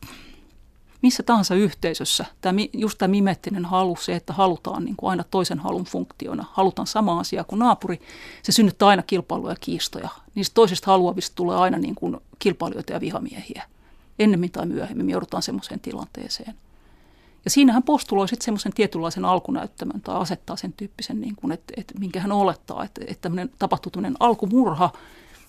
missä 1.04 1.24
tahansa 1.24 1.56
yhteisössä, 1.56 2.26
tämä, 2.42 2.62
just 2.74 2.98
tämä 2.98 3.12
mimettinen 3.12 3.66
halu, 3.66 3.96
se, 3.96 4.16
että 4.16 4.34
halutaan 4.34 4.86
niin 4.86 4.96
kuin 4.96 5.10
aina 5.10 5.24
toisen 5.32 5.60
halun 5.60 5.86
funktiona, 5.86 6.46
halutaan 6.52 6.88
sama 6.88 7.20
asia 7.20 7.44
kuin 7.44 7.60
naapuri, 7.60 8.02
se 8.44 8.52
synnyttää 8.52 8.88
aina 8.88 9.04
kilpailuja 9.04 9.52
ja 9.52 9.58
kiistoja. 9.62 10.10
Niistä 10.36 10.54
toisista 10.54 10.92
haluavista 10.92 11.36
tulee 11.36 11.58
aina 11.58 11.78
niin 11.78 11.96
kuin 11.96 12.18
kilpailijoita 12.40 12.94
ja 12.94 13.02
vihamiehiä 13.02 13.64
ennemmin 14.20 14.52
tai 14.52 14.66
myöhemmin 14.66 15.10
joudutaan 15.10 15.44
semmoiseen 15.44 15.80
tilanteeseen. 15.80 16.56
Ja 17.46 17.52
siinä 17.52 17.74
hän 17.74 17.84
postuloi 17.84 18.28
sitten 18.28 18.46
semmoisen 18.46 18.74
tietynlaisen 18.74 19.26
alkunäyttämön 19.26 20.02
tai 20.02 20.16
asettaa 20.16 20.56
sen 20.56 20.74
tyyppisen, 20.74 21.22
niin 21.22 21.36
kuin, 21.36 21.52
että, 21.52 21.74
että 21.78 22.00
minkä 22.00 22.20
hän 22.20 22.32
olettaa, 22.32 22.84
että, 22.84 23.02
että 23.08 23.30
tapahtuu 23.60 23.92
tämmöinen 23.92 24.18
alkumurha, 24.20 24.90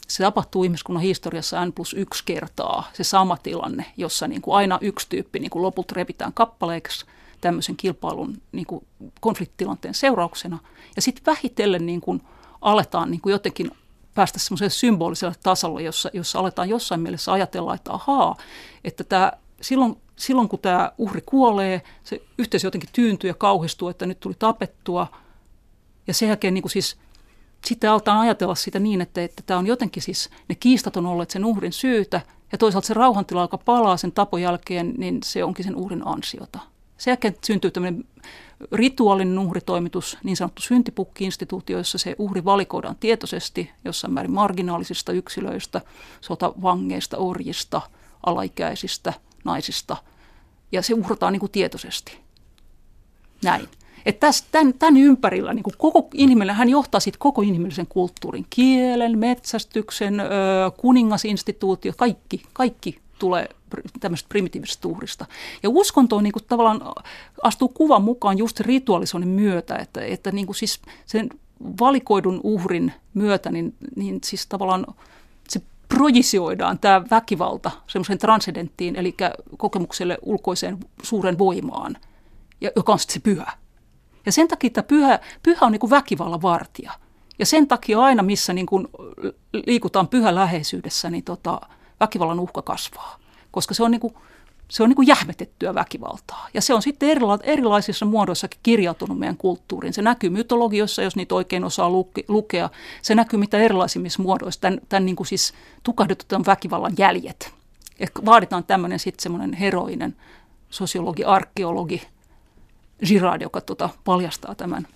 se 0.08 0.22
tapahtuu 0.22 0.64
ihmiskunnan 0.64 1.02
historiassa 1.02 1.66
N 1.66 1.72
plus 1.72 1.94
yksi 1.94 2.22
kertaa, 2.26 2.90
se 2.92 3.04
sama 3.04 3.36
tilanne, 3.36 3.86
jossa 3.96 4.28
niin 4.28 4.42
kuin 4.42 4.56
aina 4.56 4.78
yksi 4.80 5.06
tyyppi 5.08 5.38
niin 5.38 5.50
kuin 5.50 5.62
lopulta 5.62 5.94
revitään 5.96 6.32
kappaleiksi 6.32 7.06
tämmöisen 7.40 7.76
kilpailun 7.76 8.42
niin 8.52 8.66
kuin 8.66 8.86
konfliktitilanteen 9.20 9.94
seurauksena. 9.94 10.58
Ja 10.96 11.02
sitten 11.02 11.24
vähitellen 11.26 11.86
niin 11.86 12.00
kuin 12.00 12.22
aletaan 12.60 13.10
niin 13.10 13.20
kuin 13.20 13.32
jotenkin 13.32 13.70
päästä 14.14 14.38
semmoiselle 14.38 14.70
symboliselle 14.70 15.34
tasolle, 15.42 15.82
jossa, 15.82 16.10
jossa 16.12 16.38
aletaan 16.38 16.68
jossain 16.68 17.00
mielessä 17.00 17.32
ajatella, 17.32 17.74
että 17.74 17.92
ahaa, 17.92 18.36
että 18.84 19.04
tämä, 19.04 19.32
silloin, 19.60 19.96
silloin 20.16 20.48
kun 20.48 20.58
tämä 20.58 20.92
uhri 20.98 21.22
kuolee, 21.26 21.82
se 22.04 22.22
yhteisö 22.38 22.66
jotenkin 22.66 22.90
tyyntyy 22.92 23.30
ja 23.30 23.34
kauhistuu, 23.34 23.88
että 23.88 24.06
nyt 24.06 24.20
tuli 24.20 24.34
tapettua. 24.38 25.06
Ja 26.06 26.14
sen 26.14 26.28
jälkeen 26.28 26.54
niin 26.54 26.62
kuin 26.62 26.72
siis, 26.72 26.96
sitten 27.66 27.90
aletaan 27.90 28.20
ajatella 28.20 28.54
sitä 28.54 28.78
niin, 28.78 29.00
että, 29.00 29.24
että 29.24 29.42
tämä 29.46 29.58
on 29.58 29.66
jotenkin 29.66 30.02
siis, 30.02 30.30
ne 30.48 30.54
kiistat 30.54 30.96
on 30.96 31.06
olleet 31.06 31.30
sen 31.30 31.44
uhrin 31.44 31.72
syytä, 31.72 32.20
ja 32.52 32.58
toisaalta 32.58 32.86
se 32.86 32.94
rauhantila, 32.94 33.42
joka 33.42 33.58
palaa 33.58 33.96
sen 33.96 34.12
tapon 34.12 34.42
jälkeen, 34.42 34.94
niin 34.98 35.20
se 35.24 35.44
onkin 35.44 35.64
sen 35.64 35.76
uhrin 35.76 36.06
ansiota. 36.06 36.58
Sen 36.98 37.12
jälkeen 37.12 37.36
syntyy 37.44 37.70
tämmöinen 37.70 38.04
rituaalinen 38.72 39.38
uhritoimitus, 39.38 40.18
niin 40.24 40.36
sanottu 40.36 40.62
syntipukki-instituutio, 40.62 41.78
jossa 41.78 41.98
se 41.98 42.16
uhri 42.18 42.44
valikoidaan 42.44 42.96
tietoisesti 43.00 43.70
jossain 43.84 44.12
määrin 44.12 44.32
marginaalisista 44.32 45.12
yksilöistä, 45.12 45.80
sotavangeista, 46.20 47.16
orjista, 47.16 47.82
alaikäisistä, 48.26 49.12
naisista, 49.44 49.96
ja 50.72 50.82
se 50.82 50.94
uhrataan 50.94 51.32
niin 51.32 51.40
kuin 51.40 51.52
tietoisesti. 51.52 52.18
Näin. 53.44 53.68
Että 54.06 54.30
tämän, 54.52 54.74
tämän 54.74 54.96
ympärillä 54.96 55.54
niin 55.54 55.62
kuin 55.62 55.74
koko 55.78 56.08
inhimillinen, 56.14 56.56
hän 56.56 56.68
johtaa 56.68 57.00
sitten 57.00 57.18
koko 57.18 57.42
inhimillisen 57.42 57.86
kulttuurin, 57.86 58.46
kielen, 58.50 59.18
metsästyksen, 59.18 60.22
kuningasinstituutio, 60.76 61.92
kaikki, 61.96 62.42
kaikki 62.52 62.98
tulee 63.18 63.48
tämmöisestä 64.00 64.28
primitiivisestä 64.28 64.88
uhrista. 64.88 65.26
Ja 65.62 65.70
uskonto 65.70 66.16
on 66.16 66.22
niin 66.22 66.32
kuin 66.32 66.44
tavallaan 66.48 66.80
astuu 67.42 67.68
kuvan 67.68 68.02
mukaan 68.02 68.38
just 68.38 68.60
ritualisoinnin 68.60 69.28
myötä, 69.28 69.76
että, 69.76 70.00
että 70.00 70.32
niin 70.32 70.46
kuin 70.46 70.56
siis 70.56 70.80
sen 71.06 71.28
valikoidun 71.80 72.40
uhrin 72.42 72.92
myötä, 73.14 73.50
niin, 73.50 73.74
niin 73.96 74.18
siis 74.24 74.46
tavallaan 74.46 74.86
se 75.48 75.62
projisioidaan 75.88 76.78
tämä 76.78 77.04
väkivalta 77.10 77.70
semmoiseen 77.86 78.18
transcendenttiin, 78.18 78.96
eli 78.96 79.14
kokemukselle 79.56 80.18
ulkoiseen 80.22 80.78
suuren 81.02 81.38
voimaan, 81.38 81.96
joka 82.76 82.92
on 82.92 82.98
sitten 82.98 83.14
se 83.14 83.20
pyhä. 83.20 83.52
Ja 84.26 84.32
sen 84.32 84.48
takia 84.48 84.70
tämä 84.70 84.82
pyhä, 84.82 85.18
pyhä 85.42 85.66
on 85.66 85.72
niin 85.72 85.80
kuin 85.80 85.90
väkivallan 85.90 86.42
vartija. 86.42 86.92
Ja 87.38 87.46
sen 87.46 87.68
takia 87.68 88.00
aina, 88.00 88.22
missä 88.22 88.52
niin 88.52 88.66
kuin 88.66 88.88
liikutaan 89.66 90.08
pyhä 90.08 90.34
läheisyydessä, 90.34 91.10
niin 91.10 91.24
tota, 91.24 91.60
väkivallan 92.00 92.40
uhka 92.40 92.62
kasvaa, 92.62 93.18
koska 93.50 93.74
se 93.74 93.82
on 93.82 93.90
niin 93.90 94.00
kuin, 94.00 94.14
se 94.70 94.82
on 94.82 94.88
niin 94.88 94.96
kuin 94.96 95.08
jähmetettyä 95.08 95.74
väkivaltaa. 95.74 96.48
Ja 96.54 96.60
se 96.60 96.74
on 96.74 96.82
sitten 96.82 97.08
erila- 97.08 97.42
erilaisissa 97.42 98.06
muodoissakin 98.06 98.60
kirjautunut 98.62 99.18
meidän 99.18 99.36
kulttuuriin. 99.36 99.94
Se 99.94 100.02
näkyy 100.02 100.30
mytologiossa, 100.30 101.02
jos 101.02 101.16
niitä 101.16 101.34
oikein 101.34 101.64
osaa 101.64 101.90
luke- 101.90 102.24
lukea. 102.28 102.70
Se 103.02 103.14
näkyy 103.14 103.38
mitä 103.38 103.58
erilaisimmissa 103.58 104.22
muodoissa, 104.22 104.60
tämän, 104.60 104.80
tämän 104.88 105.06
niin 105.06 105.16
kuin 105.16 105.26
siis 105.26 105.54
tukahdetun 105.82 106.46
väkivallan 106.46 106.92
jäljet. 106.98 107.54
Ja 107.98 108.06
vaaditaan 108.24 108.64
tämmöinen 108.64 108.98
sitten 108.98 109.22
semmoinen 109.22 109.52
heroinen 109.52 110.16
sosiologi, 110.70 111.24
arkeologi, 111.24 112.02
Girard, 113.04 113.42
joka 113.42 113.60
tota, 113.60 113.88
paljastaa 114.04 114.54
tämän, 114.54 114.86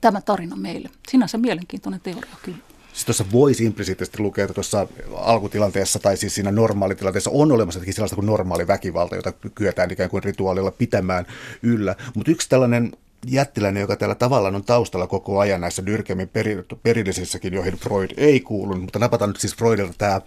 tämän 0.00 0.22
tarinan 0.22 0.58
meille. 0.58 0.90
Sinänsä 1.08 1.38
mielenkiintoinen 1.38 2.00
teoria 2.00 2.36
kyllä. 2.42 2.58
Siis 2.92 3.04
tuossa 3.04 3.24
voisi 3.32 3.64
implisiittisesti 3.64 4.22
lukea, 4.22 4.44
että 4.44 4.54
tuossa 4.54 4.86
alkutilanteessa 5.16 5.98
tai 5.98 6.16
siis 6.16 6.34
siinä 6.34 6.52
normaalitilanteessa 6.52 7.30
on 7.30 7.52
olemassa 7.52 7.80
sellaista 7.90 8.14
kuin 8.14 8.26
normaali 8.26 8.66
väkivalta, 8.66 9.16
jota 9.16 9.32
kyetään 9.54 9.90
ikään 9.90 10.10
kuin 10.10 10.22
rituaalilla 10.22 10.70
pitämään 10.70 11.26
yllä. 11.62 11.96
Mutta 12.14 12.30
yksi 12.30 12.48
tällainen 12.48 12.92
jättiläinen, 13.26 13.80
joka 13.80 13.96
tällä 13.96 14.14
tavallaan 14.14 14.54
on 14.54 14.64
taustalla 14.64 15.06
koko 15.06 15.38
ajan 15.38 15.60
näissä 15.60 15.86
Dyrkemin 15.86 16.28
peri, 16.28 16.64
perillisissäkin, 16.82 17.54
joihin 17.54 17.74
Freud 17.74 18.10
ei 18.16 18.40
kuulu, 18.40 18.76
mutta 18.76 18.98
napataan 18.98 19.30
nyt 19.30 19.40
siis 19.40 19.56
Freudilta 19.56 19.94
tämä 19.98 20.20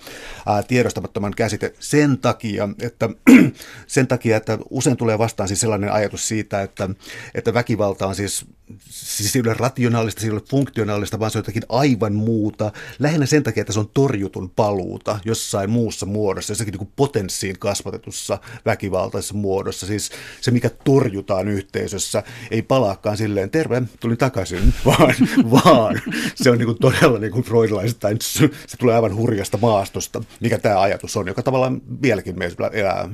ää, 0.45 0.63
tiedostamattoman 0.63 1.33
käsite 1.35 1.73
sen 1.79 2.17
takia, 2.17 2.69
että, 2.81 3.09
sen 3.87 4.07
takia, 4.07 4.37
että 4.37 4.57
usein 4.69 4.97
tulee 4.97 5.17
vastaan 5.17 5.47
siis 5.47 5.59
sellainen 5.59 5.91
ajatus 5.91 6.27
siitä, 6.27 6.61
että, 6.61 6.89
että 7.35 7.53
väkivalta 7.53 8.07
on 8.07 8.15
siis 8.15 8.45
siis 8.89 9.35
ei 9.35 9.41
ole 9.41 9.53
rationaalista, 9.53 10.21
se 10.21 10.27
ei 10.27 10.31
ole 10.31 10.41
funktionaalista, 10.49 11.19
vaan 11.19 11.31
se 11.31 11.37
on 11.37 11.39
jotakin 11.39 11.63
aivan 11.69 12.13
muuta. 12.13 12.71
Lähinnä 12.99 13.25
sen 13.25 13.43
takia, 13.43 13.61
että 13.61 13.73
se 13.73 13.79
on 13.79 13.89
torjutun 13.93 14.49
paluuta 14.49 15.19
jossain 15.25 15.69
muussa 15.69 16.05
muodossa, 16.05 16.51
jossakin 16.51 16.73
niin 16.73 16.91
potenssiin 16.95 17.59
kasvatetussa 17.59 18.37
väkivaltaisessa 18.65 19.33
muodossa. 19.33 19.87
Siis 19.87 20.11
se, 20.41 20.51
mikä 20.51 20.69
torjutaan 20.69 21.47
yhteisössä, 21.47 22.23
ei 22.51 22.61
palaakaan 22.61 23.17
silleen, 23.17 23.49
terve, 23.49 23.81
tulin 23.99 24.17
takaisin, 24.17 24.73
vaan, 24.85 25.15
vaan 25.51 26.01
se 26.35 26.49
on 26.49 26.57
niin 26.57 26.65
kuin 26.67 26.77
todella 26.79 27.19
niin 27.19 27.31
kuin 27.31 27.43
freudilaisittain, 27.43 28.17
se 28.21 28.77
tulee 28.79 28.95
aivan 28.95 29.15
hurjasta 29.15 29.57
maastosta, 29.57 30.23
mikä 30.39 30.57
tämä 30.57 30.81
ajatus 30.81 31.17
on, 31.17 31.27
joka 31.27 31.43
tavallaan 31.43 31.81
vieläkin 32.01 32.39
meillä 32.39 32.69
elää. 32.73 33.09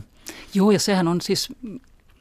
Joo, 0.54 0.72
ja 0.72 0.80
sehän 0.80 1.08
on 1.08 1.22
siis 1.22 1.50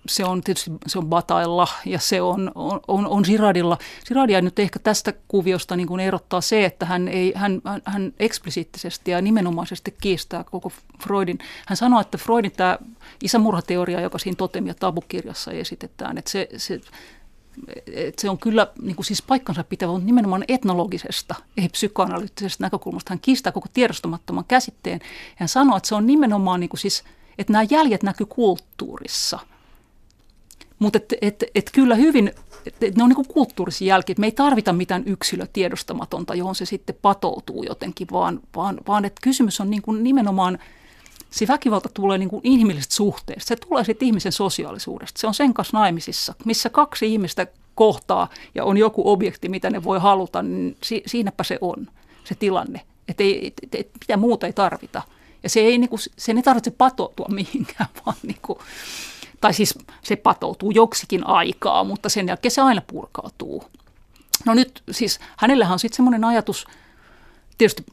se 0.08 0.24
on 0.24 0.40
tietysti 0.40 0.70
se 0.86 0.98
on 0.98 1.06
Batailla 1.06 1.68
ja 1.84 1.98
se 1.98 2.22
on, 2.22 2.52
on, 2.54 2.80
on, 2.88 3.06
on 3.06 3.22
Girardilla. 3.26 3.78
Giradia 4.08 4.40
nyt 4.40 4.58
ehkä 4.58 4.78
tästä 4.78 5.12
kuviosta 5.28 5.76
niin 5.76 5.86
kuin 5.86 6.00
erottaa 6.00 6.40
se, 6.40 6.64
että 6.64 6.86
hän, 6.86 7.08
ei, 7.08 7.32
hän, 7.34 7.62
hän 7.84 8.12
eksplisiittisesti 8.18 9.10
ja 9.10 9.22
nimenomaisesti 9.22 9.96
kiistää 10.00 10.44
koko 10.44 10.72
Freudin. 11.02 11.38
Hän 11.66 11.76
sanoi, 11.76 12.00
että 12.00 12.18
Freudin 12.18 12.52
tämä 12.52 12.78
isämurhateoria, 13.22 14.00
joka 14.00 14.18
siinä 14.18 14.36
totemia 14.36 14.74
tabukirjassa 14.74 15.52
esitetään, 15.52 16.18
että 16.18 16.30
se, 16.30 16.48
se, 16.56 16.80
että 17.86 18.22
se 18.22 18.30
on 18.30 18.38
kyllä 18.38 18.66
niin 18.82 18.96
kuin 18.96 19.06
siis 19.06 19.22
paikkansa 19.22 19.64
pitävä, 19.64 19.92
mutta 19.92 20.06
nimenomaan 20.06 20.44
etnologisesta, 20.48 21.34
ei 21.56 21.68
psykoanalyyttisestä 21.68 22.64
näkökulmasta. 22.64 23.10
Hän 23.10 23.20
kiistää 23.20 23.52
koko 23.52 23.68
tiedostamattoman 23.72 24.44
käsitteen. 24.48 25.00
Hän 25.36 25.48
sanoo, 25.48 25.76
että 25.76 25.88
se 25.88 25.94
on 25.94 26.06
nimenomaan 26.06 26.60
niin 26.60 26.70
kuin 26.70 26.80
siis, 26.80 27.04
että 27.38 27.52
nämä 27.52 27.66
jäljet 27.70 28.02
näkyy 28.02 28.26
kulttuurissa– 28.26 29.38
Mutta 30.78 30.98
et, 30.98 31.14
et, 31.22 31.44
et 31.54 31.70
kyllä 31.72 31.94
hyvin, 31.94 32.32
et, 32.66 32.82
et 32.82 32.96
ne 32.96 33.02
on 33.02 33.08
niin 33.08 33.26
kulttuurisia 33.26 33.88
jälkiä, 33.88 34.14
me 34.18 34.26
ei 34.26 34.32
tarvita 34.32 34.72
mitään 34.72 35.02
yksilötiedostamatonta, 35.06 36.34
johon 36.34 36.54
se 36.54 36.64
sitten 36.64 36.96
patoutuu 37.02 37.62
jotenkin, 37.62 38.06
vaan, 38.12 38.40
vaan, 38.56 38.78
vaan 38.86 39.04
että 39.04 39.20
kysymys 39.22 39.60
on 39.60 39.70
niin 39.70 39.82
kuin 39.82 40.04
nimenomaan, 40.04 40.58
se 41.30 41.48
väkivalta 41.48 41.88
tulee 41.94 42.18
niin 42.18 42.28
kuin 42.28 42.40
inhimillisestä 42.44 42.94
suhteesta, 42.94 43.48
se 43.48 43.56
tulee 43.56 43.84
sitten 43.84 44.06
ihmisen 44.06 44.32
sosiaalisuudesta, 44.32 45.20
se 45.20 45.26
on 45.26 45.34
sen 45.34 45.54
kanssa 45.54 45.78
naimisissa, 45.78 46.34
missä 46.44 46.70
kaksi 46.70 47.12
ihmistä 47.12 47.46
kohtaa 47.74 48.28
ja 48.54 48.64
on 48.64 48.76
joku 48.76 49.10
objekti, 49.10 49.48
mitä 49.48 49.70
ne 49.70 49.84
voi 49.84 49.98
haluta, 49.98 50.42
niin 50.42 50.76
si, 50.82 51.02
siinäpä 51.06 51.44
se 51.44 51.58
on 51.60 51.88
se 52.24 52.34
tilanne, 52.34 52.80
että 53.08 53.22
ei, 53.22 53.46
et, 53.46 53.74
et, 53.74 53.90
mitä 54.00 54.16
muuta 54.16 54.46
ei 54.46 54.52
tarvita. 54.52 55.02
Ja 55.42 55.48
se 55.48 55.60
ei, 55.60 55.78
niin 55.78 55.90
kuin, 55.90 56.00
se 56.18 56.32
ei 56.32 56.42
tarvitse 56.42 56.70
patoutua 56.70 57.26
mihinkään, 57.34 57.88
vaan 58.06 58.16
niin 58.22 58.38
kuin, 58.42 58.58
tai 59.46 59.54
siis 59.54 59.78
se 60.02 60.16
patoutuu 60.16 60.70
joksikin 60.70 61.26
aikaa, 61.26 61.84
mutta 61.84 62.08
sen 62.08 62.28
jälkeen 62.28 62.52
se 62.52 62.60
aina 62.60 62.82
purkautuu. 62.86 63.64
No 64.44 64.54
nyt 64.54 64.82
siis 64.90 65.20
hänellähän 65.36 65.72
on 65.72 65.78
sitten 65.78 65.96
semmoinen 65.96 66.24
ajatus, 66.24 66.66
tietysti, 67.58 67.84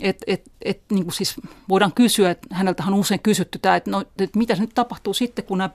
että 0.00 0.24
et, 0.26 0.42
et, 0.62 0.82
niin 0.90 1.12
siis 1.12 1.34
voidaan 1.68 1.92
kysyä, 1.92 2.30
että 2.30 2.54
häneltähän 2.54 2.94
on 2.94 3.00
usein 3.00 3.20
kysytty 3.20 3.58
tämä, 3.58 3.76
että, 3.76 3.90
no, 3.90 4.00
että 4.00 4.38
mitä 4.38 4.54
se 4.54 4.60
nyt 4.60 4.74
tapahtuu 4.74 5.14
sitten, 5.14 5.44
kun 5.44 5.58
nämä 5.58 5.70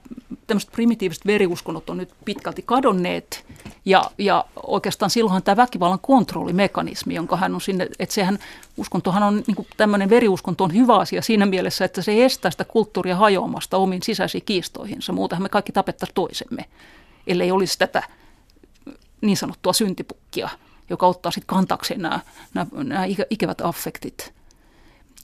tämmöiset 0.46 0.72
primitiiviset 0.72 1.26
veriuskonnot 1.26 1.90
on 1.90 1.96
nyt 1.96 2.14
pitkälti 2.24 2.62
kadonneet, 2.62 3.46
ja, 3.84 4.10
ja 4.18 4.44
oikeastaan 4.66 5.10
silloinhan 5.10 5.42
tämä 5.42 5.56
väkivallan 5.56 5.98
kontrollimekanismi, 5.98 7.14
jonka 7.14 7.36
hän 7.36 7.54
on 7.54 7.60
sinne, 7.60 7.88
että 7.98 8.14
sehän 8.14 8.38
uskontohan 8.76 9.22
on, 9.22 9.42
niin 9.46 9.66
tämmöinen 9.76 10.10
veriuskonto 10.10 10.64
on 10.64 10.74
hyvä 10.74 10.96
asia 10.96 11.22
siinä 11.22 11.46
mielessä, 11.46 11.84
että 11.84 12.02
se 12.02 12.24
estää 12.24 12.50
sitä 12.50 12.64
kulttuuria 12.64 13.16
hajoamasta 13.16 13.76
omiin 13.76 14.02
sisäisiin 14.02 14.44
kiistoihinsa. 14.44 15.12
Muutenhan 15.12 15.42
me 15.42 15.48
kaikki 15.48 15.72
tapettaisiin 15.72 16.14
toisemme, 16.14 16.64
ellei 17.26 17.52
olisi 17.52 17.78
tätä 17.78 18.02
niin 19.20 19.36
sanottua 19.36 19.72
syntipukkia, 19.72 20.48
joka 20.90 21.06
ottaa 21.06 21.32
sitten 21.32 21.46
kantakseen 21.46 22.02
nämä, 22.02 22.20
nämä, 22.54 22.66
nämä 22.74 23.04
ikävät 23.30 23.60
affektit. 23.60 24.34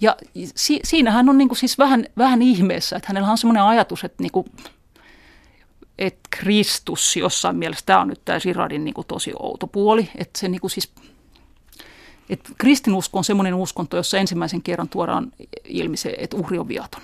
Ja 0.01 0.17
si, 0.55 0.81
siinähän 0.85 1.29
on 1.29 1.39
niin 1.39 1.49
kuin 1.49 1.59
siis 1.59 1.79
vähän, 1.79 2.07
vähän 2.19 2.43
ihmeessä, 2.43 2.97
että 2.97 3.09
hänellä 3.09 3.31
on 3.31 3.39
semmoinen 3.39 3.63
ajatus, 3.63 4.05
että 4.05 4.23
niin 4.23 4.33
kuin 4.33 4.47
että 5.99 6.29
Kristus 6.31 7.17
jossain 7.17 7.57
mielessä, 7.57 7.87
tämä 7.87 8.01
on 8.01 8.09
nyt 8.09 8.25
tämä 8.25 8.39
Siradin 8.39 8.85
niin 8.85 8.95
tosi 9.09 9.33
outo 9.39 9.67
puoli, 9.67 10.11
että 10.17 10.39
se 10.39 10.49
niin 10.49 10.61
kuin 10.61 10.71
siis, 10.71 10.93
että 12.29 12.51
kristinusko 12.59 13.19
on 13.19 13.25
semmoinen 13.25 13.55
uskonto, 13.55 13.97
jossa 13.97 14.19
ensimmäisen 14.19 14.63
kerran 14.63 14.89
tuodaan 14.89 15.33
ilmi 15.65 15.97
se, 15.97 16.15
että 16.19 16.37
uhri 16.37 16.59
on 16.59 16.69
viaton. 16.69 17.03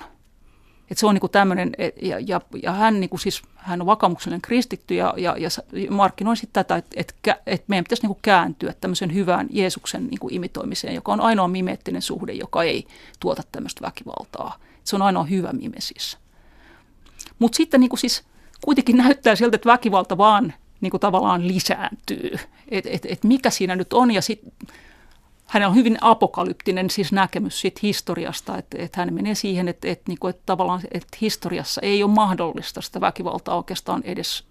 Että 0.90 1.00
se 1.00 1.06
on 1.06 1.14
niin 1.14 1.30
tämmöinen, 1.30 1.72
ja, 2.02 2.18
ja, 2.26 2.40
ja 2.62 2.72
hän, 2.72 3.00
niin 3.00 3.10
kuin 3.10 3.20
siis, 3.20 3.42
hän 3.54 3.80
on 3.80 3.86
vakamuksellinen 3.86 4.42
kristitty 4.42 4.94
ja, 4.94 5.14
ja, 5.16 5.36
ja 5.38 5.50
markkinoi 5.90 6.36
sitten 6.36 6.64
tätä, 6.64 6.76
että, 6.76 6.96
että, 6.96 7.40
että 7.46 7.64
meidän 7.68 7.84
pitäisi 7.84 8.06
niin 8.06 8.18
kääntyä 8.22 8.74
tämmöisen 8.80 9.14
hyvään 9.14 9.46
Jeesuksen 9.50 10.06
niin 10.06 10.18
imitoimiseen, 10.34 10.94
joka 10.94 11.12
on 11.12 11.20
ainoa 11.20 11.48
mimeettinen 11.48 12.02
suhde, 12.02 12.32
joka 12.32 12.62
ei 12.62 12.86
tuota 13.20 13.42
tämmöistä 13.52 13.86
väkivaltaa. 13.86 14.58
Se 14.84 14.96
on 14.96 15.02
ainoa 15.02 15.24
hyvä 15.24 15.52
mimesis. 15.52 16.18
Mutta 17.38 17.56
sitten 17.56 17.80
niin 17.80 17.90
kuin 17.90 18.00
siis 18.00 18.24
kuitenkin 18.64 18.96
näyttää 18.96 19.36
siltä, 19.36 19.54
että 19.54 19.72
väkivalta 19.72 20.18
vaan 20.18 20.54
niin 20.80 20.90
kuin 20.90 21.00
tavallaan 21.00 21.48
lisääntyy. 21.48 22.38
Että 22.68 22.90
et, 22.92 23.06
et 23.06 23.24
mikä 23.24 23.50
siinä 23.50 23.76
nyt 23.76 23.92
on 23.92 24.10
ja 24.10 24.22
sitten 24.22 24.52
hänellä 25.46 25.70
on 25.70 25.76
hyvin 25.76 25.98
apokalyptinen 26.00 26.90
siis 26.90 27.12
näkemys 27.12 27.60
siitä 27.60 27.80
historiasta, 27.82 28.58
että, 28.58 28.78
että 28.80 29.00
hän 29.00 29.14
menee 29.14 29.34
siihen, 29.34 29.68
että, 29.68 29.88
että, 29.88 30.12
että, 30.12 30.28
että 30.28 30.42
tavallaan 30.46 30.80
historiassa 31.20 31.80
ei 31.80 32.02
ole 32.02 32.12
mahdollista 32.12 32.80
sitä 32.80 33.00
väkivaltaa 33.00 33.56
oikeastaan 33.56 34.02
edes 34.04 34.44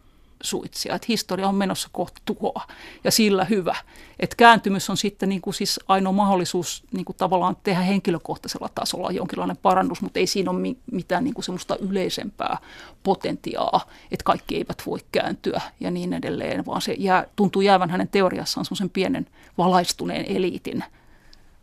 suitsia. 0.43 0.95
Että 0.95 1.05
historia 1.09 1.47
on 1.47 1.55
menossa 1.55 1.89
kohti 1.91 2.21
tuhoa 2.25 2.61
ja 3.03 3.11
sillä 3.11 3.45
hyvä. 3.45 3.75
Että 4.19 4.35
kääntymys 4.35 4.89
on 4.89 4.97
sitten 4.97 5.29
niin 5.29 5.41
kuin 5.41 5.53
siis 5.53 5.79
ainoa 5.87 6.11
mahdollisuus 6.13 6.83
niin 6.91 7.05
kuin 7.05 7.15
tavallaan 7.17 7.57
tehdä 7.63 7.81
henkilökohtaisella 7.81 8.69
tasolla 8.75 9.11
jonkinlainen 9.11 9.57
parannus, 9.57 10.01
mutta 10.01 10.19
ei 10.19 10.27
siinä 10.27 10.51
ole 10.51 10.75
mitään 10.91 11.23
niin 11.23 11.33
kuin 11.33 11.45
semmoista 11.45 11.75
yleisempää 11.75 12.57
potentiaa, 13.03 13.85
että 14.11 14.23
kaikki 14.23 14.57
eivät 14.57 14.83
voi 14.85 14.99
kääntyä 15.11 15.61
ja 15.79 15.91
niin 15.91 16.13
edelleen, 16.13 16.65
vaan 16.65 16.81
se 16.81 16.95
jää, 16.97 17.25
tuntuu 17.35 17.61
jäävän 17.61 17.89
hänen 17.89 18.07
teoriassaan 18.07 18.65
semmoisen 18.65 18.89
pienen 18.89 19.27
valaistuneen 19.57 20.25
eliitin 20.25 20.83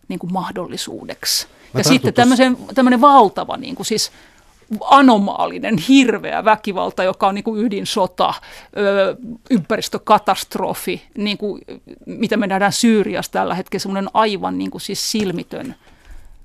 niin 0.08 0.18
kuin 0.18 0.32
mahdollisuudeksi. 0.32 1.46
Mä 1.74 1.80
ja 1.80 1.84
sitten 1.84 2.14
tämmöisen, 2.14 2.56
tämmöinen 2.74 3.00
valtava 3.00 3.56
niin 3.56 3.74
kuin 3.74 3.86
siis 3.86 4.12
anomaalinen, 4.84 5.78
hirveä 5.88 6.44
väkivalta, 6.44 7.04
joka 7.04 7.26
on 7.28 7.34
niin 7.34 7.44
kuin 7.44 7.66
ydinsota, 7.66 8.34
ympäristökatastrofi, 9.50 11.02
niin 11.18 11.38
kuin, 11.38 11.62
mitä 12.06 12.36
me 12.36 12.46
nähdään 12.46 12.72
Syyriassa 12.72 13.32
tällä 13.32 13.54
hetkellä, 13.54 13.82
semmoinen 13.82 14.10
aivan 14.14 14.58
niin 14.58 14.70
kuin 14.70 14.80
siis 14.80 15.10
silmitön 15.10 15.74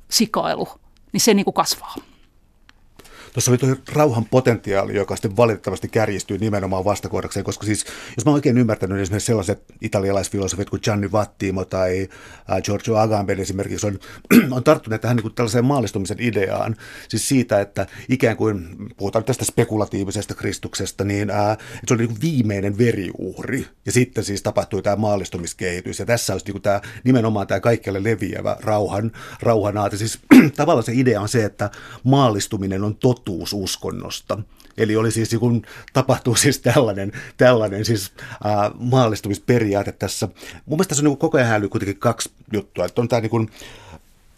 sikailu, 0.10 0.68
niin 1.12 1.22
se 1.22 1.34
niin 1.34 1.46
kuin 1.46 1.54
kasvaa. 1.54 1.96
Tuossa 3.36 3.52
oli 3.52 3.58
tuo 3.58 3.76
rauhan 3.94 4.26
potentiaali, 4.26 4.96
joka 4.96 5.16
sitten 5.16 5.38
valitettavasti 5.38 5.88
kärjistyy 5.88 6.38
nimenomaan 6.38 6.86
vastakohdakseen, 6.86 7.44
koska 7.44 7.66
siis, 7.66 7.86
jos 8.18 8.26
mä 8.26 8.32
oikein 8.32 8.58
ymmärtänyt, 8.58 8.96
niin 8.96 9.04
esimerkiksi 9.04 9.26
sellaiset 9.26 9.64
italialaisfilosofit 9.82 10.70
kuin 10.70 10.80
Gianni 10.84 11.12
Vattimo 11.12 11.66
tai 11.66 12.08
äh, 12.52 12.62
Giorgio 12.62 12.96
Agamben 12.96 13.40
esimerkiksi 13.40 13.88
on, 13.88 14.00
on 14.56 14.64
tarttuneet 14.64 15.02
tähän 15.02 15.18
niin 15.18 15.22
kuin 15.22 15.34
tällaiseen 15.34 15.66
maallistumisen 15.66 16.18
ideaan, 16.20 16.76
siis 17.10 17.28
siitä, 17.28 17.62
että 17.62 17.88
ikään 18.10 18.38
kuin, 18.38 18.76
puhutaan 18.98 19.26
tästä 19.26 19.46
spekulatiivisesta 19.46 20.34
Kristuksesta, 20.34 21.04
niin 21.04 21.30
ää, 21.30 21.52
äh, 21.52 21.52
että 21.52 21.86
se 21.88 21.94
oli 21.94 22.08
niin 22.08 22.22
viimeinen 22.22 22.78
veriuhri, 22.78 23.68
ja 23.86 23.92
sitten 23.92 24.24
siis 24.24 24.44
tapahtui 24.44 24.82
tämä 24.82 24.96
maallistumiskehitys, 24.96 26.00
ja 26.00 26.06
tässä 26.06 26.34
olisi 26.34 26.46
niin 26.46 26.54
kuin 26.54 26.62
tämä, 26.62 26.82
nimenomaan 27.04 27.48
tämä 27.48 27.60
kaikkialle 27.60 28.04
leviävä 28.04 28.58
rauhan, 28.60 29.12
rauhanaate, 29.42 29.98
siis 29.98 30.20
tavallaan 30.56 30.84
se 30.84 30.92
idea 30.96 31.22
on 31.22 31.30
se, 31.30 31.46
että 31.46 31.70
maallistuminen 32.04 32.84
on 32.84 32.96
totta, 32.96 33.25
totuus 33.26 33.54
uskonnosta. 33.54 34.38
Eli 34.78 34.96
oli 34.96 35.12
siis, 35.12 35.36
kun 35.40 35.66
tapahtuu 35.94 36.36
siis 36.36 36.60
tällainen, 36.60 37.12
tällainen 37.38 37.86
siis 37.86 38.12
äh, 38.46 38.72
maallistumisperiaate 38.80 39.92
tässä. 39.92 40.28
Mun 40.66 40.78
mielestä 40.78 40.90
tässä 40.90 41.02
on 41.02 41.06
niin 41.06 41.18
koko 41.18 41.38
ajan 41.38 41.50
häly 41.50 41.70
kuitenkin 41.70 42.00
kaksi 42.00 42.32
juttua. 42.54 42.86
Että 42.86 43.02
on 43.02 43.08
tämä 43.08 43.22
niin 43.22 43.30
kuin, 43.30 43.50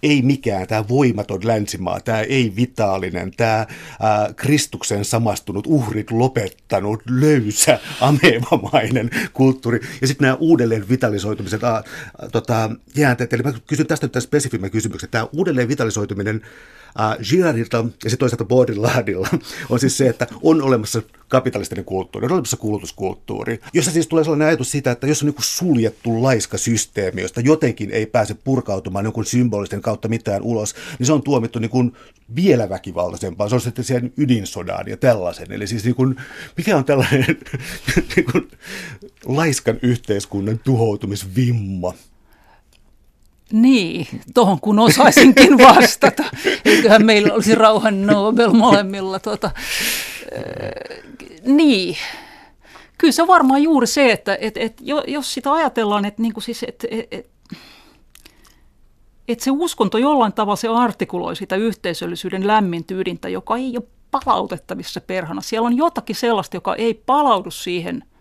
ei 0.04 0.22
mikään, 0.22 0.68
tämä 0.68 0.88
voimaton 0.88 1.48
länsimaa, 1.48 2.00
tämä 2.00 2.22
ei-vitaalinen, 2.22 3.32
tämä 3.38 3.66
ää, 4.00 4.34
Kristuksen 4.36 5.06
samastunut, 5.06 5.68
uhrit 5.68 6.12
lopettanut, 6.12 7.02
löysä, 7.10 7.80
amebamainen 8.02 9.10
kulttuuri. 9.34 9.80
Ja 10.02 10.08
sitten 10.08 10.26
nämä 10.26 10.38
uudelleen 10.40 10.90
vitalisoitumiset, 10.90 11.64
ää, 11.64 11.84
tota, 12.32 12.70
jäänteet. 12.96 13.34
Eli 13.34 13.44
mä 13.44 13.54
kysyn 13.68 13.88
tästä 13.88 14.06
nyt 14.06 14.12
tämän 14.12 14.22
spesifimän 14.22 14.72
kysymyksen. 14.72 15.10
Tämä 15.10 15.28
uudelleen 15.34 15.68
vitalisoituminen 15.68 16.42
Girardilta 17.30 17.78
ja 17.78 18.10
sitten 18.10 18.20
toisaalta 18.20 18.46
Baudelairdilla 18.46 19.28
on 19.70 19.80
siis 19.80 19.98
se, 19.98 20.10
että 20.10 20.28
on 20.42 20.62
olemassa 20.62 21.02
kapitalistinen 21.28 21.86
kulttuuri, 21.86 22.26
on 22.26 22.32
olemassa 22.32 22.58
kulutuskulttuuri, 22.58 23.60
jossa 23.74 23.92
siis 23.92 24.08
tulee 24.08 24.24
sellainen 24.24 24.48
ajatus 24.48 24.72
siitä, 24.72 24.92
että 24.92 25.08
jos 25.08 25.24
on 25.24 25.30
niin 25.30 25.44
suljettu 25.44 26.24
laiska 26.24 26.58
systeemi, 26.58 27.22
josta 27.22 27.42
jotenkin 27.42 27.92
ei 27.92 28.06
pääse 28.06 28.34
purkautumaan 28.34 29.06
jonkun 29.06 29.26
symbolisten 29.26 29.82
kautta 29.82 30.08
mitään 30.08 30.42
ulos, 30.42 30.76
niin 31.00 31.08
se 31.08 31.14
on 31.14 31.24
tuomittu 31.24 31.60
niin 31.60 31.70
kuin 31.70 31.94
vielä 32.36 32.70
väkivaltaisempaan. 32.70 33.50
Se 33.50 33.56
on 33.56 33.62
sitten 33.62 33.86
siihen 33.86 34.14
ydinsodaan 34.18 34.88
ja 34.88 34.98
tällaisen. 34.98 35.52
Eli 35.52 35.68
siis 35.68 35.84
niin 35.84 35.96
kuin, 35.96 36.16
mikä 36.58 36.78
on 36.78 36.86
tällainen 36.86 37.26
niin 38.16 38.26
kuin 38.32 38.52
laiskan 39.26 39.80
yhteiskunnan 39.82 40.60
tuhoutumisvimma? 40.60 41.94
Niin, 43.52 44.08
tuohon 44.34 44.60
kun 44.60 44.80
osaisinkin 44.80 45.58
vastata. 45.68 46.24
Eiköhän 46.66 47.06
meillä 47.06 47.34
olisi 47.34 47.56
rauhan 47.56 48.06
Nobel 48.06 48.54
molemmilla. 48.54 49.20
Tuota, 49.20 49.52
äh, 50.38 51.04
niin, 51.46 51.98
kyllä 52.98 53.12
se 53.12 53.22
on 53.22 53.28
varmaan 53.28 53.64
juuri 53.64 53.88
se, 53.88 54.12
että 54.12 54.38
et, 54.42 54.58
et, 54.58 54.82
jos 55.08 55.34
sitä 55.34 55.54
ajatellaan, 55.54 56.06
että 56.06 56.22
niinku 56.22 56.42
siis, 56.42 56.64
et, 56.64 56.86
et, 56.92 57.08
et, 57.12 57.30
et 59.28 59.40
se 59.40 59.52
uskonto 59.52 59.98
jollain 59.98 60.34
tavalla 60.34 60.56
se 60.56 60.68
artikuloi 60.68 61.36
sitä 61.36 61.56
yhteisöllisyyden 61.56 62.48
lämmintyydintä, 62.48 63.30
joka 63.30 63.58
ei 63.58 63.78
ole 63.78 63.88
palautettavissa 64.12 65.02
perhana. 65.02 65.42
Siellä 65.42 65.66
on 65.66 65.78
jotakin 65.78 66.16
sellaista, 66.16 66.58
joka 66.58 66.76
ei 66.76 66.94
palaudu 66.94 67.52
siihen– 67.52 68.04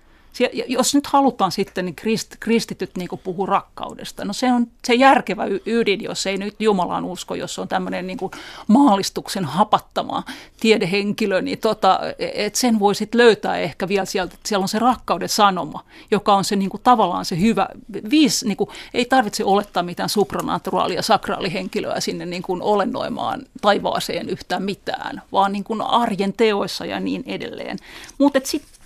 jos 0.66 0.94
nyt 0.94 1.06
halutaan 1.06 1.52
sitten, 1.52 1.84
niin 1.84 1.94
krist, 1.94 2.36
kristityt 2.40 2.90
niin 2.96 3.08
puhuu 3.24 3.46
rakkaudesta. 3.46 4.24
No 4.24 4.32
se 4.32 4.52
on 4.52 4.66
se 4.84 4.94
järkevä 4.94 5.44
ydin, 5.66 6.02
jos 6.02 6.26
ei 6.26 6.36
nyt 6.36 6.54
Jumalaan 6.58 7.04
usko, 7.04 7.34
jos 7.34 7.58
on 7.58 7.68
tämmöinen 7.68 8.06
niin 8.06 8.18
maalistuksen 8.66 9.44
hapattama 9.44 10.22
tiedehenkilö, 10.60 11.42
niin 11.42 11.58
tota, 11.58 12.00
et 12.18 12.54
sen 12.54 12.78
voi 12.78 12.94
sitten 12.94 13.18
löytää 13.18 13.56
ehkä 13.56 13.88
vielä 13.88 14.04
sieltä, 14.04 14.34
että 14.34 14.48
siellä 14.48 14.62
on 14.62 14.68
se 14.68 14.78
rakkauden 14.78 15.28
sanoma, 15.28 15.84
joka 16.10 16.34
on 16.34 16.44
se 16.44 16.56
niin 16.56 16.70
kuin, 16.70 16.80
tavallaan 16.82 17.24
se 17.24 17.40
hyvä. 17.40 17.68
Viisi, 18.10 18.48
niin 18.48 18.56
kuin, 18.56 18.70
ei 18.94 19.04
tarvitse 19.04 19.44
olettaa 19.44 19.82
mitään 19.82 20.08
supranaturaalia, 20.08 21.02
sakraalihenkilöä 21.02 22.00
sinne 22.00 22.26
niin 22.26 22.42
kuin 22.42 22.62
olennoimaan 22.62 23.42
taivaaseen 23.60 24.28
yhtään 24.28 24.62
mitään, 24.62 25.22
vaan 25.32 25.52
niin 25.52 25.64
kuin 25.64 25.82
arjen 25.82 26.32
teoissa 26.32 26.86
ja 26.86 27.00
niin 27.00 27.22
edelleen. 27.26 27.78
Mutta 28.18 28.40
sitten 28.44 28.76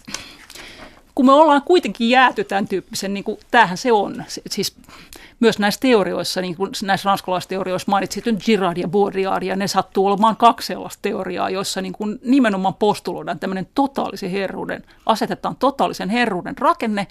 kun 1.14 1.26
me 1.26 1.32
ollaan 1.32 1.62
kuitenkin 1.62 2.10
jääty 2.10 2.44
tämän 2.44 2.68
tyyppisen, 2.68 3.14
niin 3.14 3.24
kuin, 3.24 3.38
tämähän 3.50 3.78
se 3.78 3.92
on, 3.92 4.24
siis 4.50 4.76
myös 5.40 5.58
näissä 5.58 5.80
teorioissa, 5.80 6.40
niin 6.40 6.56
kuin 6.56 6.70
näissä 6.82 7.10
ranskalaisteorioissa 7.10 7.90
mainitsit 7.90 8.26
nyt 8.26 8.44
Girard 8.44 8.76
ja 8.76 8.88
Baudrillard, 8.88 9.42
ja 9.42 9.56
ne 9.56 9.68
sattuu 9.68 10.06
olemaan 10.06 10.36
kaksi 10.36 10.66
sellaista 10.66 11.02
teoriaa, 11.02 11.50
joissa 11.50 11.80
niin 11.80 11.92
kuin 11.92 12.18
nimenomaan 12.24 12.74
postuloidaan 12.74 13.38
tämmöinen 13.38 13.68
totaalisen 13.74 14.30
herruuden, 14.30 14.84
asetetaan 15.06 15.56
totaalisen 15.56 16.08
herruuden 16.08 16.58
rakenne, 16.58 17.06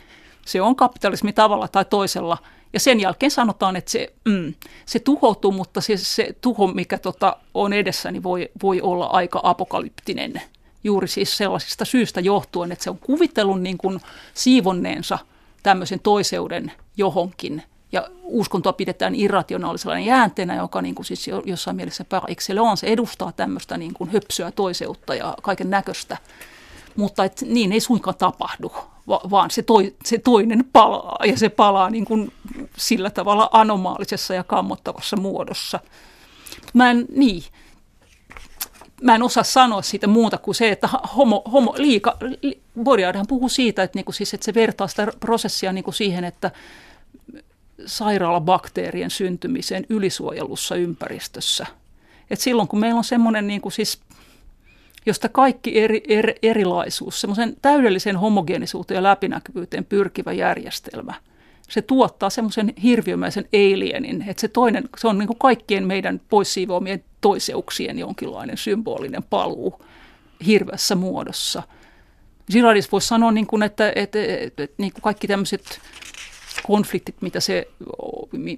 se 0.46 0.62
on 0.62 0.76
kapitalismi 0.76 1.34
tavalla 1.34 1.68
tai 1.68 1.86
toisella, 1.86 2.38
ja 2.74 2.80
sen 2.80 3.00
jälkeen 3.00 3.32
sanotaan, 3.32 3.76
että 3.76 3.92
se, 3.92 4.14
mm, 4.26 4.54
se 4.86 5.00
tuhoutuu, 5.00 5.52
mutta 5.52 5.82
se, 5.82 5.98
se 5.98 6.36
tuho, 6.42 6.68
mikä 6.68 6.98
tota 6.98 7.38
on 7.54 7.74
edessä, 7.74 8.12
niin 8.12 8.24
voi, 8.24 8.50
voi 8.64 8.82
olla 8.82 9.06
aika 9.06 9.40
apokalyptinen 9.44 10.42
juuri 10.84 11.08
siis 11.08 11.38
sellaisista 11.38 11.86
syistä 11.86 12.22
johtuen, 12.22 12.72
että 12.72 12.84
se 12.84 12.90
on 12.90 12.98
kuvitellut 12.98 13.62
niin 13.62 13.78
kuin 13.78 14.00
siivonneensa 14.34 15.20
tämmöisen 15.64 16.00
toiseuden 16.00 16.72
johonkin. 16.98 17.64
Ja 17.92 18.10
uskontoa 18.24 18.74
pidetään 18.74 19.16
irrationaalisella 19.16 20.00
jäänteenä, 20.00 20.56
joka 20.56 20.82
niin 20.82 20.96
kuin 20.96 21.06
siis 21.06 21.30
jossain 21.46 21.76
mielessä 21.76 22.04
par 22.04 22.24
excellence 22.28 22.88
edustaa 22.88 23.32
tämmöistä 23.32 23.78
niin 23.78 23.94
kuin 23.94 24.10
höpsöä 24.10 24.52
toiseutta 24.52 25.16
ja 25.16 25.36
kaiken 25.42 25.70
näköistä. 25.70 26.18
Mutta 26.96 27.26
et 27.26 27.44
niin 27.46 27.72
ei 27.72 27.80
suinkaan 27.80 28.18
tapahdu, 28.18 28.72
vaan 29.08 29.52
se, 29.52 29.62
toi, 29.62 29.96
se 30.06 30.18
toinen 30.18 30.66
palaa 30.74 31.20
ja 31.26 31.38
se 31.38 31.50
palaa 31.50 31.90
niin 31.90 32.06
kuin 32.06 32.34
sillä 32.78 33.10
tavalla 33.10 33.50
anomaalisessa 33.52 34.34
ja 34.34 34.44
kammottavassa 34.44 35.18
muodossa. 35.18 35.80
Mä 36.74 36.92
en, 36.92 37.06
niin, 37.16 37.44
mä 39.02 39.16
en 39.16 39.24
osaa 39.24 39.44
sanoa 39.44 39.82
siitä 39.82 40.08
muuta 40.08 40.38
kuin 40.38 40.56
se, 40.56 40.70
että 40.70 40.88
homo, 40.88 41.42
homo 41.52 41.74
liika, 41.78 42.18
li, 42.42 42.62
Boriadhan 42.84 43.28
puhuu 43.28 43.50
siitä, 43.50 43.84
että, 43.84 43.98
niinku 43.98 44.12
siis, 44.12 44.34
että 44.34 44.46
se 44.46 44.54
vertaa 44.54 44.88
sitä 44.88 45.08
prosessia 45.20 45.74
niinku 45.74 45.92
siihen, 45.92 46.24
että 46.24 46.52
sairaalabakteerien 47.86 49.10
syntymiseen 49.10 49.86
ylisuojelussa 49.90 50.76
ympäristössä. 50.76 51.66
Et 52.30 52.40
silloin 52.40 52.68
kun 52.68 52.80
meillä 52.80 52.98
on 52.98 53.04
semmoinen 53.04 53.48
niinku 53.48 53.70
siis, 53.70 54.02
josta 55.06 55.30
kaikki 55.30 55.80
eri, 55.80 56.02
eri, 56.08 56.36
erilaisuus, 56.44 57.22
semmoisen 57.22 57.56
täydellisen 57.62 58.18
homogeenisuuteen 58.18 58.96
ja 58.96 59.04
läpinäkyvyyteen 59.04 59.86
pyrkivä 59.86 60.34
järjestelmä– 60.34 61.14
se 61.70 61.82
tuottaa 61.82 62.30
semmoisen 62.30 62.74
hirviömäisen 62.84 63.46
alienin, 63.54 64.26
että 64.28 64.42
se 64.42 64.48
toinen, 64.48 64.90
se 64.98 65.08
on 65.08 65.18
niin 65.18 65.28
kuin 65.28 65.40
kaikkien 65.40 65.88
meidän 65.88 66.22
poissiivoamien 66.30 67.04
toiseuksien 67.22 68.00
jonkinlainen 68.00 68.58
symbolinen 68.58 69.24
paluu 69.24 69.82
hirveässä 70.46 70.96
muodossa. 70.96 71.64
Girardis 72.52 72.92
voisi 72.92 73.08
sanoa, 73.08 73.32
niin 73.32 73.48
kuin, 73.48 73.64
että, 73.64 73.92
että, 73.96 74.20
että, 74.24 74.64
että 74.64 74.76
niin 74.78 74.94
kuin 74.94 75.02
kaikki 75.02 75.28
tämmöiset 75.28 75.82
konfliktit, 76.64 77.22
mitä 77.22 77.40
se, 77.40 77.68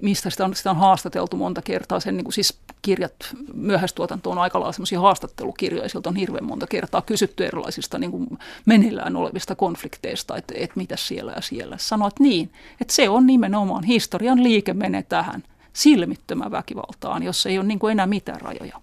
mistä 0.02 0.30
sitä 0.30 0.44
on, 0.44 0.54
sitä 0.54 0.70
on 0.70 0.76
haastateltu 0.76 1.36
monta 1.36 1.62
kertaa. 1.62 2.00
Sen 2.00 2.16
niin 2.16 2.24
kuin 2.24 2.34
siis 2.34 2.58
kirjat, 2.82 3.14
myöhäistuotanto 3.54 4.30
on 4.30 4.38
aika 4.38 4.60
lailla 4.60 4.72
semmoisia 4.72 5.00
haastattelukirjoja, 5.00 5.88
sieltä 5.88 6.08
on 6.08 6.16
hirveän 6.16 6.44
monta 6.44 6.66
kertaa 6.66 7.02
kysytty 7.02 7.46
erilaisista 7.46 7.98
niin 7.98 8.10
kuin 8.10 8.38
meneillään 8.66 9.16
olevista 9.16 9.54
konflikteista, 9.54 10.36
että, 10.36 10.54
että 10.56 10.76
mitä 10.76 10.96
siellä 10.96 11.32
ja 11.32 11.40
siellä. 11.40 11.76
Sanoit 11.78 12.20
niin, 12.20 12.52
että 12.80 12.94
se 12.94 13.08
on 13.08 13.26
nimenomaan 13.26 13.84
historian 13.84 14.42
liike 14.42 14.74
menee 14.74 15.02
tähän 15.02 15.42
silmittömän 15.72 16.50
väkivaltaan, 16.50 17.22
jossa 17.22 17.48
ei 17.48 17.58
ole 17.58 17.66
niin 17.66 17.78
kuin 17.78 17.92
enää 17.92 18.06
mitään 18.06 18.40
rajoja. 18.40 18.80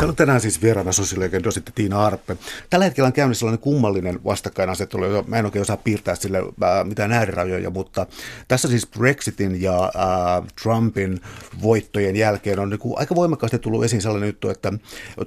Täällä 0.00 0.12
on 0.12 0.16
tänään 0.16 0.40
siis 0.40 0.62
vieraana 0.62 0.92
sosiologian 0.92 1.44
dositti 1.44 1.72
Tiina 1.74 2.06
Arppe. 2.06 2.36
Tällä 2.70 2.84
hetkellä 2.84 3.06
on 3.06 3.12
käynnissä 3.12 3.38
sellainen 3.38 3.62
kummallinen 3.62 4.24
vastakkainasettelu, 4.24 5.04
mä 5.26 5.36
en 5.36 5.44
oikein 5.44 5.62
osaa 5.62 5.76
piirtää 5.76 6.14
sille 6.14 6.38
äh, 6.38 6.84
mitään 6.84 7.12
äärirajoja, 7.12 7.70
mutta 7.70 8.06
tässä 8.48 8.68
siis 8.68 8.86
Brexitin 8.86 9.62
ja 9.62 9.84
äh, 9.84 10.46
Trumpin 10.62 11.20
voittojen 11.62 12.16
jälkeen 12.16 12.58
on 12.58 12.70
niin 12.70 12.78
kuin 12.78 12.98
aika 12.98 13.14
voimakkaasti 13.14 13.58
tullut 13.58 13.84
esiin 13.84 14.02
sellainen 14.02 14.26
juttu, 14.26 14.48
että 14.48 14.72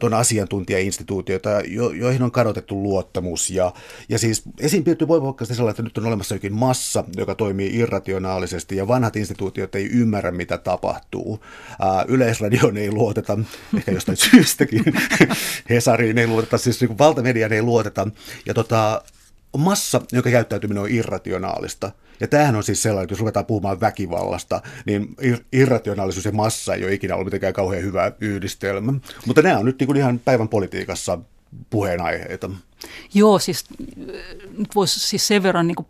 on 0.03 0.13
asiantuntijainstituutioita, 0.13 1.49
jo, 1.49 1.89
joihin 1.89 2.23
on 2.23 2.31
kadotettu 2.31 2.83
luottamus. 2.83 3.49
Ja, 3.49 3.73
ja 4.09 4.19
siis 4.19 4.43
esiin 4.59 4.83
piirtyy 4.83 5.07
voimakkaasti 5.07 5.55
sellainen, 5.55 5.71
että 5.71 5.83
nyt 5.83 5.97
on 5.97 6.05
olemassa 6.05 6.35
jokin 6.35 6.53
massa, 6.53 7.03
joka 7.17 7.35
toimii 7.35 7.75
irrationaalisesti 7.79 8.75
ja 8.75 8.87
vanhat 8.87 9.15
instituutiot 9.15 9.75
ei 9.75 9.89
ymmärrä, 9.91 10.31
mitä 10.31 10.57
tapahtuu. 10.57 11.39
Äh, 11.71 12.05
yleisradioon 12.07 12.77
ei 12.77 12.91
luoteta 12.91 13.39
ehkä 13.77 13.91
jostain 13.91 14.17
syystä 14.17 14.62
jostakin. 14.71 14.93
Hesariin 15.69 16.17
ei 16.17 16.27
luoteta, 16.27 16.57
siis 16.57 16.81
niin 16.81 16.97
valtamediaan 16.97 17.53
ei 17.53 17.61
luoteta. 17.61 18.07
Ja 18.45 18.53
tota, 18.53 19.01
massa, 19.57 20.01
joka 20.11 20.29
käyttäytyminen 20.29 20.83
on 20.83 20.91
irrationaalista. 20.91 21.91
Ja 22.19 22.27
tämähän 22.27 22.55
on 22.55 22.63
siis 22.63 22.81
sellainen, 22.81 23.03
että 23.03 23.11
jos 23.11 23.19
ruvetaan 23.19 23.45
puhumaan 23.45 23.79
väkivallasta, 23.79 24.61
niin 24.85 25.15
irrationaalisuus 25.53 26.25
ja 26.25 26.31
massa 26.31 26.73
ei 26.73 26.83
ole 26.83 26.93
ikinä 26.93 27.15
ollut 27.15 27.25
mitenkään 27.25 27.53
kauhean 27.53 27.83
hyvä 27.83 28.11
yhdistelmä. 28.21 28.93
Mutta 29.25 29.41
nämä 29.41 29.57
on 29.57 29.65
nyt 29.65 29.79
niin 29.79 29.87
kuin 29.87 29.97
ihan 29.97 30.19
päivän 30.19 30.49
politiikassa 30.49 31.19
puheenaiheita. 31.69 32.49
Joo, 33.13 33.39
siis 33.39 33.65
nyt 34.57 34.75
voisi 34.75 34.99
siis 34.99 35.27
sen 35.27 35.43
verran 35.43 35.67
niin 35.67 35.75
kuin, 35.75 35.87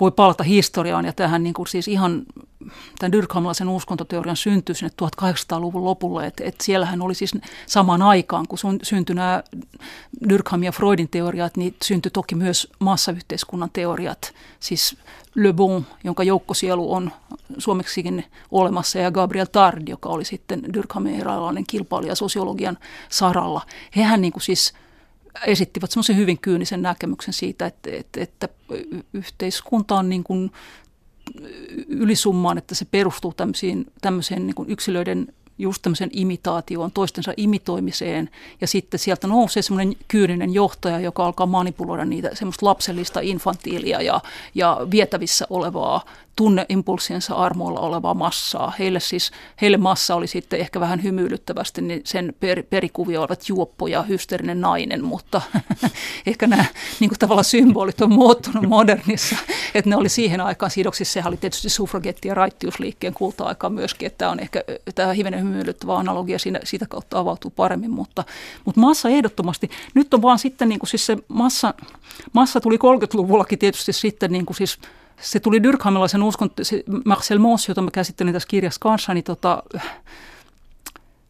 voi 0.00 0.10
palata 0.10 0.44
historiaan 0.44 1.04
ja 1.04 1.12
tähän 1.12 1.42
niin 1.42 1.54
kuin, 1.54 1.66
siis 1.66 1.88
ihan 1.88 2.22
tämän 2.98 3.12
Dyrkhamlaisen 3.12 3.68
uskontoteorian 3.68 4.36
syntyi 4.36 4.74
sinne 4.74 4.92
1800-luvun 5.02 5.84
lopulle, 5.84 6.26
että 6.26 6.44
et 6.44 6.60
siellähän 6.60 7.02
oli 7.02 7.14
siis 7.14 7.32
samaan 7.66 8.02
aikaan, 8.02 8.46
kun 8.48 8.58
syntyi 8.82 9.14
nämä 9.14 9.42
Dyrkham 10.28 10.62
ja 10.62 10.72
Freudin 10.72 11.08
teoriat, 11.08 11.56
niin 11.56 11.74
syntyi 11.84 12.10
toki 12.10 12.34
myös 12.34 12.68
massayhteiskunnan 12.78 13.70
teoriat, 13.72 14.34
siis 14.60 14.96
Le 15.34 15.52
Bon, 15.52 15.86
jonka 16.04 16.22
joukkosielu 16.22 16.92
on 16.92 17.12
suomeksikin 17.58 18.24
olemassa, 18.50 18.98
ja 18.98 19.10
Gabriel 19.10 19.46
Tard, 19.46 19.88
joka 19.88 20.08
oli 20.08 20.24
sitten 20.24 20.62
Dyrkhamin 20.74 21.20
eräänlainen 21.20 21.64
kilpailija 21.66 22.14
sosiologian 22.14 22.78
saralla. 23.08 23.62
Hehän 23.96 24.20
niin 24.20 24.32
kuin 24.32 24.42
siis 24.42 24.74
esittivät 25.46 25.90
semmoisen 25.90 26.16
hyvin 26.16 26.38
kyynisen 26.38 26.82
näkemyksen 26.82 27.34
siitä, 27.34 27.66
että, 27.66 27.90
että, 27.92 28.20
että 28.20 28.48
yhteiskunta 29.12 29.94
on 29.94 30.08
niin 30.08 30.24
kuin 30.24 30.50
ylisummaan, 31.88 32.58
että 32.58 32.74
se 32.74 32.84
perustuu 32.84 33.34
tämmöisiin, 33.36 33.86
tämmöiseen 34.00 34.46
niin 34.46 34.54
kuin 34.54 34.70
yksilöiden 34.70 35.28
just 35.58 35.82
tämmöisen 35.82 36.10
imitaatioon, 36.12 36.92
toistensa 36.92 37.32
imitoimiseen. 37.36 38.30
Ja 38.60 38.66
sitten 38.66 39.00
sieltä 39.00 39.26
nousee 39.26 39.62
semmoinen 39.62 39.96
kyyninen 40.08 40.54
johtaja, 40.54 41.00
joka 41.00 41.26
alkaa 41.26 41.46
manipuloida 41.46 42.04
niitä 42.04 42.30
semmoista 42.34 42.66
lapsellista 42.66 43.20
infantiilia 43.20 44.02
ja, 44.02 44.20
ja 44.54 44.78
vietävissä 44.90 45.46
olevaa 45.50 46.04
tunneimpulsiensa 46.38 47.34
armoilla 47.34 47.80
olevaa 47.80 48.14
massaa. 48.14 48.72
Heille 48.78 49.00
siis, 49.00 49.30
heille 49.60 49.76
massa 49.76 50.14
oli 50.14 50.26
sitten 50.26 50.60
ehkä 50.60 50.80
vähän 50.80 51.02
hymyilyttävästi 51.02 51.82
niin 51.82 52.00
sen 52.04 52.34
per, 52.40 52.62
perikuvia 52.62 53.20
olivat 53.20 53.48
juoppo 53.48 53.86
ja 53.86 54.02
hysteerinen 54.02 54.60
nainen, 54.60 55.04
mutta 55.04 55.42
ehkä 56.26 56.46
nämä 56.46 56.64
niin 57.00 57.10
kuin 57.10 57.18
tavallaan 57.18 57.44
symbolit 57.44 58.00
on 58.00 58.12
muuttunut 58.12 58.68
modernissa, 58.68 59.36
että 59.74 59.90
ne 59.90 59.96
oli 59.96 60.08
siihen 60.08 60.40
aikaan 60.40 60.70
sidoksissa. 60.70 61.12
Sehän 61.12 61.30
oli 61.30 61.36
tietysti 61.36 61.68
suffragetti- 61.68 62.28
ja 62.28 62.34
raittiusliikkeen 62.34 63.14
kulta-aika 63.14 63.70
myöskin, 63.70 64.06
että 64.06 64.18
tämä 64.18 64.30
on 64.30 64.40
ehkä 64.40 64.64
tämä 64.94 65.12
hivenen 65.12 65.40
hymyilyttävä 65.40 65.96
analogia 65.96 66.38
siinä, 66.38 66.60
siitä 66.64 66.86
kautta 66.88 67.18
avautuu 67.18 67.50
paremmin, 67.50 67.90
mutta, 67.90 68.24
mutta 68.64 68.80
massa 68.80 69.08
ehdottomasti. 69.08 69.70
Nyt 69.94 70.14
on 70.14 70.22
vaan 70.22 70.38
sitten 70.38 70.68
niin 70.68 70.78
kuin 70.78 70.90
siis 70.90 71.06
se 71.06 71.16
massa, 71.28 71.74
massa 72.32 72.60
tuli 72.60 72.76
30-luvullakin 72.76 73.58
tietysti 73.58 73.92
sitten 73.92 74.32
niin 74.32 74.46
kuin 74.46 74.56
siis 74.56 74.78
se 75.20 75.40
tuli 75.40 75.62
Dyrkhamilaisen 75.62 76.22
uskon, 76.22 76.50
se 76.62 76.84
Marcel 77.04 77.38
Mons, 77.38 77.68
jota 77.68 77.82
mä 77.82 77.90
käsittelin 77.90 78.32
tässä 78.32 78.48
kirjassa 78.48 78.80
kanssa, 78.80 79.14
niin 79.14 79.24
tota, 79.24 79.62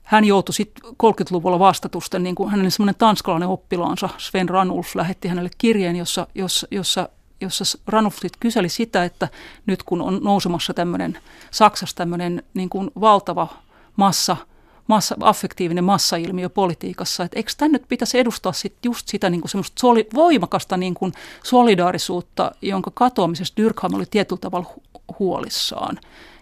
hän 0.02 0.24
joutui 0.24 0.54
sitten 0.54 0.84
30-luvulla 0.90 1.58
vastatusten, 1.58 2.22
niin 2.22 2.34
kuin 2.34 2.50
hänen 2.50 2.70
semmoinen 2.70 2.94
tanskalainen 2.94 3.48
oppilaansa 3.48 4.08
Sven 4.18 4.48
Ranulf 4.48 4.94
lähetti 4.94 5.28
hänelle 5.28 5.50
kirjeen, 5.58 5.96
jossa, 5.96 6.26
jossa, 6.34 6.66
jossa, 6.70 7.08
jossa 7.40 7.78
Ranulf 7.86 8.18
kyseli 8.40 8.68
sitä, 8.68 9.04
että 9.04 9.28
nyt 9.66 9.82
kun 9.82 10.02
on 10.02 10.20
nousemassa 10.22 10.74
tämmöinen 10.74 11.18
Saksassa 11.50 11.96
tämmöinen 11.96 12.42
niin 12.54 12.68
kuin 12.68 12.90
valtava 13.00 13.48
massa– 13.96 14.36
massa, 14.88 15.16
affektiivinen 15.20 15.84
massailmiö 15.84 16.48
politiikassa, 16.48 17.24
että 17.24 17.38
eikö 17.38 17.52
tämä 17.56 17.68
nyt 17.68 17.84
pitäisi 17.88 18.18
edustaa 18.18 18.52
sit 18.52 18.74
just 18.84 19.08
sitä 19.08 19.30
niin 19.30 19.40
kuin 19.40 19.50
semmoista 19.50 19.80
soli, 19.80 20.08
voimakasta 20.14 20.76
niin 20.76 20.94
kuin 20.94 21.12
solidaarisuutta, 21.44 22.52
jonka 22.62 22.90
katoamisesta 22.94 23.56
Dyrkheim 23.62 23.94
oli 23.94 24.06
tietyllä 24.10 24.40
tavalla 24.40 24.70
huolissaan. 25.18 25.98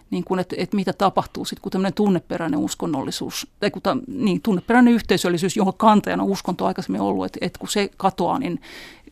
Niin 0.09 0.23
kuin, 0.23 0.39
että, 0.39 0.55
että 0.59 0.75
mitä 0.75 0.93
tapahtuu 0.93 1.45
sitten, 1.45 1.61
kun 1.61 1.71
tämmöinen 1.71 1.93
tunneperäinen 1.93 2.59
uskonnollisuus, 2.59 3.47
tai 3.59 3.71
kun 3.71 3.81
ta, 3.81 3.97
niin, 4.07 4.41
tunneperäinen 4.41 4.93
yhteisöllisyys, 4.93 5.57
jonka 5.57 5.71
kantajana 5.71 6.23
uskonto 6.23 6.63
on 6.63 6.67
aikaisemmin 6.67 7.01
ollut, 7.01 7.25
että, 7.25 7.39
että 7.41 7.59
kun 7.59 7.69
se 7.69 7.89
katoaa, 7.97 8.39
niin 8.39 8.61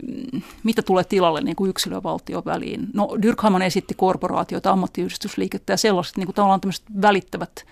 mm, 0.07 0.41
mitä 0.63 0.81
tulee 0.81 1.03
tilalle 1.03 1.41
niin 1.41 1.55
kuin 1.55 1.69
yksilövaltion 1.69 2.45
väliin? 2.45 2.87
No 2.93 3.09
Dyrkheim 3.21 3.61
esitti 3.61 3.93
korporaatioita, 3.93 4.71
ammattiyhdistysliikettä 4.71 5.73
ja 5.73 5.77
sellaiset 5.77 6.17
niin 6.17 6.27
kuin 6.27 6.35
tavallaan 6.35 6.61
tämmöiset 6.61 6.85
välittävät 7.01 7.65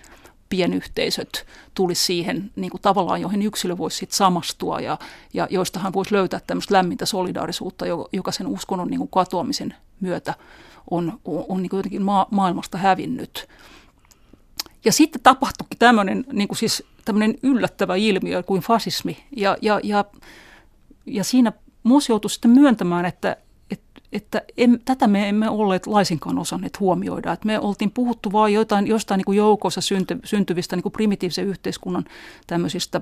pienyhteisöt 0.54 1.46
tulisi 1.74 2.04
siihen 2.04 2.50
niin 2.56 2.70
kuin 2.70 2.80
tavallaan, 2.80 3.20
joihin 3.20 3.42
yksilö 3.42 3.78
voisi 3.78 3.96
sit 3.96 4.12
samastua 4.12 4.80
ja, 4.80 4.98
ja 5.32 5.48
joista 5.50 5.80
hän 5.80 5.92
voisi 5.92 6.12
löytää 6.14 6.40
tämmöistä 6.46 6.74
lämmintä 6.74 7.06
solidaarisuutta, 7.06 7.84
joka 8.12 8.32
sen 8.32 8.46
uskonnon 8.46 8.88
niin 8.88 8.98
kuin 8.98 9.10
katoamisen 9.10 9.74
myötä 10.00 10.34
on, 10.90 11.20
on, 11.24 11.44
on 11.48 11.62
niin 11.62 11.70
kuin 11.70 11.78
jotenkin 11.78 12.02
ma- 12.02 12.26
maailmasta 12.30 12.78
hävinnyt. 12.78 13.48
Ja 14.84 14.92
sitten 14.92 15.22
tapahtuikin 15.22 15.78
tämmöinen, 15.78 16.24
niin 16.32 16.48
kuin 16.48 16.58
siis 16.58 16.84
tämmöinen 17.04 17.34
yllättävä 17.42 17.96
ilmiö 17.96 18.42
kuin 18.42 18.62
fasismi. 18.62 19.16
Ja, 19.36 19.56
ja, 19.62 19.80
ja, 19.82 20.04
ja 21.06 21.24
siinä 21.24 21.52
Muus 21.82 22.08
joutui 22.08 22.30
sitten 22.30 22.50
myöntämään, 22.50 23.04
että, 23.04 23.36
että, 24.14 24.42
em, 24.56 24.78
tätä 24.84 25.06
me 25.06 25.28
emme 25.28 25.50
olleet 25.50 25.86
laisinkaan 25.86 26.38
osanneet 26.38 26.80
huomioida. 26.80 27.32
Että 27.32 27.46
me 27.46 27.60
oltiin 27.60 27.90
puhuttu 27.90 28.32
vain 28.32 28.54
jotain, 28.54 28.86
jostain 28.86 29.18
niin 29.18 29.24
kuin 29.24 29.38
joukossa 29.38 29.80
synty, 29.80 30.18
syntyvistä 30.24 30.76
niin 30.76 30.82
kuin 30.82 30.92
primitiivisen 30.92 31.46
yhteiskunnan 31.46 32.04
tämmöisistä 32.46 33.00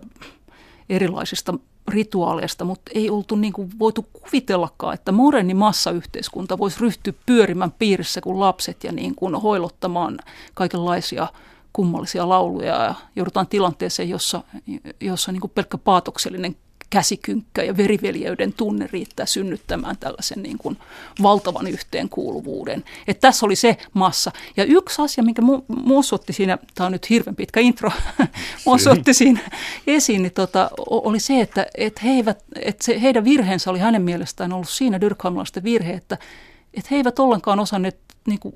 erilaisista 0.88 1.54
rituaaleista, 1.88 2.64
mutta 2.64 2.92
ei 2.94 3.10
oltu 3.10 3.36
niin 3.36 3.52
kuin 3.52 3.70
voitu 3.78 4.06
kuvitellakaan, 4.12 4.94
että 4.94 5.12
moderni 5.12 5.54
massayhteiskunta 5.54 6.58
voisi 6.58 6.80
ryhtyä 6.80 7.12
pyörimään 7.26 7.72
piirissä 7.78 8.20
kuin 8.20 8.40
lapset 8.40 8.84
ja 8.84 8.92
niin 8.92 9.14
kuin 9.14 9.34
hoilottamaan 9.34 10.18
kaikenlaisia 10.54 11.28
kummallisia 11.72 12.28
lauluja 12.28 12.84
ja 12.84 12.94
joudutaan 13.16 13.46
tilanteeseen, 13.46 14.08
jossa, 14.08 14.42
jossa 15.00 15.32
niin 15.32 15.40
kuin 15.40 15.52
pelkkä 15.54 15.78
paatoksellinen 15.78 16.56
käsikynkkä 16.93 17.62
ja 17.62 17.76
veriveljeyden 17.76 18.53
tunne 18.53 18.88
riittää 18.93 19.26
synnyttämään 19.26 19.97
tällaisen 20.01 20.43
niin 20.43 20.59
kuin 20.59 20.78
valtavan 21.22 21.66
yhteenkuuluvuuden. 21.66 22.84
Et 23.07 23.20
tässä 23.20 23.47
oli 23.47 23.57
se 23.57 23.76
massa. 23.95 24.32
Ja 24.57 24.64
yksi 24.64 25.03
asia, 25.03 25.24
minkä 25.24 25.43
Muus 25.68 26.12
otti 26.12 26.32
siinä, 26.32 26.59
tämä 26.74 26.86
on 26.86 26.93
nyt 26.93 27.11
hirveän 27.11 27.36
pitkä 27.36 27.61
intro, 27.61 27.90
Muus 28.66 28.86
otti 28.86 29.14
siinä 29.14 29.40
esiin, 29.86 30.22
niin 30.22 30.32
tota, 30.32 30.70
oli 30.86 31.20
se, 31.20 31.40
että, 31.40 31.66
että, 31.74 32.01
he 32.05 32.11
eivät, 32.11 32.45
että 32.62 32.84
se, 32.84 33.03
heidän 33.03 33.24
virheensä 33.24 33.70
oli 33.70 33.78
hänen 33.78 34.03
mielestään 34.03 34.53
ollut 34.53 34.68
siinä 34.68 35.01
Dyrkhamlaisten 35.01 35.62
virhe, 35.62 35.93
että, 35.93 36.18
että 36.74 36.88
he 36.90 36.97
eivät 36.97 37.18
ollenkaan 37.18 37.61
osanneet 37.61 37.99
niin 38.26 38.38
kuin, 38.38 38.55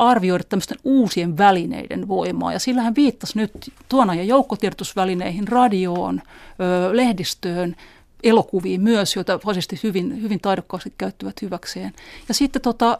arvioida 0.00 0.44
tämmöisten 0.44 0.78
uusien 0.84 1.38
välineiden 1.38 2.08
voimaa. 2.08 2.52
Ja 2.52 2.58
sillä 2.58 2.82
hän 2.82 2.94
viittasi 2.94 3.38
nyt 3.38 3.52
tuona 3.88 4.14
ja 4.14 4.24
joukkotiedotusvälineihin, 4.24 5.48
radioon, 5.48 6.22
ö, 6.60 6.96
lehdistöön, 6.96 7.76
elokuviin 8.22 8.80
myös, 8.80 9.16
joita 9.16 9.38
fasistit 9.38 9.82
hyvin, 9.82 10.22
hyvin 10.22 10.40
taidokkaasti 10.40 10.92
käyttävät 10.98 11.42
hyväkseen. 11.42 11.92
Ja 12.28 12.34
sitten 12.34 12.62
tota, 12.62 12.98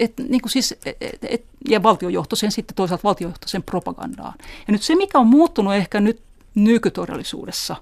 et, 0.00 0.12
niin 0.28 0.40
kuin 0.40 0.50
siis, 0.50 0.74
et, 1.00 1.24
et, 1.28 1.44
ja 1.68 1.82
valtiojohto 1.82 2.36
sen 2.36 2.52
sitten 2.52 2.74
toisaalta 2.74 3.04
valtiojohto 3.04 3.48
sen 3.48 3.62
propagandaan. 3.62 4.34
Ja 4.40 4.72
nyt 4.72 4.82
se, 4.82 4.94
mikä 4.94 5.18
on 5.18 5.26
muuttunut 5.26 5.74
ehkä 5.74 6.00
nyt 6.00 6.22
nykytodellisuudessa, 6.54 7.76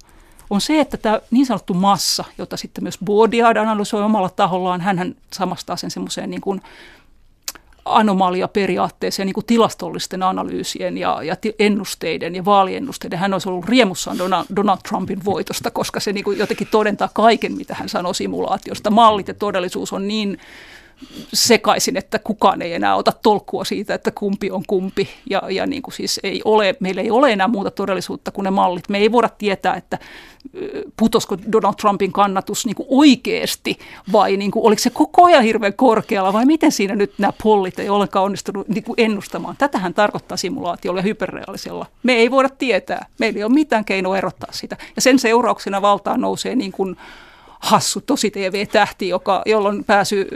on 0.51 0.61
se, 0.61 0.80
että 0.80 0.96
tämä 0.96 1.20
niin 1.30 1.46
sanottu 1.46 1.74
massa, 1.74 2.24
jota 2.38 2.57
sitten 2.57 2.84
myös 2.84 2.99
Baudrillard 3.05 3.57
analysoi 3.57 4.03
omalla 4.03 4.28
tahollaan, 4.28 4.80
hän 4.80 5.14
samastaa 5.32 5.76
sen 5.76 5.90
semmoiseen 5.90 6.30
niin 6.30 6.40
kuin 6.40 6.62
anomalia 7.91 8.49
periaatteeseen 8.49 9.26
niin 9.26 9.34
kuin 9.34 9.47
tilastollisten 9.47 10.22
analyysien 10.22 10.99
ja, 10.99 11.22
ja 11.22 11.36
ennusteiden 11.59 12.34
ja 12.34 12.45
vaaliennusteiden. 12.45 13.18
Hän 13.18 13.32
olisi 13.32 13.49
ollut 13.49 13.68
riemussaan 13.68 14.18
Donald, 14.18 14.45
Donald 14.57 14.78
Trumpin 14.89 15.24
voitosta, 15.24 15.70
koska 15.70 16.01
se 16.01 16.12
niin 16.12 16.24
kuin 16.24 16.39
jotenkin 16.39 16.68
todentaa 16.70 17.09
kaiken, 17.14 17.53
mitä 17.53 17.74
hän 17.74 17.89
sanoi 17.89 18.14
simulaatiosta. 18.14 18.91
Mallit 18.91 19.28
ja 19.28 19.34
todellisuus 19.34 19.93
on 19.93 20.09
niin 20.09 20.39
sekaisin, 21.32 21.96
että 21.96 22.18
kukaan 22.18 22.62
ei 22.62 22.72
enää 22.72 22.96
ota 22.96 23.12
tolkkua 23.12 23.64
siitä, 23.64 23.94
että 23.94 24.11
kumpi 24.11 24.51
on 24.51 24.62
kumpi. 24.66 25.09
Ja, 25.30 25.42
ja 25.51 25.66
niin 25.66 25.82
kuin 25.82 25.94
siis 25.94 26.20
ei 26.22 26.42
ole, 26.44 26.74
meillä 26.80 27.01
ei 27.01 27.11
ole 27.11 27.32
enää 27.32 27.49
muuta 27.49 27.70
todellisuutta 27.70 28.30
kuin 28.30 28.44
ne 28.44 28.51
mallit. 28.51 28.88
Me 28.88 28.99
ei 28.99 29.12
voida 29.12 29.28
tietää, 29.28 29.74
että 29.74 29.99
putosko 30.96 31.36
Donald 31.53 31.74
Trumpin 31.74 32.12
kannatus 32.12 32.66
niin 32.66 32.76
kuin 32.76 32.86
oikeasti 32.90 33.78
vai 34.12 34.36
niin 34.36 34.51
kuin, 34.51 34.66
oliko 34.66 34.82
se 34.82 34.90
koko 34.90 35.24
ajan 35.24 35.42
hirveän 35.42 35.74
korkealla 35.74 36.32
vai 36.32 36.46
miten 36.46 36.72
siinä 36.72 36.96
nyt 36.96 37.12
nämä 37.18 37.32
pollit 37.42 37.78
ei 37.78 37.88
ollenkaan 37.88 38.24
onnistunut 38.24 38.68
niin 38.68 38.84
kuin 38.84 38.94
ennustamaan. 38.99 39.57
Tätähän 39.59 39.94
tarkoittaa 39.94 40.36
simulaatiolla 40.36 40.99
ja 41.01 41.03
hyperreaalisella. 41.03 41.86
Me 42.03 42.12
ei 42.12 42.30
voida 42.30 42.49
tietää. 42.49 43.07
Meillä 43.18 43.38
ei 43.38 43.44
ole 43.44 43.53
mitään 43.53 43.84
keinoa 43.84 44.18
erottaa 44.18 44.53
sitä. 44.53 44.76
Ja 44.96 45.03
sen 45.03 45.18
seurauksena 45.18 45.82
valtaan 45.82 46.20
nousee 46.20 46.57
niin 46.57 46.72
kuin, 46.72 46.96
hassu 47.61 48.01
tosi 48.01 48.31
TV-tähti, 48.31 49.09
joka, 49.09 49.43
jolla 49.47 49.69
on 49.69 49.85
pääsy 49.85 50.29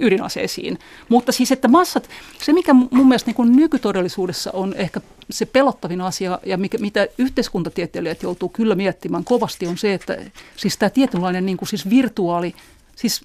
ydinaseisiin. 0.00 0.78
Mutta 1.08 1.32
siis, 1.32 1.52
että 1.52 1.68
massat, 1.68 2.10
se 2.42 2.52
mikä 2.52 2.74
mun 2.74 3.08
mielestä 3.08 3.32
niin 3.38 3.56
nykytodellisuudessa 3.56 4.50
on 4.52 4.74
ehkä 4.74 5.00
se 5.30 5.46
pelottavin 5.46 6.00
asia 6.00 6.38
ja 6.46 6.56
mikä, 6.56 6.78
mitä 6.78 7.06
yhteiskuntatieteilijät 7.18 8.22
joutuu 8.22 8.48
kyllä 8.48 8.74
miettimään 8.74 9.24
kovasti 9.24 9.66
on 9.66 9.78
se, 9.78 9.94
että 9.94 10.18
siis 10.56 10.76
tämä 10.76 10.90
tietynlainen 10.90 11.46
niin 11.46 11.56
kuin 11.56 11.68
siis 11.68 11.90
virtuaali, 11.90 12.54
siis 12.96 13.24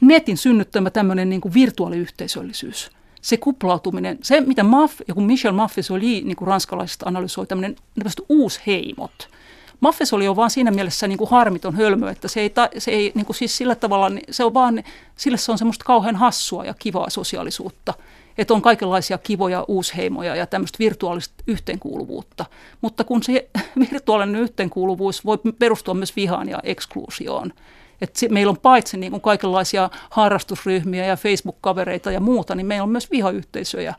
netin 0.00 0.36
synnyttämä 0.36 0.90
tämmöinen 0.90 1.30
niin 1.30 1.40
kuin 1.40 1.54
virtuaaliyhteisöllisyys 1.54 2.90
se 3.22 3.36
kuplautuminen, 3.36 4.18
se 4.22 4.40
mitä 4.40 4.62
Maff, 4.62 5.00
ja 5.08 5.14
kun 5.14 5.26
Michel 5.26 5.52
Maffes 5.52 5.90
oli 5.90 6.22
niin 6.24 6.36
kuin 6.36 6.48
ranskalaisista 6.48 7.06
analysoi, 7.08 7.46
tämmöinen 7.46 7.76
uusheimot– 8.28 9.28
Maffes 9.80 10.12
oli 10.12 10.24
jo 10.24 10.36
vaan 10.36 10.50
siinä 10.50 10.70
mielessä 10.70 11.08
niin 11.08 11.18
kuin 11.18 11.30
harmiton 11.30 11.76
hölmö, 11.76 12.10
että 12.10 12.28
se 12.28 12.40
ei, 12.40 12.50
ta, 12.50 12.68
se 12.78 12.90
ei 12.90 13.12
niin 13.14 13.26
kuin 13.26 13.36
siis 13.36 13.56
sillä 13.56 13.74
tavalla, 13.74 14.10
se 14.30 14.44
on 14.44 14.54
vaan, 14.54 14.82
sille 15.16 15.36
se 15.36 15.52
on 15.52 15.58
semmoista 15.58 15.84
kauhean 15.84 16.16
hassua 16.16 16.64
ja 16.64 16.74
kivaa 16.78 17.10
sosiaalisuutta. 17.10 17.94
Että 18.38 18.54
on 18.54 18.62
kaikenlaisia 18.62 19.18
kivoja 19.18 19.64
uusheimoja 19.68 20.36
ja 20.36 20.46
tämmöistä 20.46 20.78
virtuaalista 20.78 21.34
yhteenkuuluvuutta. 21.46 22.44
Mutta 22.80 23.04
kun 23.04 23.22
se 23.22 23.48
virtuaalinen 23.90 24.40
yhteenkuuluvuus 24.40 25.24
voi 25.24 25.38
perustua 25.58 25.94
myös 25.94 26.16
vihaan 26.16 26.48
ja 26.48 26.60
ekskluusioon. 26.62 27.52
Että 28.00 28.26
meillä 28.30 28.50
on 28.50 28.58
paitsi 28.58 28.96
niin 28.96 29.10
kuin 29.10 29.20
kaikenlaisia 29.20 29.90
harrastusryhmiä 30.10 31.06
ja 31.06 31.16
Facebook-kavereita 31.16 32.12
ja 32.12 32.20
muuta, 32.20 32.54
niin 32.54 32.66
meillä 32.66 32.82
on 32.82 32.90
myös 32.90 33.10
vihayhteisöjä. 33.10 33.94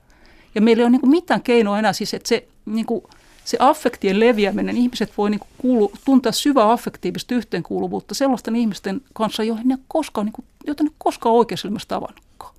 Ja 0.56 0.62
meillä 0.62 0.82
ei 0.82 0.86
ole 0.86 0.92
niin 0.92 1.02
kuin 1.02 1.12
mitään 1.12 1.42
keinoa 1.42 1.80
enää 1.80 1.94
siis, 1.94 2.14
että 2.14 2.30
se 2.30 2.48
niin 2.66 2.86
kuin, 2.86 3.04
se 3.46 3.58
affektien 3.60 4.20
leviäminen, 4.20 4.78
ihmiset 4.78 5.14
voi 5.18 5.30
niin 5.30 5.42
kuulu, 5.58 5.92
tuntea 6.06 6.32
syvää 6.32 6.72
affektiivista 6.72 7.36
yhteenkuuluvuutta 7.36 8.16
sellaisten 8.16 8.56
ihmisten 8.56 9.02
kanssa, 9.14 9.44
joihin 9.44 9.68
ne 9.68 9.78
koskaan, 9.88 10.26
niin 10.26 10.34
kuin, 10.34 10.46
joita 10.68 10.84
ne 10.84 10.90
koskaan 10.98 11.36
oikeassa 11.36 11.68
elämässä 11.68 11.88
tavannutkaan. 11.88 12.56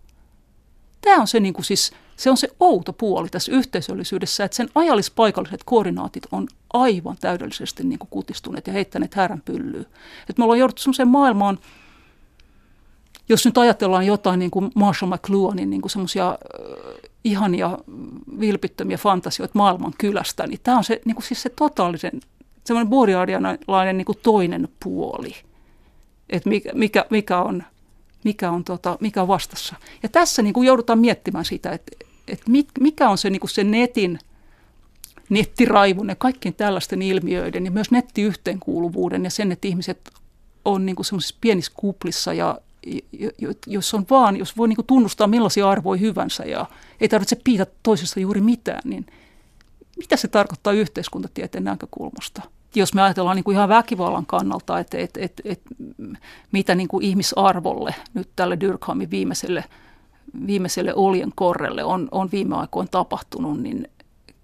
Tämä 1.00 1.20
on 1.20 1.26
se, 1.26 1.40
niin 1.40 1.54
kuin 1.54 1.64
siis, 1.64 1.92
se 2.16 2.30
on 2.30 2.36
se 2.36 2.48
outo 2.60 2.92
puoli 2.92 3.28
tässä 3.28 3.52
yhteisöllisyydessä, 3.52 4.44
että 4.44 4.56
sen 4.56 4.68
ajallispaikalliset 4.74 5.60
koordinaatit 5.64 6.26
on 6.32 6.48
aivan 6.72 7.16
täydellisesti 7.20 7.84
niin 7.84 7.98
kuin 7.98 8.10
kutistuneet 8.10 8.66
ja 8.66 8.72
heittäneet 8.72 9.14
härän 9.14 9.42
pyllyyn. 9.44 9.86
Että 10.20 10.34
me 10.38 10.44
ollaan 10.44 10.58
jouduttu 10.58 10.82
sellaiseen 10.82 11.08
maailmaan, 11.08 11.58
jos 13.28 13.44
nyt 13.44 13.58
ajatellaan 13.58 14.06
jotain 14.06 14.38
niin 14.38 14.50
kuin 14.50 14.70
Marshall 14.74 15.12
McLuhanin 15.14 15.70
niin 15.70 15.90
semmoisia 15.90 16.38
ihania 17.26 17.78
vilpittömiä 18.40 18.96
fantasioita 18.96 19.58
maailman 19.58 19.92
kylästä, 19.98 20.46
niin 20.46 20.60
tämä 20.62 20.76
on 20.76 20.84
se, 20.84 21.00
niin 21.04 21.14
kuin 21.14 21.24
siis 21.24 21.42
se 21.42 21.48
totaalisen, 21.48 22.20
semmoinen 22.64 22.90
borealialainen 22.90 23.96
niin 23.96 24.04
kuin 24.04 24.18
toinen 24.22 24.68
puoli, 24.82 25.34
että 26.30 26.48
mikä, 26.48 26.70
mikä, 26.74 27.04
mikä 27.10 27.38
on, 27.38 27.62
mikä 28.24 28.50
on, 28.50 28.64
tota, 28.64 28.98
mikä 29.00 29.22
on 29.22 29.28
vastassa. 29.28 29.76
Ja 30.02 30.08
tässä 30.08 30.42
niin 30.42 30.54
kuin 30.54 30.66
joudutaan 30.66 30.98
miettimään 30.98 31.44
sitä, 31.44 31.72
että, 31.72 31.92
että 32.28 32.50
mikä 32.80 33.08
on 33.08 33.18
se, 33.18 33.30
niin 33.30 33.40
kuin 33.40 33.50
se 33.50 33.64
netin, 33.64 34.18
nettiraivun 35.28 36.08
ja 36.08 36.16
kaikkien 36.16 36.54
tällaisten 36.54 37.02
ilmiöiden 37.02 37.64
ja 37.64 37.70
myös 37.70 37.90
nettiyhteenkuuluvuuden 37.90 39.24
ja 39.24 39.30
sen, 39.30 39.52
että 39.52 39.68
ihmiset 39.68 40.10
on 40.64 40.86
niin 40.86 40.96
kuin 40.96 41.06
semmoisissa 41.06 41.36
pienissä 41.40 41.72
kuplissa 41.74 42.32
ja 42.32 42.58
jos 43.66 43.94
on 43.94 44.06
vaan, 44.10 44.36
jos 44.36 44.56
voi 44.56 44.68
niin 44.68 44.76
kuin 44.76 44.86
tunnustaa 44.86 45.26
millaisia 45.26 45.70
arvoja 45.70 46.00
hyvänsä 46.00 46.44
ja 46.44 46.66
ei 47.00 47.08
tarvitse 47.08 47.36
piitä 47.44 47.66
toisesta 47.82 48.20
juuri 48.20 48.40
mitään, 48.40 48.80
niin 48.84 49.06
mitä 49.96 50.16
se 50.16 50.28
tarkoittaa 50.28 50.72
yhteiskuntatieteen 50.72 51.64
näkökulmasta? 51.64 52.42
Jos 52.74 52.94
me 52.94 53.02
ajatellaan 53.02 53.36
niin 53.36 53.44
kuin 53.44 53.54
ihan 53.54 53.68
väkivallan 53.68 54.26
kannalta, 54.26 54.78
että, 54.78 54.98
että, 54.98 55.20
että, 55.22 55.42
että 55.44 55.70
mitä 56.52 56.74
niin 56.74 56.88
kuin 56.88 57.04
ihmisarvolle 57.04 57.94
nyt 58.14 58.28
tälle 58.36 58.60
Dyrkhamin 58.60 59.10
viimeiselle, 59.10 59.64
viimeiselle 60.46 60.94
oljen 60.94 61.32
korrelle 61.34 61.84
on, 61.84 62.08
on 62.10 62.28
viime 62.32 62.56
aikoina 62.56 62.88
tapahtunut, 62.90 63.60
niin 63.60 63.88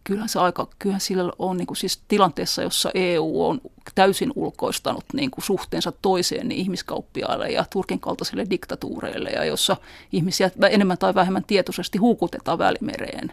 kyllähän 0.04 0.28
se 0.28 0.38
aika, 0.38 0.68
kyllähän 0.78 1.00
sillä 1.00 1.32
on 1.38 1.56
niin 1.56 1.66
kuin 1.66 1.76
siis 1.76 2.02
tilanteessa, 2.08 2.62
jossa 2.62 2.90
EU 2.94 3.46
on 3.46 3.60
täysin 3.94 4.32
ulkoistanut 4.34 5.04
niin 5.12 5.30
kuin 5.30 5.44
suhteensa 5.44 5.92
toiseen 5.92 6.48
niin 6.48 6.60
ihmiskauppiaille 6.60 7.48
ja 7.48 7.64
Turkin 7.70 8.00
kaltaisille 8.00 8.46
diktatuureille 8.50 9.30
ja 9.30 9.44
jossa 9.44 9.76
ihmisiä 10.12 10.50
enemmän 10.70 10.98
tai 10.98 11.14
vähemmän 11.14 11.44
tietoisesti 11.44 11.98
huukutetaan 11.98 12.58
välimereen. 12.58 13.32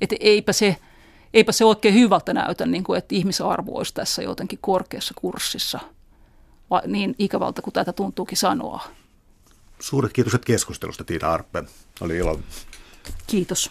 Että 0.00 0.16
eipä 0.20 0.52
se, 0.52 0.76
eipä 1.34 1.52
se 1.52 1.64
oikein 1.64 1.94
hyvältä 1.94 2.34
näytä, 2.34 2.66
niin 2.66 2.84
kuin, 2.84 2.98
että 2.98 3.14
ihmisarvo 3.14 3.78
olisi 3.78 3.94
tässä 3.94 4.22
jotenkin 4.22 4.58
korkeassa 4.62 5.14
kurssissa, 5.16 5.80
vai 6.70 6.82
niin 6.86 7.14
ikävältä 7.18 7.62
kuin 7.62 7.74
tätä 7.74 7.92
tuntuukin 7.92 8.38
sanoa. 8.38 8.84
Suuret 9.80 10.12
kiitokset 10.12 10.44
keskustelusta, 10.44 11.04
Tiina 11.04 11.32
Arppe. 11.32 11.64
Oli 12.00 12.16
ilo. 12.16 12.40
Kiitos. 13.26 13.70